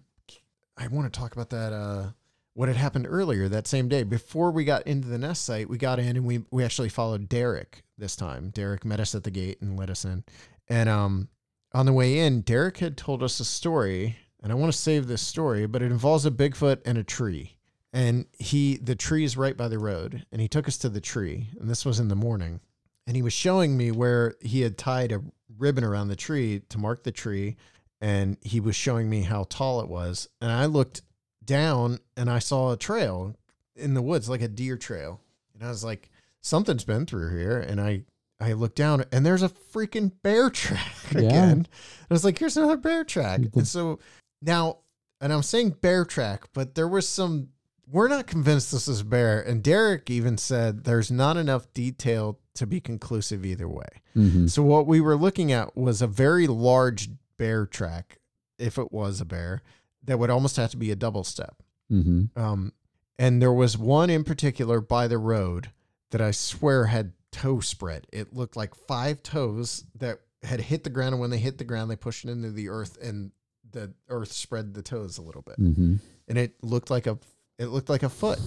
I 0.77 0.87
want 0.87 1.11
to 1.11 1.19
talk 1.19 1.33
about 1.33 1.49
that 1.49 1.73
uh 1.73 2.11
what 2.53 2.67
had 2.67 2.77
happened 2.77 3.07
earlier 3.09 3.47
that 3.47 3.67
same 3.67 3.87
day. 3.87 4.03
Before 4.03 4.51
we 4.51 4.63
got 4.65 4.85
into 4.85 5.07
the 5.07 5.17
nest 5.17 5.45
site 5.45 5.69
we 5.69 5.77
got 5.77 5.99
in 5.99 6.17
and 6.17 6.25
we 6.25 6.43
we 6.51 6.63
actually 6.63 6.89
followed 6.89 7.29
Derek 7.29 7.83
this 7.97 8.15
time. 8.15 8.49
Derek 8.49 8.85
met 8.85 8.99
us 8.99 9.15
at 9.15 9.23
the 9.23 9.31
gate 9.31 9.61
and 9.61 9.77
let 9.77 9.89
us 9.89 10.05
in. 10.05 10.23
And 10.67 10.89
um 10.89 11.29
on 11.73 11.85
the 11.85 11.93
way 11.93 12.19
in 12.19 12.41
Derek 12.41 12.77
had 12.77 12.97
told 12.97 13.23
us 13.23 13.39
a 13.39 13.45
story 13.45 14.17
and 14.43 14.51
I 14.51 14.55
want 14.55 14.71
to 14.71 14.77
save 14.77 15.07
this 15.07 15.21
story 15.21 15.65
but 15.65 15.81
it 15.81 15.91
involves 15.91 16.25
a 16.25 16.31
Bigfoot 16.31 16.81
and 16.85 16.97
a 16.97 17.03
tree. 17.03 17.57
And 17.93 18.25
he 18.37 18.77
the 18.77 18.95
tree 18.95 19.23
is 19.23 19.37
right 19.37 19.55
by 19.55 19.67
the 19.67 19.79
road 19.79 20.25
and 20.31 20.41
he 20.41 20.47
took 20.47 20.67
us 20.67 20.77
to 20.79 20.89
the 20.89 21.01
tree 21.01 21.49
and 21.59 21.69
this 21.69 21.85
was 21.85 21.99
in 21.99 22.09
the 22.09 22.15
morning. 22.15 22.59
And 23.07 23.15
he 23.15 23.23
was 23.23 23.33
showing 23.33 23.77
me 23.77 23.91
where 23.91 24.35
he 24.41 24.61
had 24.61 24.77
tied 24.77 25.11
a 25.11 25.23
ribbon 25.57 25.83
around 25.83 26.07
the 26.09 26.15
tree 26.15 26.61
to 26.69 26.77
mark 26.77 27.03
the 27.03 27.11
tree 27.11 27.55
and 28.01 28.37
he 28.41 28.59
was 28.59 28.75
showing 28.75 29.09
me 29.09 29.21
how 29.21 29.45
tall 29.47 29.79
it 29.81 29.87
was. 29.87 30.27
And 30.41 30.51
i 30.51 30.65
looked 30.65 31.01
down 31.45 31.99
and 32.15 32.29
i 32.29 32.39
saw 32.39 32.71
a 32.71 32.77
trail 32.77 33.35
in 33.75 33.93
the 33.93 34.01
woods 34.01 34.29
like 34.29 34.41
a 34.41 34.47
deer 34.47 34.77
trail 34.77 35.19
and 35.53 35.63
i 35.63 35.69
was 35.69 35.83
like 35.83 36.09
something's 36.41 36.83
been 36.83 37.05
through 37.05 37.37
here. 37.37 37.59
And 37.59 37.79
I, 37.79 38.01
I 38.39 38.53
looked 38.53 38.75
down 38.75 39.05
and 39.11 39.23
there's 39.25 39.43
a 39.43 39.49
freaking 39.49 40.11
bear 40.23 40.49
track 40.49 40.95
again. 41.11 41.67
I 42.09 42.13
was 42.13 42.25
like, 42.25 42.37
here's 42.39 42.57
another 42.57 42.77
bear 42.77 43.03
track. 43.03 43.41
And 43.53 43.67
so 43.67 43.99
now, 44.41 44.77
and 45.21 45.31
I'm 45.31 45.43
saying 45.43 45.75
bear 45.81 46.03
track, 46.03 46.45
but 46.53 46.73
there 46.73 46.87
was 46.87 47.07
some, 47.07 47.49
we're 47.87 48.07
not 48.07 48.25
convinced 48.25 48.71
this 48.71 48.87
is 48.87 49.03
bear. 49.03 49.39
And 49.39 49.61
Derek 49.61 50.09
even 50.09 50.37
said 50.37 50.83
there's 50.83 51.11
not 51.11 51.37
enough 51.37 51.71
detail 51.73 52.39
to 52.55 52.65
be 52.65 52.79
conclusive 52.79 53.45
either 53.45 53.67
way. 53.67 54.01
hmm 54.15 54.47
So 54.47 54.63
what 54.63 54.87
we 54.87 54.99
were 54.99 55.15
looking 55.15 55.51
at 55.51 55.77
was 55.77 56.01
a 56.01 56.07
very 56.07 56.47
large 56.47 57.09
bear 57.37 57.67
track, 57.67 58.17
if 58.57 58.79
it 58.79 58.91
was 58.91 59.21
a 59.21 59.25
bear, 59.25 59.61
that 60.03 60.19
would 60.19 60.29
almost 60.29 60.55
have 60.57 60.71
to 60.71 60.77
be 60.77 60.91
a 60.91 60.95
double 60.95 61.23
step. 61.23 61.61
hmm 61.89 62.25
Um, 62.35 62.73
and 63.19 63.41
there 63.41 63.53
was 63.53 63.77
one 63.77 64.09
in 64.09 64.23
particular 64.23 64.81
by 64.81 65.07
the 65.07 65.17
road 65.17 65.69
that 66.09 66.21
I 66.21 66.31
swear 66.31 66.85
had 66.85 67.13
toe 67.31 67.59
spread. 67.59 68.07
It 68.11 68.33
looked 68.33 68.55
like 68.55 68.73
five 68.87 69.21
toes 69.23 69.85
that 69.99 70.19
had 70.43 70.59
hit 70.59 70.83
the 70.83 70.89
ground, 70.89 71.13
and 71.13 71.21
when 71.21 71.29
they 71.29 71.37
hit 71.37 71.57
the 71.57 71.63
ground, 71.63 71.91
they 71.91 71.95
pushed 71.95 72.25
it 72.25 72.31
into 72.31 72.49
the 72.51 72.69
earth, 72.69 72.97
and 73.01 73.31
the 73.71 73.93
earth 74.09 74.31
spread 74.31 74.73
the 74.73 74.81
toes 74.81 75.17
a 75.17 75.21
little 75.21 75.43
bit, 75.43 75.55
hmm 75.57 75.95
and 76.27 76.37
it 76.37 76.55
looked 76.63 76.89
like 76.89 77.07
a 77.07 77.17
it 77.59 77.67
looked 77.67 77.89
like 77.89 78.03
a 78.03 78.09
foot, 78.09 78.39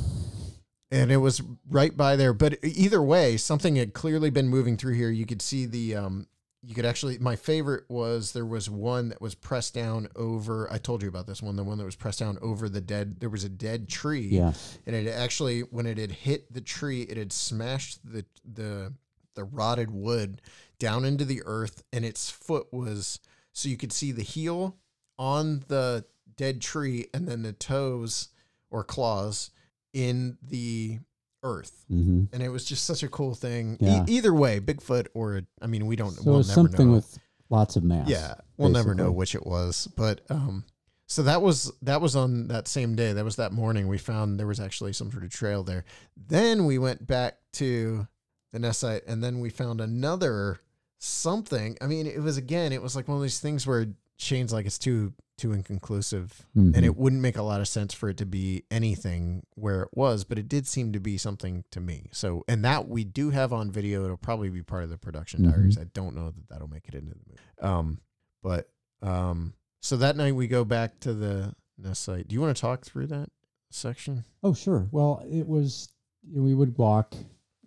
and 0.90 1.12
it 1.12 1.18
was 1.18 1.40
right 1.70 1.96
by 1.96 2.16
there. 2.16 2.32
But 2.32 2.58
either 2.62 3.00
way, 3.02 3.36
something 3.36 3.76
had 3.76 3.94
clearly 3.94 4.30
been 4.30 4.48
moving 4.48 4.76
through 4.76 4.94
here. 4.94 5.10
You 5.10 5.24
could 5.26 5.40
see 5.42 5.66
the 5.66 5.94
um, 5.96 6.26
you 6.66 6.74
could 6.74 6.86
actually. 6.86 7.18
My 7.18 7.36
favorite 7.36 7.84
was 7.88 8.32
there 8.32 8.46
was 8.46 8.70
one 8.70 9.10
that 9.10 9.20
was 9.20 9.34
pressed 9.34 9.74
down 9.74 10.08
over. 10.16 10.70
I 10.72 10.78
told 10.78 11.02
you 11.02 11.08
about 11.08 11.26
this 11.26 11.42
one, 11.42 11.56
the 11.56 11.64
one 11.64 11.78
that 11.78 11.84
was 11.84 11.96
pressed 11.96 12.20
down 12.20 12.38
over 12.40 12.68
the 12.68 12.80
dead. 12.80 13.20
There 13.20 13.28
was 13.30 13.44
a 13.44 13.48
dead 13.48 13.88
tree 13.88 14.28
Yeah. 14.28 14.52
and 14.86 14.96
it 14.96 15.08
actually 15.08 15.60
when 15.60 15.86
it 15.86 15.98
had 15.98 16.10
hit 16.12 16.52
the 16.52 16.60
tree 16.60 17.02
it 17.02 17.16
had 17.16 17.32
smashed 17.32 17.98
the 18.04 18.24
the 18.44 18.92
the 19.34 19.44
rotted 19.44 19.90
wood 19.90 20.40
down 20.78 21.04
into 21.04 21.24
the 21.24 21.42
earth 21.44 21.82
and 21.92 22.04
its 22.04 22.30
foot 22.30 22.66
was 22.72 23.18
so 23.52 23.68
you 23.68 23.76
could 23.76 23.92
see 23.92 24.12
the 24.12 24.22
heel 24.22 24.76
on 25.18 25.64
the 25.68 26.04
dead 26.36 26.60
tree 26.60 27.06
and 27.12 27.26
then 27.28 27.42
the 27.42 27.52
toes 27.52 28.28
or 28.70 28.82
claws 28.84 29.50
in 29.92 30.36
the 30.42 30.98
earth 31.44 31.84
hmm 31.88 32.24
and 32.32 32.42
it 32.42 32.48
was 32.48 32.64
just 32.64 32.84
such 32.86 33.02
a 33.02 33.08
cool 33.08 33.34
thing 33.34 33.76
E- 33.80 34.00
either 34.08 34.32
way 34.34 34.58
bigfoot 34.58 35.06
or 35.14 35.42
i 35.62 35.66
mean 35.66 35.86
we 35.86 35.94
don't 35.94 36.12
So 36.12 36.22
we'll 36.24 36.42
something 36.42 36.88
know 36.88 36.94
with 36.94 37.18
lots 37.50 37.76
of 37.76 37.84
mass. 37.84 38.08
yeah, 38.08 38.34
we'll 38.56 38.70
never 38.70 38.94
know 38.94 39.12
which 39.12 39.34
it 39.34 39.46
was, 39.46 39.86
but 39.96 40.22
um, 40.30 40.64
so 41.06 41.22
that 41.24 41.42
was 41.42 41.70
that 41.82 42.00
was 42.00 42.16
on 42.16 42.48
that 42.48 42.66
same 42.66 42.96
day. 42.96 43.12
That 43.12 43.24
was 43.24 43.36
that 43.36 43.52
morning. 43.52 43.86
We 43.86 43.98
found 43.98 44.40
there 44.40 44.46
was 44.46 44.58
actually 44.58 44.94
some 44.94 45.12
sort 45.12 45.22
of 45.22 45.30
trail 45.30 45.62
there. 45.62 45.84
Then 46.16 46.64
we 46.64 46.78
went 46.78 47.06
back 47.06 47.36
to 47.54 48.08
the 48.52 48.58
nest 48.58 48.80
site, 48.80 49.02
and 49.06 49.22
then 49.22 49.38
we 49.40 49.50
found 49.50 49.80
another 49.82 50.60
something. 50.98 51.76
I 51.80 51.86
mean, 51.86 52.06
it 52.06 52.20
was 52.22 52.36
again, 52.38 52.72
it 52.72 52.82
was 52.82 52.96
like 52.96 53.06
one 53.08 53.18
of 53.18 53.22
these 53.22 53.38
things 53.40 53.66
where 53.66 53.86
Shane's 54.16 54.52
like 54.52 54.66
it's 54.66 54.78
too 54.78 55.12
too 55.36 55.52
inconclusive, 55.52 56.46
Mhm. 56.56 56.76
and 56.76 56.84
it 56.84 56.96
wouldn't 56.96 57.20
make 57.22 57.36
a 57.36 57.42
lot 57.42 57.60
of 57.60 57.68
sense 57.68 57.92
for 57.92 58.08
it 58.08 58.16
to 58.18 58.26
be 58.26 58.64
anything 58.70 59.44
where 59.54 59.82
it 59.82 59.88
was, 59.94 60.24
but 60.24 60.38
it 60.38 60.48
did 60.48 60.66
seem 60.66 60.92
to 60.92 61.00
be 61.00 61.18
something 61.18 61.64
to 61.70 61.80
me. 61.80 62.08
So, 62.12 62.44
and 62.48 62.64
that 62.64 62.88
we 62.88 63.04
do 63.04 63.30
have 63.30 63.52
on 63.52 63.70
video. 63.70 64.04
It'll 64.04 64.16
probably 64.16 64.48
be 64.50 64.62
part 64.62 64.84
of 64.84 64.90
the 64.90 64.98
production 64.98 65.42
Mhm. 65.42 65.50
diaries. 65.50 65.78
I 65.78 65.84
don't 65.84 66.14
know 66.14 66.30
that 66.30 66.48
that'll 66.48 66.68
make 66.68 66.88
it 66.88 66.94
into 66.94 67.10
the 67.14 67.20
movie. 67.26 67.40
Um, 67.60 68.00
but 68.42 68.70
um, 69.02 69.54
so 69.82 69.96
that 69.98 70.16
night 70.16 70.34
we 70.34 70.46
go 70.46 70.64
back 70.64 70.98
to 71.00 71.12
the 71.12 71.54
nest 71.76 72.02
site. 72.04 72.28
Do 72.28 72.34
you 72.34 72.40
want 72.40 72.56
to 72.56 72.60
talk 72.60 72.84
through 72.86 73.08
that 73.08 73.28
section? 73.70 74.24
Oh, 74.42 74.54
sure. 74.54 74.88
Well, 74.92 75.22
it 75.28 75.46
was 75.46 75.88
we 76.32 76.54
would 76.54 76.78
walk, 76.78 77.14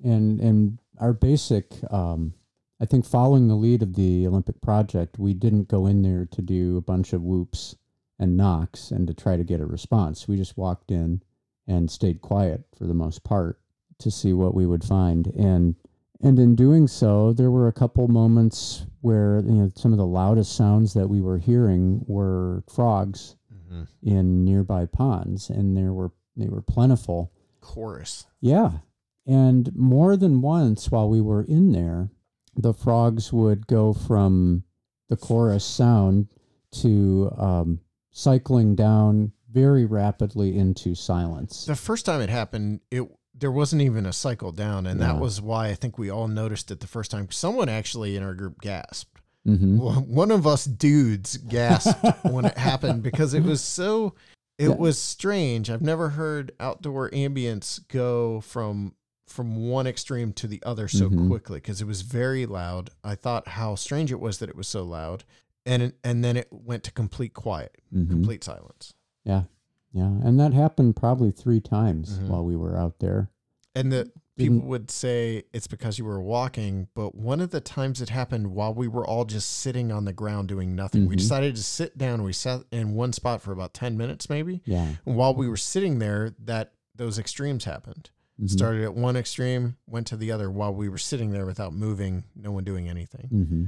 and 0.04 0.40
and 0.40 0.80
our 0.98 1.14
basic, 1.14 1.74
um, 1.94 2.34
I 2.80 2.86
think, 2.86 3.06
following 3.06 3.48
the 3.48 3.56
lead 3.56 3.82
of 3.82 3.96
the 3.96 4.28
Olympic 4.28 4.62
project, 4.62 5.18
we 5.18 5.34
didn't 5.34 5.68
go 5.68 5.88
in 5.88 6.02
there 6.04 6.26
to 6.32 6.42
do 6.42 6.78
a 6.78 6.82
bunch 6.82 7.12
of 7.14 7.24
whoops 7.24 7.76
and 8.20 8.38
knocks 8.38 8.92
and 8.92 9.08
to 9.08 9.14
try 9.14 9.36
to 9.38 9.44
get 9.44 9.60
a 9.62 9.66
response. 9.66 10.28
We 10.28 10.38
just 10.38 10.58
walked 10.58 10.92
in 10.92 11.22
and 11.68 11.90
stayed 11.90 12.22
quiet 12.22 12.64
for 12.78 12.86
the 12.86 12.94
most 12.94 13.24
part 13.24 13.60
to 14.00 14.12
see 14.12 14.32
what 14.34 14.54
we 14.54 14.66
would 14.66 14.84
find, 14.84 15.28
and 15.28 15.76
and 16.22 16.40
in 16.40 16.56
doing 16.56 16.88
so, 16.88 17.32
there 17.34 17.52
were 17.52 17.68
a 17.68 17.74
couple 17.74 18.08
moments 18.08 18.86
where 19.02 19.40
you 19.46 19.54
know 19.54 19.72
some 19.76 19.92
of 19.92 19.98
the 19.98 20.06
loudest 20.06 20.56
sounds 20.56 20.94
that 20.94 21.08
we 21.08 21.20
were 21.22 21.38
hearing 21.40 22.04
were 22.08 22.64
frogs 22.70 23.36
Mm-hmm. 23.70 23.84
in 24.08 24.46
nearby 24.46 24.86
ponds, 24.86 25.50
and 25.50 25.76
there 25.76 25.92
were 25.92 26.12
they 26.38 26.48
were 26.48 26.62
plentiful. 26.62 27.34
Chorus. 27.60 28.28
Yeah, 28.40 28.72
and 29.26 29.76
more 29.76 30.16
than 30.16 30.42
once 30.42 30.90
while 30.90 31.10
we 31.10 31.20
were 31.20 31.44
in 31.44 31.74
there, 31.74 32.10
the 32.58 32.74
frogs 32.74 33.32
would 33.32 33.68
go 33.68 33.94
from 33.94 34.64
the 35.10 35.16
chorus 35.18 35.64
sound 35.64 36.28
to 36.72 37.32
um, 37.38 37.80
cycling 38.12 38.76
down 38.76 39.32
very 39.52 39.86
rapidly 39.86 40.58
into 40.58 40.94
silence. 40.96 41.66
The 41.66 41.76
first 41.76 42.06
time 42.06 42.22
it 42.22 42.30
happened, 42.30 42.82
it 42.92 43.04
there 43.40 43.52
wasn't 43.52 43.84
even 43.84 44.06
a 44.08 44.14
cycle 44.14 44.52
down, 44.52 44.88
and 44.88 45.00
that 45.00 45.20
was 45.20 45.40
why 45.40 45.68
I 45.68 45.76
think 45.76 46.00
we 46.00 46.10
all 46.10 46.28
noticed 46.28 46.72
it 46.72 46.80
the 46.80 46.88
first 46.88 47.12
time. 47.12 47.30
Someone 47.30 47.70
actually 47.70 48.16
in 48.16 48.24
our 48.24 48.34
group 48.34 48.60
gasped. 48.62 49.22
hmm 49.46 49.78
One 49.78 50.32
of 50.32 50.48
us 50.48 50.66
dudes 50.66 51.38
gasped 51.38 52.04
when 52.24 52.46
it 52.46 52.58
happened 52.58 53.04
because 53.04 53.36
it 53.36 53.44
was 53.44 53.62
so 53.62 54.16
it 54.58 54.70
Yeah. 54.70 54.76
was 54.76 54.98
strange. 55.00 55.70
I've 55.70 55.84
never 55.84 56.10
heard 56.10 56.52
outdoor 56.60 57.12
ambience 57.12 57.80
go 57.90 58.42
from 58.42 58.96
from 59.28 59.68
one 59.70 59.86
extreme 59.88 60.34
to 60.34 60.48
the 60.48 60.62
other 60.64 60.88
so 60.88 61.10
Mhm. 61.10 61.28
quickly 61.28 61.58
because 61.58 61.82
it 61.82 61.86
was 61.88 62.02
very 62.02 62.46
loud. 62.46 62.90
I 63.04 63.16
thought 63.16 63.50
how 63.50 63.76
strange 63.76 64.12
it 64.12 64.20
was 64.20 64.40
that 64.40 64.50
it 64.50 64.56
was 64.56 64.68
so 64.68 64.84
loud. 64.84 65.24
And 65.66 65.94
and 66.04 66.24
then 66.24 66.38
it 66.38 66.48
went 66.52 66.84
to 66.86 66.92
complete 66.92 67.34
quiet, 67.34 67.76
hmm 67.92 68.08
complete 68.08 68.44
silence. 68.44 68.94
Yeah, 69.26 69.44
yeah, 69.92 70.08
and 70.24 70.40
that 70.40 70.54
happened 70.54 70.96
probably 70.96 71.32
three 71.32 71.60
times 71.60 72.20
Mhm. 72.20 72.28
while 72.30 72.46
we 72.46 72.56
were 72.56 72.78
out 72.78 73.00
there. 73.00 73.30
And 73.76 73.92
the 73.92 74.10
people 74.38 74.62
would 74.62 74.90
say 74.90 75.44
it's 75.52 75.68
because 75.68 75.98
you 76.00 76.06
were 76.06 76.22
walking, 76.22 76.88
but 76.94 77.16
one 77.16 77.42
of 77.42 77.50
the 77.50 77.60
times 77.60 78.02
it 78.02 78.10
happened 78.10 78.48
while 78.54 78.74
we 78.74 78.88
were 78.88 79.06
all 79.06 79.26
just 79.26 79.50
sitting 79.52 79.92
on 79.92 80.06
the 80.06 80.14
ground 80.14 80.48
doing 80.48 80.74
nothing. 80.76 81.06
We 81.06 81.16
Mhm. 81.16 81.20
decided 81.20 81.56
to 81.58 81.64
sit 81.64 81.98
down. 81.98 82.24
We 82.24 82.32
sat 82.34 82.62
in 82.72 82.94
one 82.94 83.12
spot 83.14 83.42
for 83.42 83.52
about 83.52 83.74
10 83.74 83.98
minutes 83.98 84.30
maybe. 84.30 84.62
Yeah, 84.64 84.94
And 85.06 85.16
while 85.18 85.34
we 85.36 85.50
were 85.50 85.58
sitting 85.58 86.00
there, 86.00 86.34
that 86.46 86.74
those 86.96 87.20
extremes 87.20 87.66
happened. 87.66 88.10
Mhm. 88.42 88.50
Started 88.50 88.84
at 88.84 88.94
one 88.96 89.16
extreme, 89.16 89.78
went 89.88 90.06
to 90.08 90.18
the 90.18 90.32
other 90.32 90.52
while 90.52 90.74
we 90.74 90.90
were 90.90 90.98
sitting 91.00 91.32
there 91.32 91.46
without 91.46 91.74
moving, 91.74 92.24
no 92.36 92.52
one 92.52 92.64
doing 92.64 92.88
anything. 92.88 93.28
hmm 93.30 93.66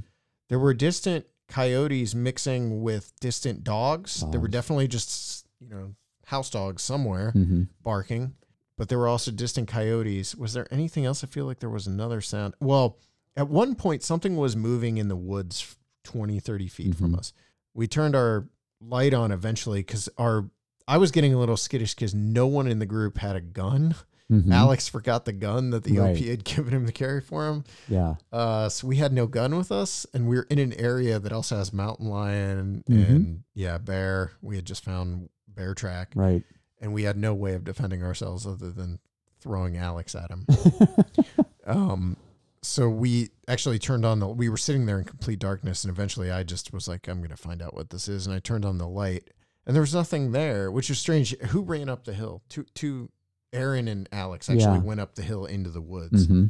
There 0.50 0.60
were 0.60 0.74
distant 0.74 1.26
coyotes 1.48 2.14
mixing 2.14 2.82
with 2.84 3.12
distant 3.20 3.64
dogs. 3.64 4.24
There 4.32 4.40
were 4.40 4.48
definitely 4.48 4.88
just, 4.88 5.48
you 5.60 5.70
know, 5.70 5.96
house 6.26 6.50
dogs 6.52 6.84
somewhere 6.84 7.32
hmm 7.32 7.64
barking, 7.84 8.36
but 8.78 8.90
there 8.90 9.00
were 9.00 9.08
also 9.08 9.32
distant 9.32 9.68
coyotes. 9.68 10.36
Was 10.36 10.54
there 10.54 10.68
anything 10.72 11.06
else? 11.06 11.24
I 11.24 11.28
feel 11.28 11.46
like 11.46 11.60
there 11.60 11.70
was 11.70 11.88
another 11.88 12.22
sound. 12.22 12.54
Well, 12.60 12.98
at 13.36 13.50
one 13.50 13.74
point, 13.76 14.04
something 14.04 14.36
was 14.38 14.56
moving 14.56 14.98
in 14.98 15.08
the 15.08 15.16
woods 15.16 15.76
20, 16.04 16.40
30 16.40 16.68
feet 16.68 16.96
from 16.96 17.14
Mhm. 17.14 17.20
us. 17.20 17.34
We 17.74 17.88
turned 17.88 18.16
our 18.16 18.48
light 18.80 19.14
on 19.16 19.32
eventually 19.32 19.80
because 19.82 20.10
our. 20.18 20.50
I 20.88 20.98
was 20.98 21.12
getting 21.12 21.34
a 21.34 21.40
little 21.40 21.58
skittish 21.58 21.94
because 21.94 22.16
no 22.16 22.48
one 22.48 22.68
in 22.68 22.80
the 22.80 22.86
group 22.88 23.18
had 23.20 23.36
a 23.36 23.42
gun. 23.42 23.96
Hmm 24.30 24.52
Alex 24.52 24.88
forgot 24.88 25.26
the 25.26 25.34
gun 25.34 25.72
that 25.72 25.84
the 25.84 25.98
Right. 25.98 26.16
OP 26.16 26.24
had 26.24 26.44
given 26.56 26.74
him 26.74 26.86
to 26.86 26.92
carry 26.92 27.20
for 27.22 27.48
him. 27.48 27.64
Yeah, 27.88 28.16
Uh, 28.32 28.70
so 28.70 28.88
we 28.88 28.98
had 28.98 29.12
no 29.12 29.26
gun 29.28 29.58
with 29.58 29.72
us, 29.72 30.06
and 30.14 30.28
we 30.28 30.38
are 30.38 30.44
in 30.50 30.60
an 30.60 30.74
area 30.74 31.20
that 31.20 31.32
also 31.34 31.58
has 31.58 31.74
mountain 31.74 32.08
lion 32.08 32.84
Mhm. 32.90 33.08
and 33.10 33.44
yeah, 33.56 33.78
bear. 33.80 34.32
We 34.42 34.56
had 34.56 34.66
just 34.66 34.84
found 34.86 35.30
bear 35.48 35.74
track, 35.74 36.12
right. 36.16 36.44
and 36.80 36.94
we 36.94 37.04
had 37.04 37.18
no 37.18 37.34
way 37.34 37.54
of 37.56 37.64
defending 37.64 38.04
ourselves 38.04 38.46
other 38.46 38.72
than 38.72 39.00
throwing 39.42 39.78
Alex 39.78 40.14
at 40.16 40.30
him. 40.30 40.46
um, 41.66 42.18
so 42.62 42.90
we 42.90 43.30
actually 43.48 43.80
turned 43.80 44.06
on 44.06 44.20
the. 44.20 44.28
We 44.28 44.50
were 44.50 44.58
sitting 44.58 44.86
there 44.86 45.00
in 45.00 45.06
complete 45.06 45.40
darkness, 45.40 45.84
and 45.84 45.92
eventually, 45.92 46.30
I 46.30 46.44
just 46.44 46.74
was 46.74 46.88
like, 46.88 47.08
"I'm 47.08 47.20
going 47.20 47.30
to 47.30 47.38
find 47.38 47.62
out 47.62 47.74
what 47.74 47.90
this 47.90 48.08
is," 48.08 48.28
and 48.28 48.36
I 48.36 48.40
turned 48.40 48.66
on 48.66 48.78
the 48.78 48.88
light, 48.88 49.30
and 49.66 49.74
there 49.76 49.82
was 49.82 49.94
nothing 49.94 50.34
there, 50.34 50.70
which 50.72 50.90
is 50.90 51.00
strange. 51.00 51.38
Who 51.38 51.62
ran 51.62 51.88
up 51.90 52.04
the 52.04 52.14
hill? 52.14 52.42
Two, 52.50 52.66
two. 52.74 53.10
Aaron 53.54 53.88
and 53.88 54.08
Alex 54.12 54.50
actually 54.50 54.64
Yeah. 54.64 54.80
went 54.84 55.00
up 55.00 55.16
the 55.16 55.24
hill 55.24 55.46
into 55.46 55.70
the 55.70 55.82
woods 55.82 56.26
hmm 56.28 56.46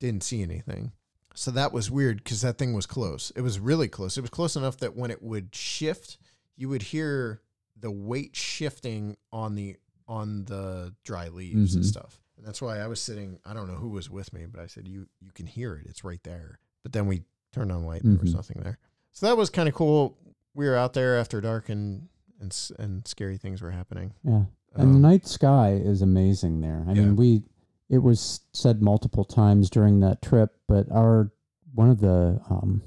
didn't 0.00 0.24
see 0.24 0.42
anything. 0.42 0.90
So 1.34 1.52
that 1.52 1.72
was 1.72 1.88
weird 1.90 2.24
because 2.24 2.40
that 2.40 2.58
thing 2.58 2.72
was 2.74 2.86
close. 2.86 3.30
It 3.36 3.40
was 3.42 3.60
really 3.60 3.86
close. 3.86 4.18
It 4.18 4.20
was 4.22 4.30
close 4.30 4.56
enough 4.56 4.76
that 4.78 4.96
when 4.96 5.12
it 5.12 5.22
would 5.22 5.54
shift, 5.54 6.18
you 6.56 6.68
would 6.68 6.82
hear 6.82 7.40
the 7.78 7.90
weight 7.92 8.34
shifting 8.36 9.16
on 9.32 9.54
the 9.54 9.76
on 10.08 10.44
the 10.46 10.92
dry 11.04 11.28
leaves 11.28 11.74
and 11.76 11.84
Mhm. 11.84 11.88
stuff. 11.88 12.20
And 12.36 12.44
that's 12.44 12.60
why 12.60 12.80
I 12.80 12.88
was 12.88 13.00
sitting. 13.00 13.38
I 13.44 13.54
don't 13.54 13.68
know 13.68 13.76
who 13.76 13.90
was 13.90 14.10
with 14.10 14.32
me, 14.32 14.44
but 14.46 14.60
I 14.60 14.66
said, 14.66 14.88
"You 14.88 15.06
you 15.20 15.30
can 15.32 15.46
hear 15.46 15.76
it. 15.76 15.86
It's 15.86 16.02
right 16.02 16.22
there." 16.24 16.58
But 16.82 16.92
then 16.92 17.06
we 17.06 17.22
turned 17.52 17.70
on 17.70 17.82
the 17.82 17.86
light, 17.86 18.02
and 18.02 18.14
there 18.14 18.20
was 18.20 18.32
Mhm. 18.32 18.36
nothing 18.36 18.60
there. 18.62 18.78
So 19.12 19.26
that 19.26 19.36
was 19.36 19.48
kind 19.50 19.68
of 19.68 19.74
cool. 19.76 20.18
We 20.52 20.66
were 20.66 20.74
out 20.76 20.92
there 20.94 21.16
after 21.16 21.40
dark, 21.40 21.68
and 21.68 22.08
and 22.40 22.72
and 22.80 23.06
scary 23.06 23.38
things 23.38 23.62
were 23.62 23.70
happening. 23.70 24.14
Yeah. 24.24 24.46
And 24.74 24.92
the 24.92 24.96
Um, 24.96 25.02
night 25.02 25.26
sky 25.26 25.72
is 25.72 26.02
amazing 26.02 26.60
there. 26.60 26.84
I 26.88 26.92
Yeah. 26.92 27.02
mean, 27.06 27.16
we 27.16 27.42
it 27.88 27.98
was 28.02 28.40
said 28.52 28.80
multiple 28.80 29.24
times 29.24 29.68
during 29.68 30.00
that 30.00 30.22
trip, 30.22 30.54
but 30.66 30.90
our 30.90 31.30
one 31.74 31.90
of 31.90 32.00
the 32.00 32.40
um, 32.48 32.82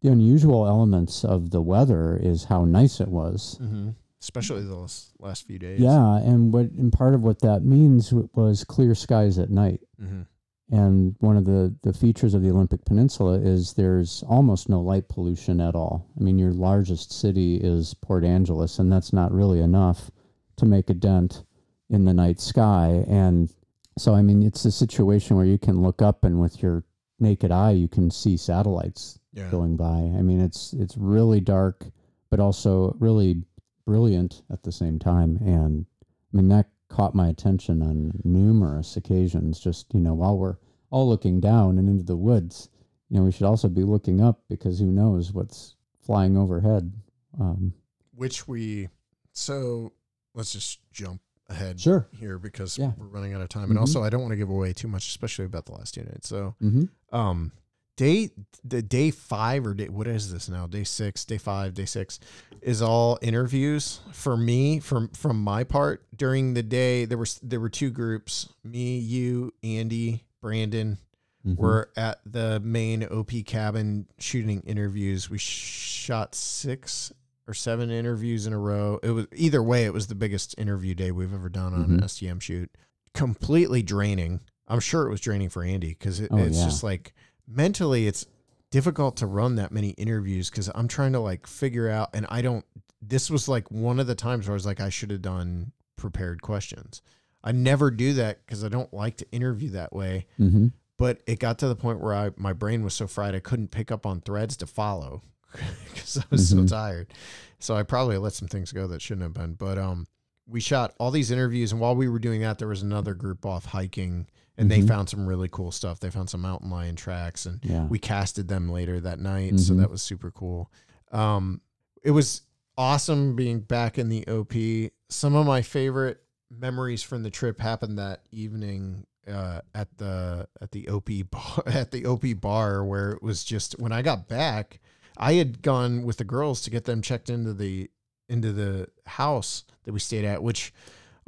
the 0.00 0.10
unusual 0.10 0.66
elements 0.66 1.24
of 1.24 1.50
the 1.50 1.60
weather 1.62 2.16
is 2.16 2.44
how 2.44 2.64
nice 2.64 3.00
it 3.00 3.08
was. 3.08 3.58
Mm-hmm. 3.60 3.90
Especially 4.20 4.62
those 4.64 5.12
last 5.18 5.46
few 5.46 5.58
days. 5.58 5.80
Yeah, 5.80 6.16
and 6.18 6.52
what 6.52 6.70
and 6.72 6.92
part 6.92 7.14
of 7.14 7.22
what 7.22 7.40
that 7.40 7.62
means 7.64 8.12
was 8.34 8.64
clear 8.64 8.94
skies 8.94 9.38
at 9.38 9.50
night. 9.50 9.80
Mm-hmm. 10.02 10.22
And 10.68 11.14
one 11.20 11.36
of 11.36 11.44
the, 11.44 11.76
the 11.82 11.92
features 11.92 12.34
of 12.34 12.42
the 12.42 12.50
Olympic 12.50 12.84
Peninsula 12.84 13.34
is 13.38 13.74
there's 13.74 14.24
almost 14.26 14.68
no 14.68 14.80
light 14.80 15.08
pollution 15.08 15.60
at 15.60 15.76
all. 15.76 16.08
I 16.18 16.24
mean, 16.24 16.38
your 16.40 16.52
largest 16.52 17.12
city 17.12 17.56
is 17.56 17.94
Port 17.94 18.24
Angeles, 18.24 18.80
and 18.80 18.90
that's 18.90 19.12
not 19.12 19.30
really 19.30 19.60
enough 19.60 20.10
to 20.56 20.64
make 20.66 20.90
a 20.90 20.94
dent 20.94 21.44
in 21.90 22.04
the 22.04 22.14
night 22.14 22.40
sky. 22.40 23.04
And 23.08 23.52
so, 23.98 24.14
I 24.14 24.22
mean, 24.22 24.42
it's 24.42 24.64
a 24.64 24.72
situation 24.72 25.36
where 25.36 25.46
you 25.46 25.58
can 25.58 25.82
look 25.82 26.02
up 26.02 26.24
and 26.24 26.40
with 26.40 26.62
your 26.62 26.84
naked 27.20 27.50
eye, 27.50 27.70
you 27.72 27.88
can 27.88 28.10
see 28.10 28.36
satellites 28.36 29.18
Yeah. 29.32 29.50
going 29.50 29.76
by. 29.76 30.12
I 30.18 30.22
mean, 30.22 30.40
it's 30.40 30.72
it's 30.74 30.96
really 30.96 31.40
dark, 31.40 31.86
but 32.30 32.40
also 32.40 32.96
really 32.98 33.42
brilliant 33.84 34.42
at 34.50 34.62
the 34.64 34.72
same 34.72 34.98
time. 34.98 35.36
And 35.40 35.86
I 36.32 36.36
mean, 36.36 36.48
that 36.48 36.68
caught 36.88 37.14
my 37.14 37.28
attention 37.28 37.82
on 37.82 38.20
numerous 38.24 38.96
occasions. 38.96 39.58
Just 39.60 39.94
you 39.94 40.00
know, 40.00 40.14
while 40.14 40.36
we're 40.38 40.56
all 40.90 41.08
looking 41.08 41.40
down 41.40 41.78
and 41.78 41.88
into 41.88 42.04
the 42.04 42.16
woods, 42.16 42.68
you 43.08 43.16
know, 43.18 43.24
we 43.24 43.32
should 43.32 43.46
also 43.46 43.68
be 43.68 43.82
looking 43.84 44.20
up 44.20 44.42
because 44.48 44.78
who 44.78 44.86
knows 44.92 45.32
what's 45.32 45.76
flying 46.00 46.36
overhead. 46.36 46.92
Um, 47.40 47.72
Which 48.14 48.46
we 48.48 48.88
so 49.32 49.92
let's 50.36 50.52
just 50.52 50.78
jump 50.92 51.20
ahead 51.48 51.80
Sure. 51.80 52.06
here 52.12 52.38
because 52.38 52.78
Yeah. 52.78 52.92
we're 52.96 53.06
running 53.06 53.32
out 53.34 53.40
of 53.40 53.48
time. 53.48 53.64
And 53.70 53.76
Mhm. 53.76 53.80
also 53.80 54.02
I 54.04 54.10
don't 54.10 54.20
want 54.20 54.32
to 54.32 54.36
give 54.36 54.48
away 54.50 54.72
too 54.72 54.88
much, 54.88 55.08
especially 55.08 55.44
about 55.46 55.66
the 55.66 55.72
last 55.72 55.96
unit. 55.96 56.24
So 56.24 56.54
mhm. 56.62 56.88
um 57.12 57.50
day 57.96 58.30
the 58.62 58.82
day 58.82 59.10
five 59.10 59.64
or 59.66 59.72
day 59.72 59.88
what 59.88 60.06
is 60.06 60.30
this 60.30 60.48
now 60.50 60.66
day 60.66 60.84
six 60.84 61.24
day 61.24 61.38
five 61.38 61.72
day 61.72 61.86
six 61.86 62.20
is 62.60 62.82
all 62.82 63.18
interviews 63.22 64.00
for 64.12 64.36
me 64.36 64.80
from 64.80 65.08
from 65.10 65.40
my 65.42 65.64
part 65.64 66.04
during 66.14 66.52
the 66.52 66.62
day 66.62 67.06
there 67.06 67.16
was 67.16 67.40
there 67.42 67.58
were 67.60 67.70
two 67.70 67.90
groups 67.90 68.50
me 68.62 68.98
you 68.98 69.50
andy 69.62 70.24
brandon 70.42 70.98
Mhm. 71.46 71.56
were 71.56 71.90
at 71.96 72.20
the 72.26 72.60
main 72.60 73.02
op 73.04 73.30
cabin 73.46 74.06
shooting 74.18 74.60
interviews 74.66 75.30
we 75.30 75.38
shot 75.38 76.34
six 76.34 77.12
or 77.48 77.54
seven 77.54 77.90
interviews 77.90 78.46
in 78.46 78.52
a 78.52 78.58
row 78.58 78.98
it 79.02 79.10
was 79.10 79.26
either 79.34 79.62
way 79.62 79.84
it 79.84 79.92
was 79.92 80.06
the 80.08 80.14
biggest 80.14 80.54
interview 80.58 80.94
day 80.94 81.10
we've 81.10 81.32
ever 81.34 81.48
done 81.48 81.72
on 81.74 81.82
an 81.84 82.00
Mhm. 82.00 82.04
stm 82.04 82.40
shoot 82.40 82.70
completely 83.14 83.82
draining 83.82 84.40
i'm 84.68 84.80
sure 84.80 85.06
it 85.06 85.10
was 85.10 85.20
draining 85.20 85.48
for 85.48 85.62
andy 85.62 85.88
because 85.90 86.20
it, 86.20 86.28
Oh, 86.32 86.38
it's 86.38 86.58
yeah. 86.58 86.64
just 86.64 86.82
like 86.82 87.14
mentally 87.46 88.06
it's 88.06 88.26
difficult 88.70 89.16
to 89.18 89.26
run 89.26 89.54
that 89.56 89.72
many 89.72 89.90
interviews 89.90 90.50
because 90.50 90.68
i'm 90.74 90.88
trying 90.88 91.12
to 91.12 91.20
like 91.20 91.46
figure 91.46 91.88
out 91.88 92.10
and 92.14 92.26
i 92.28 92.42
don't 92.42 92.64
this 93.00 93.30
was 93.30 93.48
like 93.48 93.70
one 93.70 94.00
of 94.00 94.06
the 94.06 94.14
times 94.14 94.46
where 94.46 94.52
i 94.52 94.54
was 94.54 94.66
like 94.66 94.80
i 94.80 94.88
should 94.88 95.10
have 95.10 95.22
done 95.22 95.72
prepared 95.96 96.42
questions 96.42 97.00
i 97.44 97.52
never 97.52 97.90
do 97.90 98.12
that 98.14 98.44
because 98.44 98.64
i 98.64 98.68
don't 98.68 98.92
like 98.92 99.16
to 99.16 99.30
interview 99.32 99.70
that 99.70 99.92
way 99.94 100.26
Mhm. 100.38 100.72
but 100.98 101.20
it 101.26 101.38
got 101.38 101.58
to 101.60 101.68
the 101.68 101.76
point 101.76 102.00
where 102.00 102.14
I 102.14 102.30
my 102.36 102.52
brain 102.52 102.82
was 102.82 102.92
so 102.94 103.06
fried 103.06 103.34
I 103.34 103.40
couldn't 103.40 103.70
pick 103.70 103.90
up 103.92 104.04
on 104.04 104.20
threads 104.20 104.56
to 104.58 104.66
follow 104.66 105.22
because 105.92 106.18
I 106.18 106.22
was 106.30 106.48
so 106.48 106.56
Mhm. 106.56 106.68
tired. 106.68 107.12
So 107.58 107.74
I 107.74 107.82
probably 107.82 108.18
let 108.18 108.32
some 108.34 108.48
things 108.48 108.72
go 108.72 108.86
that 108.88 109.00
shouldn't 109.02 109.22
have 109.22 109.34
been. 109.34 109.54
But 109.54 109.78
um, 109.78 110.06
we 110.46 110.60
shot 110.60 110.94
all 110.98 111.10
these 111.10 111.30
interviews, 111.30 111.72
and 111.72 111.80
while 111.80 111.96
we 111.96 112.08
were 112.08 112.18
doing 112.18 112.40
that, 112.42 112.58
there 112.58 112.68
was 112.68 112.82
another 112.82 113.14
group 113.14 113.44
off 113.46 113.64
hiking, 113.66 114.26
and 114.58 114.70
they 114.70 114.80
Mhm. 114.80 114.88
found 114.88 115.08
some 115.08 115.26
really 115.26 115.48
cool 115.50 115.72
stuff. 115.72 115.98
They 116.00 116.10
found 116.10 116.30
some 116.30 116.40
mountain 116.42 116.70
lion 116.70 116.96
tracks, 116.96 117.46
and 117.46 117.58
Yeah. 117.64 117.86
we 117.86 117.98
casted 117.98 118.48
them 118.48 118.70
later 118.70 119.00
that 119.00 119.18
night. 119.20 119.58
So 119.60 119.72
Mhm. 119.74 119.78
that 119.78 119.90
was 119.90 120.02
super 120.02 120.30
cool. 120.30 120.70
Um, 121.12 121.60
it 122.02 122.10
was 122.12 122.42
awesome 122.78 123.34
being 123.34 123.60
back 123.60 123.98
in 123.98 124.08
the 124.08 124.24
OP. 124.28 124.90
Some 125.08 125.34
of 125.34 125.46
my 125.46 125.62
favorite 125.62 126.22
memories 126.50 127.02
from 127.02 127.22
the 127.22 127.30
trip 127.30 127.58
happened 127.60 127.98
that 127.98 128.20
evening 128.30 129.06
uh, 129.26 129.60
at 129.74 129.88
the 129.98 130.46
at 130.60 130.70
the 130.70 130.86
OP 130.88 131.24
bar, 131.24 131.62
at 131.66 131.90
the 131.90 132.06
OP 132.06 132.32
bar 132.34 132.84
where 132.84 133.10
it 133.10 133.22
was 133.24 133.42
just 133.42 133.76
when 133.80 133.90
I 133.90 134.00
got 134.00 134.28
back, 134.28 134.78
I 135.16 135.34
had 135.34 135.62
gone 135.62 136.02
with 136.04 136.16
the 136.18 136.24
girls 136.24 136.60
to 136.62 136.70
get 136.70 136.84
them 136.84 137.02
checked 137.02 137.30
into 137.30 137.52
the 137.52 137.90
into 138.28 138.52
the 138.52 138.88
house 139.06 139.64
that 139.84 139.92
we 139.92 140.00
stayed 140.00 140.24
at, 140.24 140.42
which 140.42 140.72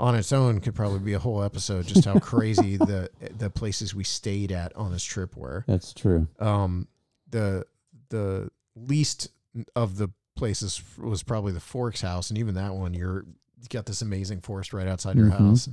on 0.01 0.15
its 0.15 0.33
own 0.33 0.61
could 0.61 0.75
probably 0.75 0.99
be 1.01 1.13
a 1.15 1.19
whole 1.19 1.43
episode. 1.43 1.87
Just 1.87 2.05
how 2.05 2.19
crazy 2.19 2.77
the 2.93 3.11
the 3.37 3.51
places 3.51 3.95
we 3.95 4.05
stayed 4.05 4.53
at 4.53 4.75
on 4.77 4.93
this 4.93 5.05
trip 5.05 5.37
were 5.37 5.65
That's 5.67 5.93
true. 5.93 6.27
um, 6.39 6.89
the 7.31 7.67
the 8.11 8.51
least 8.75 9.29
of 9.77 9.97
the 9.97 10.09
places 10.37 10.81
was 10.99 11.23
probably 11.23 11.53
the 11.53 11.61
Forks 11.61 12.01
house, 12.01 12.31
and 12.31 12.39
even 12.39 12.55
that 12.55 12.75
one, 12.75 12.95
you're 12.95 13.25
you 13.61 13.67
got 13.71 13.87
this 13.87 14.03
amazing 14.03 14.41
forest 14.41 14.73
right 14.73 14.87
outside 14.87 15.17
your 15.17 15.27
Mhm. 15.31 15.37
house. 15.39 15.69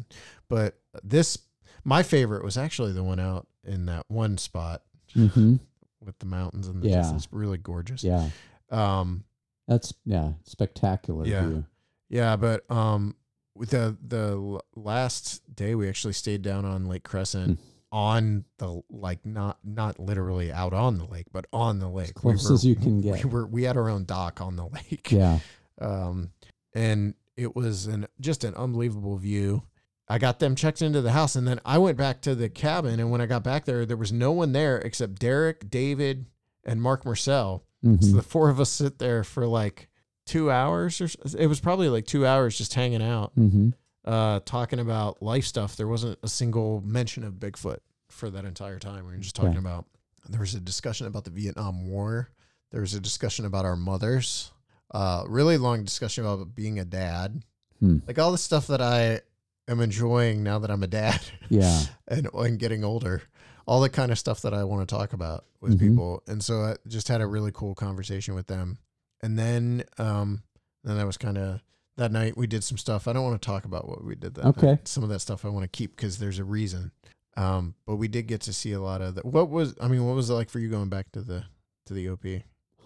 But 0.48 0.80
this, 1.04 1.38
my 1.84 2.02
favorite 2.02 2.44
was 2.44 2.58
actually 2.58 2.94
the 2.94 3.04
one 3.04 3.20
out 3.20 3.46
in 3.64 3.86
that 3.86 4.06
one 4.08 4.38
spot 4.40 4.82
hmm 5.14 5.58
with 6.06 6.18
the 6.20 6.26
mountains 6.26 6.68
and 6.68 6.82
the 6.82 6.90
Yeah. 6.90 6.98
distance, 7.02 7.28
really 7.32 7.58
gorgeous. 7.58 8.04
Yeah. 8.04 8.30
Um, 8.70 9.24
That's 9.68 9.94
yeah, 10.06 10.34
spectacular 10.44 11.26
Yeah. 11.26 11.48
view. 11.48 11.66
yeah, 12.10 12.36
but 12.36 12.70
um, 12.72 13.16
with 13.56 13.72
the 13.72 13.98
the 14.06 14.60
last 14.76 15.42
day, 15.56 15.76
we 15.76 15.90
actually 15.90 16.14
stayed 16.14 16.42
down 16.42 16.66
on 16.66 16.86
Lake 16.88 17.04
Crescent. 17.04 17.60
Hmm. 17.60 17.66
On 17.92 18.44
the 18.58 18.82
like, 18.90 19.26
not 19.26 19.58
not 19.64 20.00
literally 20.00 20.52
out 20.52 20.74
on 20.74 20.98
the 20.98 21.06
lake, 21.06 21.28
but 21.32 21.46
on 21.54 21.80
the 21.80 21.88
lake. 21.88 22.14
close 22.14 22.52
as 22.52 22.66
you 22.66 22.76
can 22.76 23.00
get. 23.00 23.24
We 23.24 23.30
were 23.30 23.46
we 23.48 23.64
had 23.64 23.78
our 23.78 23.90
own 23.90 24.04
dock 24.04 24.42
on 24.42 24.58
the 24.58 24.66
lake. 24.92 25.10
Yeah. 25.14 25.40
um, 25.80 26.32
and 26.74 27.14
it 27.38 27.56
was 27.56 27.86
an 27.88 28.08
just 28.20 28.44
an 28.44 28.54
unbelievable 28.56 29.16
view. 29.16 29.64
I 30.08 30.18
got 30.20 30.40
them 30.40 30.56
checked 30.56 30.82
into 30.82 31.02
the 31.02 31.12
house, 31.12 31.36
and 31.36 31.48
then 31.48 31.60
I 31.66 31.78
went 31.80 31.98
back 31.98 32.22
to 32.22 32.36
the 32.36 32.48
cabin. 32.50 33.00
And 33.00 33.10
when 33.10 33.22
I 33.22 33.26
got 33.26 33.44
back 33.44 33.66
there, 33.66 33.86
there 33.86 33.98
was 33.98 34.12
no 34.12 34.32
one 34.32 34.52
there 34.52 34.78
except 34.78 35.20
Derek, 35.20 35.70
David, 35.70 36.26
and 36.64 36.82
Mark 36.82 37.06
Marcel. 37.06 37.64
Mhm. 37.84 38.04
So 38.04 38.16
the 38.16 38.22
four 38.22 38.50
of 38.50 38.60
us 38.60 38.70
sit 38.70 39.00
there 39.00 39.24
for 39.24 39.48
like 39.48 39.90
two 40.26 40.52
hours, 40.52 41.02
or 41.02 41.08
it 41.38 41.48
was 41.48 41.60
probably 41.60 41.90
like 41.90 42.06
two 42.06 42.26
hours 42.26 42.58
just 42.58 42.74
hanging 42.74 43.02
out, 43.04 43.32
hmm 43.36 43.70
uh, 44.08 44.40
talking 44.46 44.78
about 44.80 45.24
life 45.24 45.46
stuff. 45.46 45.76
There 45.76 45.88
wasn't 45.88 46.20
a 46.22 46.28
single 46.28 46.80
mention 46.86 47.24
of 47.24 47.34
Bigfoot 47.40 47.80
for 48.10 48.30
that 48.30 48.46
entire 48.46 48.78
time. 48.78 49.04
We 49.08 49.14
were 49.14 49.18
just 49.18 49.36
talking 49.36 49.54
Yeah. 49.54 49.60
about. 49.60 49.86
There 50.30 50.40
was 50.42 50.54
a 50.54 50.60
discussion 50.60 51.08
about 51.08 51.24
the 51.24 51.32
Vietnam 51.32 51.88
War. 51.88 52.30
There 52.72 52.82
was 52.82 52.94
a 52.94 53.00
discussion 53.00 53.46
about 53.46 53.66
our 53.66 53.76
mothers. 53.76 54.52
Uh, 54.92 55.24
really 55.28 55.58
long 55.58 55.84
discussion 55.84 56.24
about 56.24 56.54
being 56.54 56.78
a 56.78 56.86
dad. 56.86 57.42
Hmm. 57.80 57.98
Like 58.06 58.20
all 58.20 58.32
the 58.32 58.38
stuff 58.38 58.68
that 58.68 58.80
I 58.80 59.22
am 59.68 59.80
enjoying 59.82 60.44
now 60.44 60.60
that 60.60 60.70
I'm 60.72 60.84
a 60.84 60.88
dad. 60.88 61.22
Yeah. 61.50 61.82
and 62.08 62.28
and 62.34 62.58
getting 62.60 62.84
older. 62.84 63.22
All 63.68 63.82
the 63.82 63.90
kind 63.90 64.12
of 64.12 64.20
stuff 64.20 64.42
that 64.42 64.54
I 64.54 64.64
want 64.64 64.88
to 64.88 64.96
talk 64.96 65.14
about 65.14 65.46
with 65.62 65.76
Mhm. 65.76 65.80
people. 65.90 66.24
And 66.28 66.44
so 66.44 66.62
I 66.62 66.76
just 66.88 67.08
had 67.08 67.22
a 67.22 67.28
really 67.28 67.52
cool 67.52 67.74
conversation 67.76 68.36
with 68.36 68.48
them. 68.48 68.78
And 69.22 69.38
then 69.40 69.84
um 69.98 70.44
then 70.84 70.98
that 70.98 71.06
was 71.06 71.18
kind 71.18 71.38
of 71.38 71.62
that 71.98 72.12
night 72.12 72.36
we 72.38 72.46
did 72.48 72.64
some 72.64 72.78
stuff. 72.78 73.08
I 73.08 73.14
don't 73.14 73.24
want 73.24 73.42
to 73.42 73.46
talk 73.46 73.66
about 73.66 73.88
what 73.88 74.04
we 74.04 74.16
did 74.16 74.36
that 74.36 74.46
Okay. 74.46 74.68
night. 74.72 74.88
Some 74.88 75.04
of 75.04 75.10
that 75.10 75.20
stuff 75.20 75.46
I 75.46 75.50
want 75.50 75.64
to 75.64 75.68
keep 75.78 75.96
because 75.96 76.18
there's 76.20 76.40
a 76.40 76.44
reason. 76.44 76.92
Um, 77.38 77.76
but 77.86 77.96
we 77.98 78.08
did 78.08 78.28
get 78.28 78.42
to 78.42 78.54
see 78.54 78.72
a 78.74 78.82
lot 78.82 79.02
of 79.02 79.16
that. 79.16 79.26
What 79.26 79.50
was 79.50 79.76
I 79.82 79.88
mean, 79.88 80.06
what 80.06 80.16
was 80.16 80.30
it 80.30 80.34
like 80.34 80.50
for 80.50 80.60
you 80.60 80.70
going 80.70 80.90
back 80.90 81.12
to 81.14 81.22
the 81.22 81.44
to 81.88 81.94
the 81.94 82.10
OP 82.10 82.26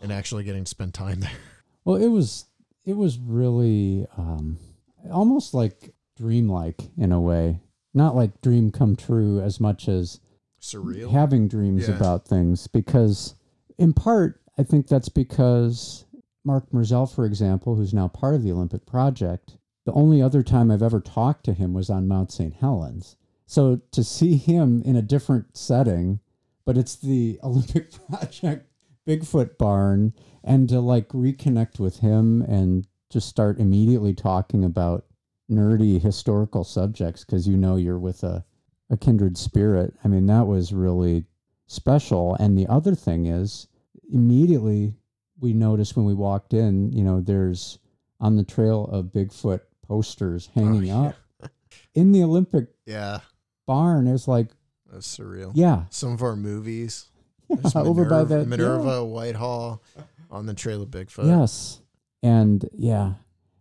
and 0.02 0.12
actually 0.12 0.44
getting 0.44 0.64
to 0.66 0.70
spend 0.70 0.94
time 0.94 1.20
there? 1.22 1.32
Well, 1.86 1.96
it 1.96 2.08
was 2.08 2.46
it 2.86 2.94
was 2.98 3.18
really 3.20 4.06
um, 4.18 4.58
almost 5.12 5.54
like 5.54 5.94
dreamlike 6.20 6.90
in 6.98 7.12
a 7.14 7.20
way. 7.22 7.62
Not 7.94 8.16
like 8.16 8.42
dream 8.42 8.72
come 8.72 8.96
true 8.96 9.40
as 9.40 9.60
much 9.60 9.88
as 9.88 10.20
Surreal. 10.62 11.10
having 11.12 11.48
dreams 11.48 11.88
Yeah. 11.88 11.96
about 11.96 12.28
things 12.28 12.68
because 12.68 13.36
in 13.78 13.94
part 13.94 14.42
I 14.58 14.64
think 14.64 14.88
that's 14.88 15.08
because 15.10 16.06
Mark 16.44 16.70
Merzel, 16.72 17.10
for 17.10 17.26
example, 17.26 17.76
who's 17.76 17.94
now 17.94 18.10
part 18.10 18.36
of 18.36 18.44
the 18.44 18.52
Olympic 18.52 18.86
Project, 18.86 19.58
the 19.86 19.94
only 19.94 20.22
other 20.22 20.44
time 20.44 20.70
I've 20.70 20.84
ever 20.84 21.00
talked 21.00 21.46
to 21.46 21.54
him 21.54 21.74
was 21.74 21.90
on 21.90 22.08
Mount 22.08 22.32
St. 22.32 22.54
Helens. 22.54 23.16
So 23.46 23.80
to 23.92 24.04
see 24.04 24.36
him 24.36 24.82
in 24.84 24.98
a 24.98 25.02
different 25.02 25.56
setting, 25.58 26.20
but 26.66 26.78
it's 26.78 26.96
the 26.98 27.40
Olympic 27.44 27.92
Project 28.08 28.68
Bigfoot 29.08 29.58
barn, 29.58 30.14
and 30.44 30.68
to 30.70 30.82
like 30.82 31.08
reconnect 31.10 31.80
with 31.80 32.00
him 32.00 32.42
and 32.42 32.86
just 33.10 33.28
start 33.30 33.60
immediately 33.60 34.14
talking 34.14 34.64
about 34.66 35.06
nerdy 35.50 36.02
historical 36.02 36.64
subjects 36.64 37.24
because 37.26 37.48
you 37.48 37.58
know 37.58 37.76
you're 37.76 38.00
with 38.00 38.24
a, 38.24 38.44
a 38.90 38.98
kindred 38.98 39.38
spirit. 39.38 39.94
I 40.04 40.08
mean, 40.08 40.26
that 40.28 40.46
was 40.48 40.72
really 40.74 41.26
special. 41.68 42.36
And 42.36 42.58
the 42.58 42.68
other 42.68 42.96
thing 42.96 43.26
is, 43.26 43.68
immediately 44.12 44.94
we 45.40 45.54
noticed 45.54 45.96
when 45.96 46.06
we 46.06 46.14
walked 46.14 46.54
in, 46.54 46.92
you 46.92 47.04
know, 47.04 47.22
there's 47.22 47.80
on 48.20 48.36
the 48.36 48.44
trail 48.44 48.86
of 48.92 49.06
Bigfoot 49.06 49.62
posters 49.88 50.50
oh, 50.56 50.60
hanging 50.62 50.92
Oh, 50.92 51.14
yeah. 51.42 51.46
up 51.46 51.52
in 51.96 52.12
the 52.12 52.24
Olympic 52.24 52.68
Yeah. 52.86 53.20
barn. 53.66 54.08
It 54.08 54.12
was 54.12 54.28
like, 54.28 54.50
That's 54.92 55.18
surreal. 55.18 55.52
yeah, 55.56 55.86
Some 55.90 56.14
of 56.14 56.22
our 56.22 56.36
movies. 56.36 57.06
There's 57.50 57.76
over 57.76 58.04
by 58.06 58.18
Minerva, 58.24 58.36
that 58.40 58.48
Minerva 58.48 59.06
Whitehall 59.06 59.82
on 60.30 60.46
the 60.46 60.54
trail 60.54 60.84
of 60.84 60.90
Bigfoot. 60.90 61.26
Yes, 61.26 61.80
and 62.22 62.68
yeah, 62.78 63.14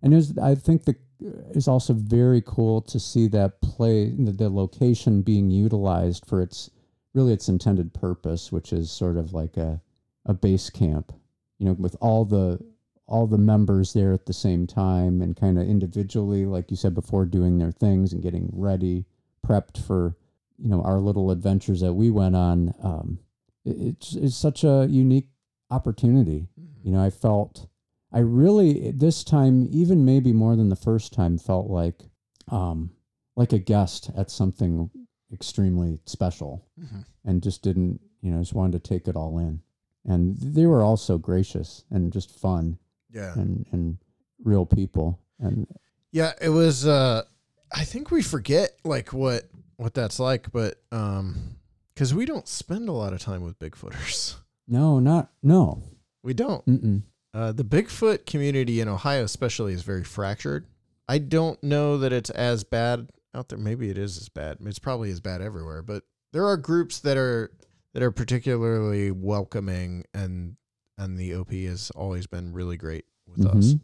and 0.02 0.12
there's 0.12 0.36
I 0.36 0.56
think 0.56 0.84
the 0.84 0.96
it's 1.20 1.68
also 1.68 1.92
very 1.94 2.42
cool 2.44 2.80
to 2.82 3.00
see 3.00 3.28
that 3.28 3.60
play 3.60 4.10
the, 4.10 4.32
the 4.32 4.48
location 4.48 5.22
being 5.22 5.50
utilized 5.50 6.24
for 6.26 6.40
its 6.40 6.70
really 7.14 7.32
its 7.32 7.48
intended 7.48 7.92
purpose, 7.94 8.52
which 8.52 8.72
is 8.72 8.90
sort 8.90 9.16
of 9.16 9.32
like 9.32 9.56
a 9.56 9.80
a 10.26 10.34
base 10.34 10.68
camp, 10.70 11.12
you 11.58 11.66
know, 11.66 11.72
with 11.72 11.96
all 12.00 12.24
the 12.24 12.60
all 13.06 13.26
the 13.26 13.38
members 13.38 13.94
there 13.94 14.12
at 14.12 14.26
the 14.26 14.32
same 14.32 14.66
time 14.66 15.22
and 15.22 15.34
kind 15.34 15.58
of 15.58 15.66
individually, 15.66 16.44
like 16.44 16.70
you 16.70 16.76
said 16.76 16.94
before, 16.94 17.24
doing 17.24 17.56
their 17.58 17.72
things 17.72 18.12
and 18.12 18.22
getting 18.22 18.50
ready, 18.52 19.06
prepped 19.46 19.82
for 19.82 20.14
you 20.58 20.68
know 20.68 20.82
our 20.82 20.98
little 20.98 21.30
adventures 21.30 21.80
that 21.80 21.94
we 21.94 22.10
went 22.10 22.36
on. 22.36 22.74
Um, 22.82 23.18
it, 23.64 23.76
it's 23.80 24.14
it's 24.14 24.36
such 24.36 24.64
a 24.64 24.86
unique 24.88 25.28
opportunity. 25.70 26.48
You 26.82 26.92
know, 26.92 27.02
I 27.02 27.10
felt 27.10 27.66
I 28.12 28.20
really 28.20 28.90
this 28.92 29.22
time, 29.24 29.66
even 29.70 30.04
maybe 30.04 30.32
more 30.32 30.56
than 30.56 30.68
the 30.68 30.76
first 30.76 31.12
time, 31.12 31.38
felt 31.38 31.68
like 31.68 32.08
um 32.50 32.90
like 33.36 33.52
a 33.52 33.58
guest 33.58 34.10
at 34.16 34.30
something 34.30 34.90
extremely 35.32 36.00
special 36.06 36.66
Mhm. 36.80 37.04
and 37.24 37.42
just 37.42 37.62
didn't, 37.62 38.00
you 38.22 38.30
know, 38.30 38.40
just 38.40 38.54
wanted 38.54 38.82
to 38.82 38.88
take 38.88 39.06
it 39.08 39.14
all 39.16 39.38
in. 39.38 39.60
And 40.04 40.38
they 40.40 40.64
were 40.66 40.82
all 40.82 40.96
so 40.96 41.18
gracious 41.18 41.84
and 41.90 42.12
just 42.12 42.30
fun 42.30 42.78
Yeah. 43.10 43.34
and 43.38 43.66
and 43.72 43.98
real 44.42 44.64
people. 44.66 45.20
And 45.38 45.66
Yeah, 46.12 46.32
it 46.40 46.48
was 46.48 46.86
uh 46.86 47.22
I 47.70 47.84
think 47.84 48.10
we 48.10 48.22
forget 48.22 48.78
like 48.84 49.12
what 49.12 49.44
what 49.76 49.92
that's 49.94 50.18
like, 50.18 50.50
but 50.50 50.82
um 50.90 51.56
cuz 51.94 52.14
we 52.14 52.24
don't 52.24 52.48
spend 52.48 52.88
a 52.88 52.92
lot 52.92 53.12
of 53.12 53.20
time 53.20 53.42
with 53.42 53.58
Bigfooters. 53.58 54.36
no, 54.66 54.98
not 54.98 55.30
no. 55.42 55.82
We 56.22 56.32
don't. 56.34 56.64
Mm-mm. 56.66 57.02
Uh 57.38 57.52
the 57.52 57.64
Bigfoot 57.64 58.26
community 58.26 58.80
in 58.80 58.88
Ohio 58.88 59.22
especially 59.22 59.72
is 59.72 59.82
very 59.82 60.02
fractured. 60.04 60.66
I 61.08 61.18
don't 61.18 61.62
know 61.62 61.98
that 61.98 62.12
it's 62.12 62.30
as 62.30 62.64
bad 62.64 63.10
out 63.34 63.48
there. 63.48 63.58
Maybe 63.58 63.90
it 63.90 63.96
is 63.98 64.16
as 64.18 64.28
bad. 64.28 64.58
It's 64.62 64.78
probably 64.80 65.10
as 65.10 65.20
bad 65.20 65.40
everywhere, 65.40 65.82
but 65.82 66.02
there 66.32 66.44
are 66.46 66.56
groups 66.56 66.98
that 67.00 67.16
are 67.16 67.52
that 67.94 68.02
are 68.02 68.10
particularly 68.10 69.10
welcoming 69.12 70.04
and 70.12 70.56
and 70.98 71.16
the 71.16 71.34
OP 71.36 71.52
has 71.52 71.90
always 71.92 72.26
been 72.26 72.52
really 72.52 72.76
great 72.76 73.04
with 73.28 73.46
us. 73.46 73.74
Mhm. 73.74 73.80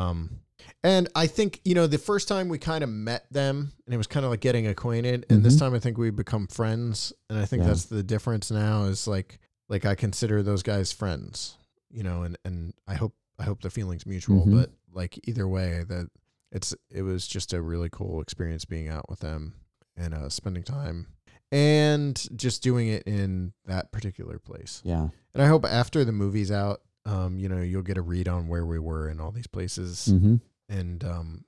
Um, 0.00 0.40
and 0.82 1.08
I 1.14 1.26
think 1.26 1.60
you 1.64 1.74
know 1.74 1.86
the 1.86 1.98
first 1.98 2.26
time 2.26 2.48
we 2.48 2.58
kind 2.58 2.82
of 2.82 2.88
met 2.88 3.26
them, 3.30 3.72
and 3.84 3.92
it 3.94 3.98
was 3.98 4.06
kind 4.06 4.24
of 4.24 4.30
like 4.30 4.40
getting 4.40 4.66
acquainted. 4.66 5.26
And 5.28 5.44
this 5.44 5.56
Mhm. 5.56 5.58
time, 5.58 5.74
I 5.74 5.78
think 5.78 5.98
we 5.98 6.08
become 6.10 6.46
friends, 6.46 7.12
and 7.28 7.38
I 7.38 7.44
think 7.44 7.60
Yeah. 7.62 7.68
that's 7.68 7.84
the 7.84 8.02
difference 8.02 8.50
now. 8.50 8.84
Is 8.84 9.06
like 9.06 9.40
like 9.68 9.84
I 9.84 9.94
consider 9.94 10.42
those 10.42 10.62
guys 10.62 10.90
friends, 10.92 11.56
you 11.94 12.02
know, 12.02 12.22
and 12.22 12.36
and 12.44 12.74
I 12.86 12.94
hope 12.94 13.14
I 13.38 13.44
hope 13.44 13.62
the 13.62 13.70
feelings 13.70 14.04
mutual. 14.06 14.44
Mhm. 14.46 14.52
But 14.60 14.70
like 14.92 15.18
either 15.28 15.46
way, 15.48 15.84
that 15.88 16.10
it's 16.52 16.74
it 16.90 17.02
was 17.02 17.26
just 17.26 17.52
a 17.52 17.62
really 17.62 17.88
cool 17.90 18.20
experience 18.20 18.64
being 18.64 18.88
out 18.88 19.08
with 19.08 19.20
them 19.20 19.54
and 19.96 20.12
uh, 20.14 20.28
spending 20.28 20.62
time 20.64 21.06
and 21.52 22.26
just 22.36 22.62
doing 22.62 22.88
it 22.88 23.02
in 23.06 23.52
that 23.66 23.92
particular 23.92 24.38
place. 24.38 24.82
Yeah. 24.84 25.08
And 25.32 25.42
I 25.42 25.46
hope 25.46 25.64
after 25.64 26.04
the 26.04 26.12
movie's 26.12 26.50
out, 26.50 26.80
um, 27.06 27.38
you 27.38 27.48
know, 27.48 27.60
you'll 27.60 27.82
get 27.82 27.96
a 27.98 28.02
read 28.02 28.28
on 28.28 28.48
where 28.48 28.66
we 28.66 28.78
were 28.78 29.08
in 29.08 29.20
all 29.20 29.30
these 29.32 29.46
places 29.46 30.08
Mm-hmm. 30.12 30.36
and 30.68 31.04
um 31.04 31.44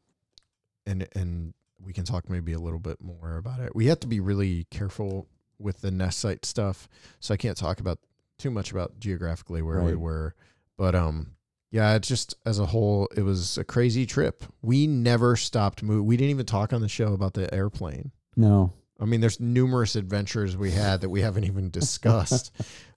and 0.86 1.08
and 1.14 1.54
we 1.80 1.92
can 1.92 2.04
talk 2.04 2.28
maybe 2.30 2.52
a 2.52 2.58
little 2.58 2.78
bit 2.78 3.00
more 3.00 3.36
about 3.36 3.60
it. 3.60 3.74
We 3.76 3.86
have 3.86 4.00
to 4.00 4.06
be 4.06 4.20
really 4.20 4.66
careful 4.70 5.28
with 5.58 5.80
the 5.80 5.90
nest 5.90 6.18
site 6.18 6.44
stuff, 6.44 6.88
so 7.20 7.32
I 7.34 7.36
can't 7.36 7.56
talk 7.56 7.80
about 7.80 7.98
too 8.38 8.50
much 8.50 8.70
about 8.70 8.98
geographically 8.98 9.62
where 9.62 9.82
we 9.82 9.94
were. 9.94 10.34
But 10.76 10.94
um 10.94 11.32
yeah, 11.70 11.94
it's 11.94 12.08
just 12.08 12.34
as 12.44 12.58
a 12.58 12.66
whole 12.66 13.08
it 13.16 13.22
was 13.22 13.58
a 13.58 13.64
crazy 13.64 14.06
trip. 14.06 14.44
We 14.62 14.86
never 14.86 15.36
stopped 15.36 15.82
moving. 15.82 16.06
We 16.06 16.16
didn't 16.16 16.30
even 16.30 16.46
talk 16.46 16.72
on 16.72 16.80
the 16.80 16.88
show 16.88 17.12
about 17.12 17.34
the 17.34 17.52
airplane. 17.52 18.12
No. 18.36 18.72
I 18.98 19.04
mean, 19.04 19.20
there's 19.20 19.40
numerous 19.40 19.94
adventures 19.94 20.56
we 20.56 20.70
had 20.70 21.02
that 21.02 21.10
we 21.10 21.20
haven't 21.20 21.44
even 21.44 21.70
discussed. 21.70 22.52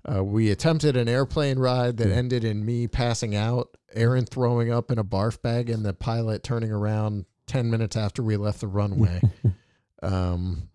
uh, 0.10 0.24
we 0.24 0.50
attempted 0.52 0.96
an 0.96 1.10
airplane 1.10 1.60
ride 1.60 1.98
that 1.98 2.10
ended 2.10 2.44
in 2.44 2.66
me 2.66 2.88
passing 2.88 3.36
out, 3.36 3.76
Aaron 3.94 4.26
throwing 4.26 4.72
up 4.72 4.92
in 4.92 4.98
a 5.00 5.04
barf 5.04 5.42
bag, 5.42 5.70
and 5.70 5.86
the 5.86 5.94
pilot 5.94 6.44
turning 6.44 6.72
around 6.72 7.26
10 7.48 7.70
minutes 7.70 7.98
after 7.98 8.24
we 8.24 8.38
left 8.38 8.62
the 8.62 8.68
runway. 8.68 9.22
um, 10.04 10.70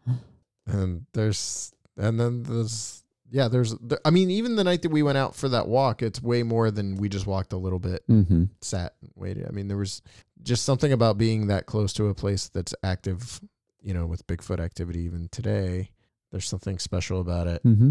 and 0.67 1.07
there's, 1.13 1.73
and 1.97 2.21
then 2.21 2.43
there's, 2.43 3.04
yeah, 3.35 3.49
there's, 3.49 3.75
there, 3.81 3.99
I 4.05 4.11
mean, 4.11 4.31
even 4.31 4.55
the 4.55 4.63
night 4.63 4.83
that 4.83 4.93
we 4.93 5.03
went 5.03 5.19
out 5.19 5.35
for 5.35 5.49
that 5.49 5.67
walk, 5.67 6.03
it's 6.03 6.23
way 6.23 6.45
more 6.45 6.71
than 6.71 6.95
we 6.95 7.09
just 7.09 7.27
walked 7.27 7.53
a 7.53 7.57
little 7.57 7.81
bit, 7.81 8.07
Mm-hmm. 8.09 8.45
sat, 8.61 8.95
and 9.03 9.11
waited. 9.17 9.47
I 9.49 9.51
mean, 9.51 9.67
there 9.67 9.77
was 9.77 10.03
just 10.43 10.65
something 10.65 10.93
about 10.93 11.19
being 11.19 11.49
that 11.49 11.67
close 11.67 11.93
to 11.95 12.07
a 12.07 12.15
place 12.15 12.49
that's 12.49 12.75
active 12.85 13.41
you 13.83 13.93
know, 13.93 14.07
with 14.07 14.27
Bigfoot 14.27 14.61
activity 14.61 15.01
even 15.01 15.29
today. 15.31 15.91
There's 16.33 16.49
something 16.49 16.79
special 16.79 17.21
about 17.21 17.47
it. 17.49 17.63
Mm-hmm. 17.65 17.91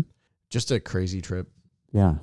Just 0.49 0.71
a 0.71 0.79
crazy 0.79 1.21
trip. 1.21 1.49
Yeah. 1.91 2.15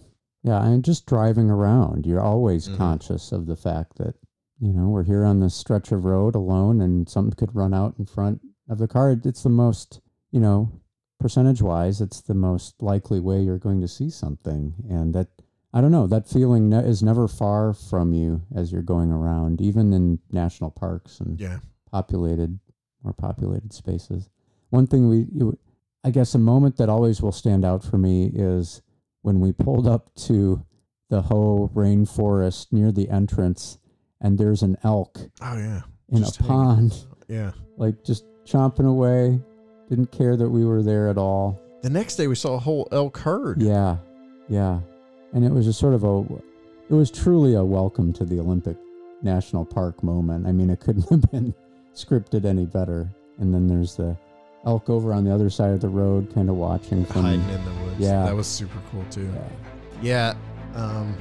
Yeah. 0.43 0.65
And 0.67 0.83
just 0.85 1.07
driving 1.07 1.49
around, 1.51 2.05
you're 2.07 2.21
always 2.21 2.67
Mhm. 2.69 2.77
conscious 2.79 3.31
of 3.33 3.47
the 3.47 3.55
fact 3.55 3.97
that, 3.99 4.17
you 4.59 4.73
know, 4.73 4.89
we're 4.89 5.05
here 5.05 5.25
on 5.25 5.39
this 5.39 5.55
stretch 5.55 5.93
of 5.93 6.05
road 6.05 6.35
alone 6.35 6.81
and 6.81 7.09
something 7.09 7.37
could 7.37 7.55
run 7.55 7.73
out 7.73 7.95
in 7.99 8.07
front 8.07 8.41
of 8.69 8.79
the 8.79 8.89
car. 8.89 9.13
It's 9.13 9.45
the 9.45 9.49
most, 9.51 10.01
you 10.33 10.41
know, 10.41 10.73
percentage 11.21 11.63
wise, 11.63 12.01
it's 12.01 12.21
the 12.21 12.35
most 12.35 12.83
likely 12.83 13.21
way 13.21 13.41
you're 13.41 13.59
going 13.59 13.81
to 13.81 13.89
see 13.89 14.11
something. 14.11 14.75
And 14.89 15.15
that, 15.15 15.29
I 15.73 15.81
don't 15.81 15.93
know, 15.93 16.07
that 16.09 16.29
feeling 16.29 16.69
ne- 16.69 16.79
is 16.85 17.03
never 17.03 17.29
far 17.29 17.73
from 17.73 18.13
you 18.13 18.43
as 18.55 18.73
you're 18.73 18.83
going 18.83 19.13
around, 19.13 19.61
even 19.61 19.93
in 19.93 20.19
national 20.33 20.71
parks 20.71 21.21
and 21.21 21.39
Yeah. 21.41 21.59
populated 21.93 22.59
more 23.03 23.13
populated 23.15 23.73
spaces. 23.73 24.29
One 24.71 24.87
thing 24.87 25.09
we, 25.09 25.27
you- 25.33 25.59
I 26.05 26.11
guess, 26.11 26.35
a 26.35 26.39
moment 26.39 26.77
that 26.77 26.89
always 26.89 27.23
will 27.23 27.33
stand 27.33 27.65
out 27.65 27.83
for 27.83 27.97
me 27.99 28.27
is 28.35 28.83
when 29.23 29.41
we 29.41 29.53
pulled 29.53 29.87
up 29.87 30.15
to 30.27 30.63
the 31.11 31.23
Hoh 31.23 31.71
rainforest 31.75 32.73
near 32.73 32.91
the 32.93 33.09
entrance, 33.11 33.79
and 34.21 34.39
there's 34.39 34.63
an 34.63 34.77
elk 34.85 35.19
Oh 35.43 35.57
yeah. 35.57 35.83
in 36.09 36.19
Just 36.19 36.41
a 36.41 36.45
pond, 36.45 37.05
Yeah. 37.29 37.53
like 37.77 38.03
just 38.05 38.25
chomping 38.45 38.87
away. 38.87 39.41
Didn't 39.91 40.13
care 40.13 40.37
that 40.37 40.49
we 40.49 40.65
were 40.65 40.83
there 40.83 41.09
at 41.09 41.19
all. 41.19 41.61
The 41.83 41.91
next 41.91 42.15
day 42.15 42.29
we 42.29 42.37
saw 42.37 42.55
a 42.55 42.59
whole 42.59 42.87
elk 42.93 43.19
herd. 43.19 43.61
Yeah, 43.61 43.97
yeah, 44.49 44.79
and 45.33 45.45
it 45.45 45.51
was 45.51 45.67
just 45.67 45.81
sort 45.81 45.95
of 45.95 46.05
a, 46.05 46.21
it 46.89 46.95
was 46.95 47.11
truly 47.11 47.55
a 47.55 47.65
welcome 47.65 48.13
to 48.13 48.25
the 48.25 48.39
Olympic 48.39 48.77
National 49.23 49.65
Park 49.65 50.03
moment. 50.05 50.47
I 50.47 50.53
mean, 50.53 50.71
it 50.71 50.79
couldn't 50.79 51.09
have 51.11 51.29
been 51.33 51.53
scripted 51.95 52.45
any 52.45 52.67
better. 52.67 53.11
And 53.39 53.53
then 53.53 53.67
there's 53.67 53.97
the 53.97 54.17
elk 54.65 54.89
over 54.89 55.13
on 55.13 55.25
the 55.25 55.35
other 55.35 55.51
side 55.51 55.73
of 55.73 55.81
the 55.81 55.89
road, 55.89 56.33
kind 56.35 56.49
of 56.49 56.55
watching 56.55 57.05
from. 57.05 57.23
Hiding 57.23 57.41
in 57.49 57.65
the 57.65 57.85
woods. 57.85 57.99
Yeah. 57.99 58.25
That 58.27 58.37
was 58.37 58.47
super 58.47 58.79
cool 58.93 59.05
too. 59.11 59.29
Yeah. 60.03 60.35
Yeah. 60.75 60.81
Um, 60.81 61.17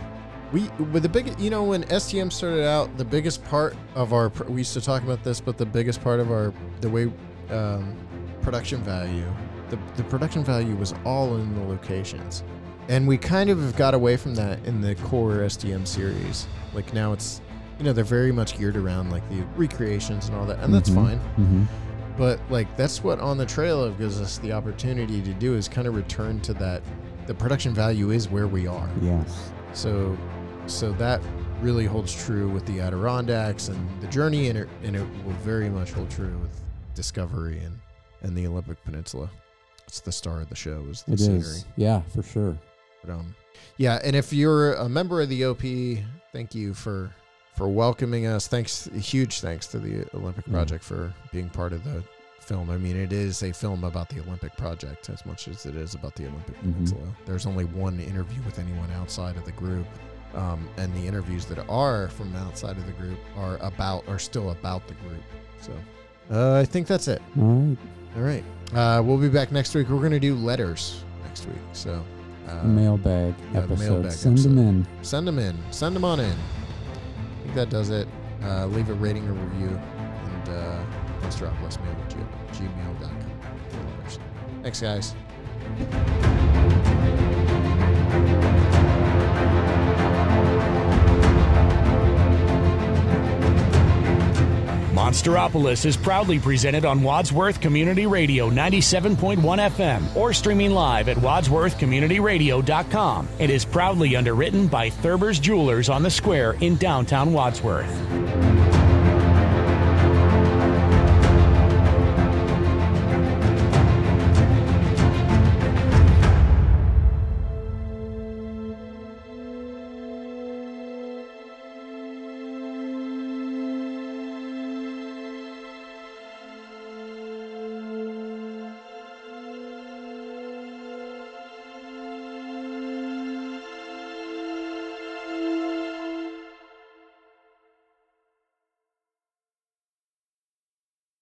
we 0.52 0.68
but 0.92 1.02
the 1.02 1.10
big 1.10 1.40
you 1.40 1.50
know 1.50 1.64
when 1.64 1.84
STM 1.86 2.32
started 2.32 2.66
out, 2.68 2.98
the 2.98 3.06
biggest 3.06 3.44
part 3.46 3.76
of 3.96 4.14
our 4.14 4.30
we 4.48 4.60
used 4.60 4.74
to 4.74 4.82
talk 4.82 5.04
about 5.04 5.24
this, 5.24 5.40
but 5.40 5.58
the 5.58 5.66
biggest 5.66 6.04
part 6.04 6.20
of 6.20 6.32
our 6.32 6.54
the 6.82 6.90
way 6.90 7.12
um, 7.50 7.96
production 8.42 8.82
value, 8.84 9.26
the 9.70 9.78
the 9.96 10.04
production 10.06 10.44
value 10.44 10.76
was 10.76 10.94
all 11.06 11.36
in 11.38 11.54
the 11.56 11.62
locations, 11.62 12.44
and 12.88 13.08
we 13.08 13.18
kind 13.18 13.50
of 13.50 13.76
got 13.76 13.94
away 13.94 14.18
from 14.18 14.36
that 14.36 14.64
in 14.66 14.82
the 14.82 14.96
core 14.96 15.38
STM 15.40 15.86
series. 15.88 16.48
Like 16.74 16.94
now 16.94 17.14
it's 17.14 17.42
you 17.78 17.86
know 17.86 17.94
they're 17.94 18.04
very 18.04 18.32
much 18.32 18.58
geared 18.58 18.76
around 18.76 19.10
like 19.12 19.28
the 19.30 19.42
recreations 19.56 20.28
and 20.28 20.36
all 20.38 20.46
that, 20.46 20.60
and 20.60 20.74
that's 20.74 20.90
Mhm. 20.90 20.96
fine. 20.96 21.18
hmm 21.36 21.64
But 22.18 22.40
like 22.50 22.76
that's 22.76 23.04
what 23.04 23.20
on 23.20 23.38
the 23.38 23.46
trail 23.46 23.82
of 23.84 23.98
gives 23.98 24.20
us 24.20 24.38
the 24.40 24.52
opportunity 24.54 25.22
to 25.22 25.34
do 25.34 25.56
is 25.56 25.68
kind 25.70 25.88
of 25.88 25.96
return 25.96 26.40
to 26.42 26.54
that. 26.56 26.82
The 27.28 27.34
production 27.34 27.74
value 27.74 28.10
is 28.12 28.28
where 28.28 28.48
we 28.48 28.66
are. 28.68 28.90
Yes. 29.02 29.52
So, 29.74 30.18
so 30.66 30.92
that 30.94 31.22
really 31.62 31.86
holds 31.86 32.12
true 32.26 32.50
with 32.50 32.66
the 32.66 32.82
Adirondacks 32.82 33.68
and 33.68 34.02
the 34.02 34.08
journey, 34.08 34.50
and 34.50 34.58
it, 34.58 34.68
and 34.84 34.96
it 34.96 35.06
will 35.24 35.34
very 35.44 35.70
much 35.70 35.92
hold 35.92 36.10
true 36.10 36.36
with 36.42 36.60
Discovery 36.96 37.60
and 37.60 37.78
and 38.22 38.36
the 38.38 38.46
Olympic 38.48 38.84
Peninsula. 38.84 39.30
It's 39.88 40.00
the 40.02 40.12
star 40.12 40.42
of 40.42 40.50
the 40.50 40.56
show 40.56 40.86
is 40.90 41.04
the 41.04 41.14
It 41.14 41.20
scenery. 41.20 41.40
is. 41.40 41.66
Yeah, 41.76 42.02
for 42.14 42.22
sure. 42.24 42.58
But, 43.04 43.14
um, 43.14 43.36
yeah, 43.78 44.00
and 44.04 44.16
if 44.16 44.32
you're 44.34 44.74
a 44.76 44.88
member 44.90 45.22
of 45.22 45.30
the 45.30 45.46
OP, 45.46 45.62
thank 46.32 46.54
you 46.56 46.74
for 46.74 47.12
for 47.56 47.68
welcoming 47.68 48.26
us. 48.26 48.48
Thanks, 48.48 48.88
huge 48.94 49.42
thanks 49.42 49.68
to 49.68 49.80
the 49.80 50.06
Olympic 50.16 50.48
Yeah. 50.48 50.54
Project 50.54 50.82
for 50.84 51.14
being 51.34 51.50
part 51.50 51.74
of 51.74 51.84
the 51.84 52.02
film. 52.40 52.70
I 52.70 52.78
mean, 52.78 52.96
it 52.96 53.12
is 53.12 53.44
a 53.44 53.52
film 53.52 53.84
about 53.84 54.08
the 54.08 54.22
Olympic 54.22 54.56
Project 54.56 55.10
as 55.10 55.26
much 55.26 55.50
as 55.50 55.66
it 55.66 55.76
is 55.76 55.94
about 55.94 56.16
the 56.16 56.28
Olympic 56.28 56.56
Mhm. 56.58 56.74
Peninsula. 56.74 57.02
There's 57.26 57.46
only 57.46 57.66
one 57.66 58.00
interview 58.00 58.42
with 58.44 58.60
anyone 58.60 58.90
outside 58.92 59.36
of 59.36 59.44
the 59.44 59.52
group. 59.52 59.86
Um, 60.36 60.70
and 60.78 60.94
the 60.96 61.06
interviews 61.06 61.46
that 61.48 61.58
are 61.68 62.08
from 62.10 62.34
outside 62.36 62.78
of 62.78 62.86
the 62.86 62.94
group 62.94 63.18
are 63.36 63.58
about 63.58 64.08
are 64.08 64.20
still 64.20 64.52
about 64.52 64.88
the 64.88 64.94
group. 64.94 65.24
So 65.60 65.74
uh, 66.32 66.60
I 66.60 66.66
think 66.66 66.88
that's 66.88 67.08
it. 67.10 67.22
All 67.38 67.44
right. 67.44 67.78
All 68.16 68.22
right. 68.24 68.44
Uh, 68.74 69.02
we'll 69.04 69.18
be 69.18 69.30
back 69.30 69.52
next 69.52 69.74
week. 69.76 69.90
We're 69.90 69.98
going 70.00 70.12
to 70.12 70.20
do 70.20 70.36
letters 70.36 71.04
next 71.24 71.46
week. 71.48 71.58
So, 71.74 72.04
uh, 72.48 72.64
mailbag 72.64 73.36
yeah, 73.54 73.60
episode. 73.60 73.80
mailbag 73.80 74.12
Send 74.12 74.38
them 74.40 74.58
in. 74.58 74.88
send 75.02 75.28
them 75.28 75.40
in. 75.40 75.58
Send 75.72 75.96
them 75.96 76.06
on 76.06 76.20
in. 76.20 76.32
I 76.32 77.44
think 77.44 77.56
that 77.56 77.70
does 77.70 77.90
it. 77.90 78.08
Uh, 78.44 78.66
leave 78.68 78.90
a 78.90 78.94
rating 78.94 79.28
or 79.28 79.34
review. 79.34 79.68
And 79.98 80.50
uh, 80.50 80.84
monsteropolismail 81.22 82.04
at 82.04 82.10
g- 82.10 82.64
gmail.com. 82.64 83.26
Thanks, 84.64 84.82
guys. 84.82 85.16
Monsteropolis 95.10 95.86
is 95.86 95.98
proudly 95.98 96.38
presented 96.38 96.86
on 96.86 97.02
Wadsworth 97.02 97.60
Community 97.60 98.06
Radio 98.06 98.52
97.1 98.52 99.40
FM 99.40 100.16
or 100.16 100.34
streaming 100.34 100.70
live 100.70 101.10
at 101.10 101.18
wadsworthcommunityradio.com. 101.18 103.28
It 103.40 103.50
is 103.50 103.66
proudly 103.66 104.16
underwritten 104.16 104.68
by 104.68 104.92
Thurber's 104.92 105.40
Jewelers 105.40 105.90
on 105.90 106.04
the 106.04 106.12
Square 106.12 106.58
in 106.62 106.76
downtown 106.76 107.34
Wadsworth. 107.34 107.90